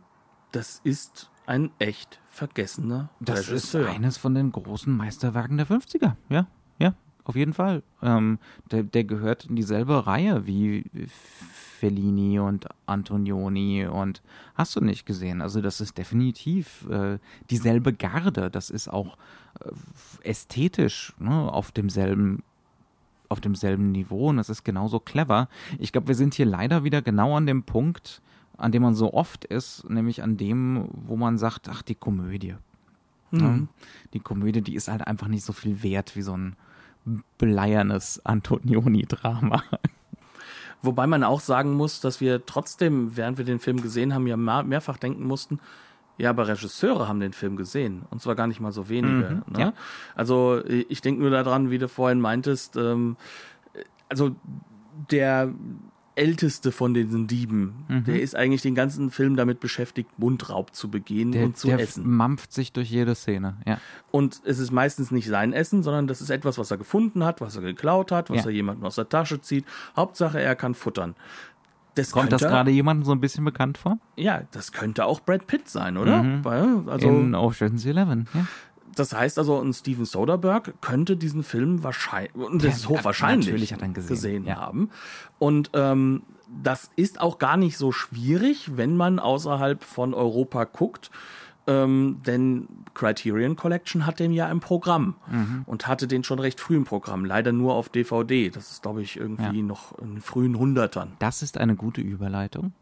das 0.52 0.80
ist 0.84 1.30
ein 1.46 1.70
echt 1.78 2.20
vergessener 2.28 3.10
Das 3.20 3.48
Regisseur. 3.48 3.88
ist 3.88 3.94
eines 3.94 4.16
von 4.16 4.34
den 4.34 4.52
großen 4.52 4.94
Meisterwerken 4.96 5.56
der 5.56 5.66
50er, 5.66 6.14
ja, 6.28 6.46
ja, 6.78 6.94
auf 7.24 7.34
jeden 7.36 7.52
Fall. 7.52 7.82
Ähm, 8.02 8.38
der, 8.70 8.82
der 8.84 9.04
gehört 9.04 9.46
in 9.46 9.56
dieselbe 9.56 10.06
Reihe 10.06 10.46
wie 10.46 10.84
Fellini 11.78 12.38
und 12.38 12.66
Antonioni 12.86 13.86
und 13.86 14.22
hast 14.54 14.76
du 14.76 14.80
nicht 14.80 15.04
gesehen. 15.06 15.42
Also 15.42 15.60
das 15.60 15.80
ist 15.80 15.98
definitiv 15.98 16.88
äh, 16.88 17.18
dieselbe 17.50 17.92
Garde. 17.92 18.50
Das 18.50 18.70
ist 18.70 18.88
auch 18.88 19.16
ästhetisch 20.22 21.14
ne, 21.18 21.52
auf 21.52 21.72
demselben 21.72 22.42
auf 23.28 23.40
demselben 23.40 23.90
Niveau 23.90 24.28
und 24.28 24.36
das 24.36 24.48
ist 24.48 24.64
genauso 24.64 25.00
clever. 25.00 25.48
Ich 25.80 25.90
glaube, 25.90 26.06
wir 26.06 26.14
sind 26.14 26.34
hier 26.34 26.46
leider 26.46 26.84
wieder 26.84 27.02
genau 27.02 27.36
an 27.36 27.44
dem 27.46 27.64
Punkt, 27.64 28.22
an 28.56 28.70
dem 28.70 28.82
man 28.82 28.94
so 28.94 29.12
oft 29.12 29.44
ist, 29.44 29.88
nämlich 29.90 30.22
an 30.22 30.36
dem, 30.36 30.88
wo 30.92 31.16
man 31.16 31.36
sagt, 31.36 31.68
ach, 31.68 31.82
die 31.82 31.96
Komödie. 31.96 32.54
Ne? 33.32 33.68
Die 34.12 34.20
Komödie, 34.20 34.62
die 34.62 34.76
ist 34.76 34.88
halt 34.88 35.06
einfach 35.06 35.28
nicht 35.28 35.44
so 35.44 35.52
viel 35.52 35.82
wert 35.82 36.14
wie 36.14 36.22
so 36.22 36.36
ein 36.36 36.56
bleiernes 37.38 38.24
Antonioni-Drama. 38.24 39.62
Wobei 40.82 41.06
man 41.06 41.24
auch 41.24 41.40
sagen 41.40 41.74
muss, 41.74 42.00
dass 42.00 42.20
wir 42.20 42.46
trotzdem, 42.46 43.16
während 43.16 43.38
wir 43.38 43.44
den 43.44 43.58
Film 43.58 43.80
gesehen 43.80 44.14
haben, 44.14 44.26
ja 44.26 44.36
mehr, 44.36 44.62
mehrfach 44.62 44.98
denken 44.98 45.24
mussten, 45.24 45.58
ja, 46.18 46.30
aber 46.30 46.48
Regisseure 46.48 47.08
haben 47.08 47.20
den 47.20 47.32
Film 47.32 47.56
gesehen. 47.56 48.02
Und 48.10 48.22
zwar 48.22 48.34
gar 48.34 48.46
nicht 48.46 48.60
mal 48.60 48.72
so 48.72 48.88
wenige. 48.88 49.42
ne? 49.48 49.58
ja. 49.58 49.72
Also 50.14 50.62
ich 50.66 51.00
denke 51.02 51.20
nur 51.20 51.30
daran, 51.30 51.70
wie 51.70 51.78
du 51.78 51.88
vorhin 51.88 52.20
meintest, 52.20 52.76
ähm, 52.76 53.16
also 54.08 54.34
der 55.10 55.52
älteste 56.14 56.72
von 56.72 56.94
diesen 56.94 57.26
Dieben, 57.26 57.84
der 58.06 58.22
ist 58.22 58.34
eigentlich 58.34 58.62
den 58.62 58.74
ganzen 58.74 59.10
Film 59.10 59.36
damit 59.36 59.60
beschäftigt, 59.60 60.18
Mundraub 60.18 60.74
zu 60.74 60.88
begehen 60.90 61.30
Der, 61.32 61.44
und 61.44 61.58
zu 61.58 61.66
der 61.66 61.78
essen. 61.78 62.08
mampft 62.08 62.54
sich 62.54 62.72
durch 62.72 62.90
jede 62.90 63.14
Szene. 63.14 63.58
Ja. 63.66 63.78
Und 64.12 64.40
es 64.46 64.58
ist 64.58 64.70
meistens 64.70 65.10
nicht 65.10 65.26
sein 65.28 65.52
Essen, 65.52 65.82
sondern 65.82 66.06
das 66.06 66.22
ist 66.22 66.30
etwas, 66.30 66.56
was 66.56 66.70
er 66.70 66.78
gefunden 66.78 67.22
hat, 67.22 67.42
was 67.42 67.56
er 67.56 67.60
geklaut 67.62 68.12
hat, 68.12 68.30
was 68.30 68.38
Ja. 68.38 68.44
er 68.46 68.50
jemandem 68.52 68.86
aus 68.86 68.94
der 68.94 69.10
Tasche 69.10 69.42
zieht. 69.42 69.66
Hauptsache, 69.94 70.40
er 70.40 70.56
kann 70.56 70.74
futtern. 70.74 71.14
Das 71.96 72.12
Kommt 72.12 72.30
das 72.30 72.42
könnte- 72.42 72.54
gerade 72.54 72.70
jemandem 72.70 73.04
so 73.04 73.12
ein 73.12 73.20
bisschen 73.20 73.44
bekannt 73.44 73.78
vor? 73.78 73.98
Ja, 74.16 74.42
das 74.52 74.70
könnte 74.70 75.04
auch 75.06 75.18
Brad 75.20 75.46
Pitt 75.48 75.68
sein, 75.68 75.96
oder? 75.96 76.24
Weil, 76.44 76.88
Also 76.88 77.08
In 77.08 77.34
Ocean's 77.34 77.84
Eleven. 77.84 78.28
Ja. 78.32 78.46
Das 78.94 79.12
heißt 79.12 79.38
also, 79.38 79.60
ein 79.60 79.72
Steven 79.74 80.04
Soderbergh 80.06 80.72
könnte 80.80 81.16
diesen 81.16 81.42
Film 81.42 81.82
wahrscheinlich, 81.82 82.34
und 82.34 82.64
das 82.64 82.76
ist 82.76 82.88
hochwahrscheinlich, 82.88 83.46
natürlich 83.46 83.72
hat 83.74 83.82
er 83.82 83.88
gesehen, 83.88 84.08
gesehen 84.08 84.44
ja. 84.46 84.56
haben. 84.56 84.90
Und 85.38 85.70
ähm, 85.74 86.22
das 86.62 86.90
ist 86.96 87.20
auch 87.20 87.38
gar 87.38 87.56
nicht 87.56 87.76
so 87.76 87.92
schwierig, 87.92 88.76
wenn 88.76 88.96
man 88.96 89.18
außerhalb 89.18 89.82
von 89.82 90.14
Europa 90.14 90.64
guckt. 90.64 91.10
Ähm, 91.68 92.20
denn 92.24 92.68
Criterion 92.94 93.56
Collection 93.56 94.06
hat 94.06 94.20
den 94.20 94.32
ja 94.32 94.48
im 94.50 94.60
Programm 94.60 95.16
Mhm. 95.30 95.62
und 95.66 95.86
hatte 95.88 96.06
den 96.06 96.22
schon 96.22 96.38
recht 96.38 96.60
früh 96.60 96.76
im 96.76 96.84
Programm. 96.84 97.24
Leider 97.24 97.50
nur 97.52 97.74
auf 97.74 97.88
DVD. 97.88 98.50
Das 98.50 98.70
ist, 98.70 98.82
glaube 98.82 99.02
ich, 99.02 99.16
irgendwie 99.16 99.58
Ja. 99.58 99.64
noch 99.64 99.98
in 99.98 100.14
den 100.14 100.20
frühen 100.20 100.58
Hundertern. 100.58 101.12
Das 101.18 101.42
ist 101.42 101.58
eine 101.58 101.74
gute 101.74 102.00
Überleitung. 102.00 102.72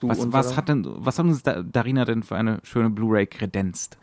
Du, 0.00 0.08
Was, 0.08 0.32
was 0.32 0.56
hat 0.56 0.68
denn, 0.68 0.84
was 0.84 1.18
hat 1.18 1.26
uns 1.26 1.42
da, 1.44 1.62
Darina 1.62 2.04
denn 2.04 2.22
für 2.24 2.36
eine 2.36 2.58
schöne 2.64 2.90
Blu-ray 2.90 3.26
kredenzt? 3.26 3.98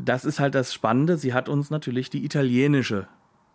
das 0.00 0.24
ist 0.24 0.38
halt 0.38 0.54
das 0.54 0.72
Spannende. 0.72 1.16
Sie 1.16 1.34
hat 1.34 1.48
uns 1.48 1.70
natürlich 1.70 2.08
die 2.08 2.24
italienische 2.24 3.08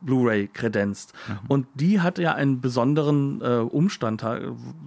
Blu-ray 0.03 0.47
kredenzt. 0.47 1.13
Mhm. 1.27 1.39
Und 1.47 1.67
die 1.73 2.01
hat 2.01 2.17
ja 2.17 2.33
einen 2.33 2.61
besonderen 2.61 3.41
äh, 3.41 3.57
Umstand. 3.57 4.25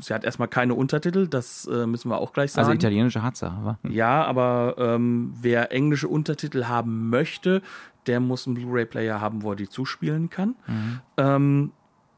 Sie 0.00 0.14
hat 0.14 0.24
erstmal 0.24 0.48
keine 0.48 0.74
Untertitel, 0.74 1.26
das 1.26 1.66
äh, 1.66 1.86
müssen 1.86 2.10
wir 2.10 2.18
auch 2.18 2.32
gleich 2.32 2.52
sagen. 2.52 2.66
Also 2.66 2.74
italienische 2.74 3.22
hat 3.22 3.36
sie, 3.36 3.50
aber 3.50 3.78
ja, 3.88 4.24
aber 4.24 4.76
ähm, 4.78 5.34
wer 5.40 5.72
englische 5.72 6.08
Untertitel 6.08 6.64
haben 6.64 7.08
möchte, 7.10 7.62
der 8.06 8.20
muss 8.20 8.46
einen 8.46 8.54
Blu-ray-Player 8.54 9.20
haben, 9.20 9.42
wo 9.42 9.50
er 9.50 9.56
die 9.56 9.68
zuspielen 9.68 10.30
kann. 10.30 10.54
Mhm. 10.66 11.00
Ähm, 11.16 11.72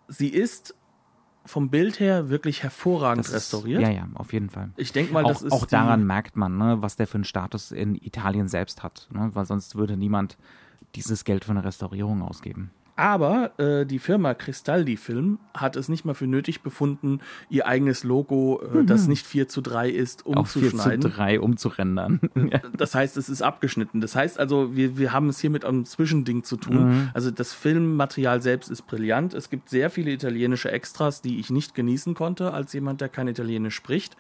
sie 0.08 0.28
ist 0.28 0.74
vom 1.48 1.70
Bild 1.70 1.98
her 1.98 2.28
wirklich 2.28 2.62
hervorragend 2.62 3.26
das 3.26 3.32
restauriert. 3.32 3.80
Ist, 3.80 3.88
ja, 3.88 3.94
ja, 3.94 4.08
auf 4.14 4.32
jeden 4.32 4.50
Fall. 4.50 4.70
Ich 4.76 4.92
denke 4.92 5.12
mal, 5.12 5.24
auch, 5.24 5.28
das 5.28 5.42
ist 5.42 5.52
auch 5.52 5.66
daran 5.66 6.06
merkt 6.06 6.36
man, 6.36 6.58
ne, 6.58 6.82
was 6.82 6.96
der 6.96 7.06
für 7.06 7.16
einen 7.16 7.24
Status 7.24 7.72
in 7.72 7.94
Italien 7.94 8.48
selbst 8.48 8.82
hat, 8.82 9.08
ne, 9.12 9.30
weil 9.32 9.46
sonst 9.46 9.74
würde 9.74 9.96
niemand 9.96 10.36
dieses 10.94 11.24
Geld 11.24 11.44
für 11.44 11.52
eine 11.52 11.64
Restaurierung 11.64 12.22
ausgeben. 12.22 12.70
Aber 12.98 13.52
äh, 13.60 13.86
die 13.86 14.00
Firma 14.00 14.34
Cristaldi 14.34 14.96
Film 14.96 15.38
hat 15.54 15.76
es 15.76 15.88
nicht 15.88 16.04
mal 16.04 16.14
für 16.14 16.26
nötig 16.26 16.62
befunden, 16.62 17.20
ihr 17.48 17.68
eigenes 17.68 18.02
Logo, 18.02 18.60
äh, 18.74 18.84
das 18.84 19.06
nicht 19.06 19.24
4 19.24 19.46
zu 19.46 19.60
3 19.60 19.88
ist, 19.88 20.26
Mhm. 20.26 20.34
Auch 20.34 20.48
4 20.48 20.62
zu 20.62 20.68
umzuschneiden. 20.70 21.10
3 21.12 21.40
umzurendern. 21.40 22.20
Das 22.76 22.96
heißt, 22.96 23.16
es 23.16 23.28
ist 23.28 23.40
abgeschnitten. 23.40 24.00
Das 24.00 24.16
heißt 24.16 24.40
also, 24.40 24.74
wir, 24.74 24.98
wir 24.98 25.12
haben 25.12 25.28
es 25.28 25.38
hier 25.38 25.50
mit 25.50 25.64
einem 25.64 25.84
Zwischending 25.84 26.42
zu 26.42 26.56
tun. 26.56 26.88
Mhm. 26.88 27.10
Also 27.14 27.30
das 27.30 27.52
Filmmaterial 27.52 28.42
selbst 28.42 28.68
ist 28.68 28.82
brillant. 28.88 29.32
Es 29.32 29.48
gibt 29.48 29.68
sehr 29.68 29.90
viele 29.90 30.10
italienische 30.10 30.72
Extras, 30.72 31.22
die 31.22 31.38
ich 31.38 31.50
nicht 31.50 31.76
genießen 31.76 32.14
konnte, 32.14 32.52
als 32.52 32.72
jemand, 32.72 33.00
der 33.00 33.10
kein 33.10 33.28
Italienisch 33.28 33.76
spricht. 33.76 34.16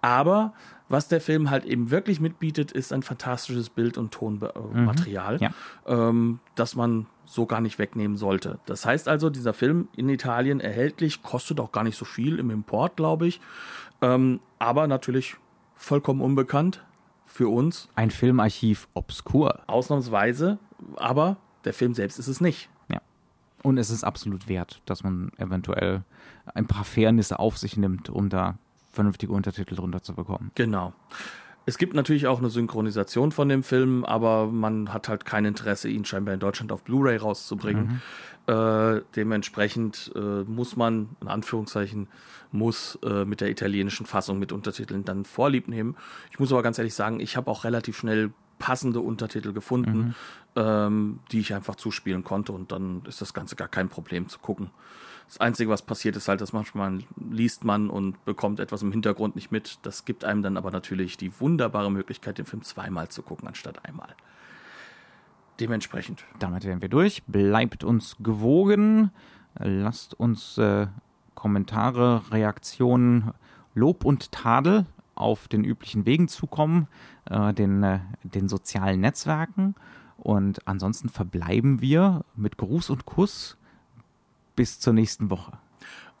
Aber 0.00 0.54
was 0.88 1.08
der 1.08 1.20
Film 1.20 1.50
halt 1.50 1.64
eben 1.64 1.90
wirklich 1.90 2.20
mitbietet, 2.20 2.70
ist 2.72 2.92
ein 2.92 3.02
fantastisches 3.02 3.70
Bild- 3.70 3.98
und 3.98 4.12
Tonmaterial, 4.12 5.36
Mhm. 5.36 5.42
Ja. 5.42 5.50
ähm, 5.86 6.38
das 6.54 6.76
man 6.76 7.06
so 7.24 7.44
gar 7.46 7.60
nicht 7.60 7.78
wegnehmen 7.80 8.16
sollte. 8.16 8.60
Das 8.66 8.86
heißt 8.86 9.08
also, 9.08 9.30
dieser 9.30 9.52
Film 9.52 9.88
in 9.96 10.08
Italien 10.08 10.60
erhältlich, 10.60 11.22
kostet 11.22 11.58
auch 11.58 11.72
gar 11.72 11.82
nicht 11.82 11.96
so 11.96 12.04
viel 12.04 12.38
im 12.38 12.50
Import, 12.50 12.96
glaube 12.96 13.26
ich. 13.26 13.40
Ähm, 14.00 14.40
aber 14.60 14.86
natürlich 14.86 15.36
vollkommen 15.74 16.20
unbekannt 16.20 16.84
für 17.26 17.48
uns, 17.48 17.88
Ein 17.96 18.10
Filmarchiv 18.12 18.86
obskur. 18.94 19.60
ausnahmsweise. 19.66 20.58
Aber 20.96 21.36
der 21.64 21.74
Film 21.74 21.94
selbst 21.94 22.18
ist 22.18 22.28
es 22.28 22.40
nicht. 22.40 22.68
Ja. 22.88 23.00
Und 23.64 23.78
es 23.78 23.90
ist 23.90 24.04
absolut 24.04 24.46
wert, 24.48 24.80
dass 24.86 25.02
man 25.02 25.32
eventuell 25.38 26.04
ein 26.54 26.66
paar 26.66 26.84
Fairnisse 26.84 27.38
auf 27.40 27.58
sich 27.58 27.76
nimmt, 27.76 28.08
um 28.08 28.28
da 28.28 28.56
vernünftige 28.96 29.32
Untertitel 29.32 29.76
drunter 29.76 30.02
zu 30.02 30.14
bekommen. 30.14 30.50
Genau. 30.56 30.92
Es 31.68 31.78
gibt 31.78 31.94
natürlich 31.94 32.28
auch 32.28 32.38
eine 32.38 32.48
Synchronisation 32.48 33.32
von 33.32 33.48
dem 33.48 33.64
Film, 33.64 34.04
aber 34.04 34.46
man 34.46 34.92
hat 34.92 35.08
halt 35.08 35.24
kein 35.24 35.44
Interesse, 35.44 35.88
ihn 35.88 36.04
scheinbar 36.04 36.34
in 36.34 36.40
Deutschland 36.40 36.70
auf 36.70 36.82
Blu-ray 36.84 37.16
rauszubringen. 37.16 38.00
Äh, 38.46 39.00
dementsprechend 39.16 40.12
äh, 40.14 40.44
muss 40.44 40.76
man, 40.76 41.16
in 41.20 41.26
Anführungszeichen, 41.26 42.08
muss 42.52 42.96
äh, 43.02 43.24
mit 43.24 43.40
der 43.40 43.50
italienischen 43.50 44.06
Fassung 44.06 44.38
mit 44.38 44.52
Untertiteln 44.52 45.04
dann 45.04 45.24
Vorlieb 45.24 45.66
nehmen. 45.66 45.96
Ich 46.30 46.38
muss 46.38 46.52
aber 46.52 46.62
ganz 46.62 46.78
ehrlich 46.78 46.94
sagen, 46.94 47.18
ich 47.18 47.36
habe 47.36 47.50
auch 47.50 47.64
relativ 47.64 47.98
schnell 47.98 48.30
passende 48.60 49.00
Untertitel 49.00 49.52
gefunden, 49.52 50.14
ähm, 50.54 51.18
die 51.32 51.40
ich 51.40 51.52
einfach 51.52 51.74
zuspielen 51.74 52.22
konnte 52.22 52.52
und 52.52 52.70
dann 52.70 53.02
ist 53.06 53.20
das 53.20 53.34
Ganze 53.34 53.56
gar 53.56 53.68
kein 53.68 53.88
Problem 53.88 54.28
zu 54.28 54.38
gucken. 54.38 54.70
Das 55.26 55.38
Einzige, 55.38 55.70
was 55.70 55.82
passiert, 55.82 56.16
ist 56.16 56.28
halt, 56.28 56.40
dass 56.40 56.52
manchmal 56.52 57.00
liest 57.30 57.64
man 57.64 57.90
und 57.90 58.24
bekommt 58.24 58.60
etwas 58.60 58.82
im 58.82 58.92
Hintergrund 58.92 59.34
nicht 59.34 59.50
mit. 59.50 59.80
Das 59.82 60.04
gibt 60.04 60.24
einem 60.24 60.42
dann 60.42 60.56
aber 60.56 60.70
natürlich 60.70 61.16
die 61.16 61.40
wunderbare 61.40 61.90
Möglichkeit, 61.90 62.38
den 62.38 62.46
Film 62.46 62.62
zweimal 62.62 63.08
zu 63.08 63.22
gucken, 63.22 63.48
anstatt 63.48 63.84
einmal. 63.84 64.14
Dementsprechend. 65.58 66.24
Damit 66.38 66.64
wären 66.64 66.80
wir 66.80 66.88
durch. 66.88 67.24
Bleibt 67.26 67.82
uns 67.82 68.16
gewogen. 68.20 69.10
Lasst 69.58 70.14
uns 70.14 70.58
äh, 70.58 70.86
Kommentare, 71.34 72.30
Reaktionen, 72.30 73.32
Lob 73.74 74.04
und 74.04 74.32
Tadel 74.32 74.86
auf 75.14 75.48
den 75.48 75.64
üblichen 75.64 76.06
Wegen 76.06 76.28
zukommen, 76.28 76.88
äh, 77.24 77.52
den, 77.54 77.82
äh, 77.82 78.00
den 78.22 78.48
sozialen 78.48 79.00
Netzwerken. 79.00 79.74
Und 80.18 80.66
ansonsten 80.68 81.08
verbleiben 81.08 81.80
wir 81.80 82.24
mit 82.36 82.58
Gruß 82.58 82.90
und 82.90 83.06
Kuss 83.06 83.56
bis 84.56 84.80
zur 84.80 84.92
nächsten 84.92 85.30
Woche. 85.30 85.52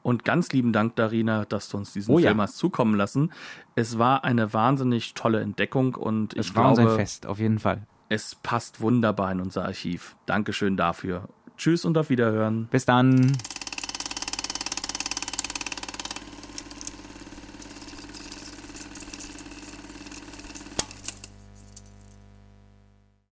Und 0.02 0.24
ganz 0.24 0.52
lieben 0.52 0.72
Dank, 0.72 0.94
Darina, 0.94 1.44
dass 1.46 1.68
du 1.68 1.78
uns 1.78 1.92
diesen 1.92 2.14
Oh 2.14 2.18
ja. 2.20 2.28
Film 2.28 2.40
hast 2.40 2.58
zukommen 2.58 2.94
lassen. 2.94 3.32
Es 3.74 3.98
war 3.98 4.22
eine 4.22 4.52
wahnsinnig 4.52 5.14
tolle 5.14 5.40
Entdeckung 5.40 5.96
und 5.96 6.34
ich 6.34 6.40
Es 6.50 6.54
war 6.54 6.68
uns 6.68 6.76
glaube, 6.78 6.92
ein 6.92 6.96
Fest, 6.96 7.26
auf 7.26 7.40
jeden 7.40 7.58
Fall. 7.58 7.86
es 8.08 8.36
passt 8.36 8.80
wunderbar 8.80 9.32
in 9.32 9.40
unser 9.40 9.64
Archiv. 9.64 10.14
Dankeschön 10.26 10.76
dafür. 10.76 11.28
Tschüss 11.56 11.84
und 11.84 11.98
auf 11.98 12.08
Wiederhören. 12.10 12.68
Bis 12.70 12.84
dann. 12.84 13.32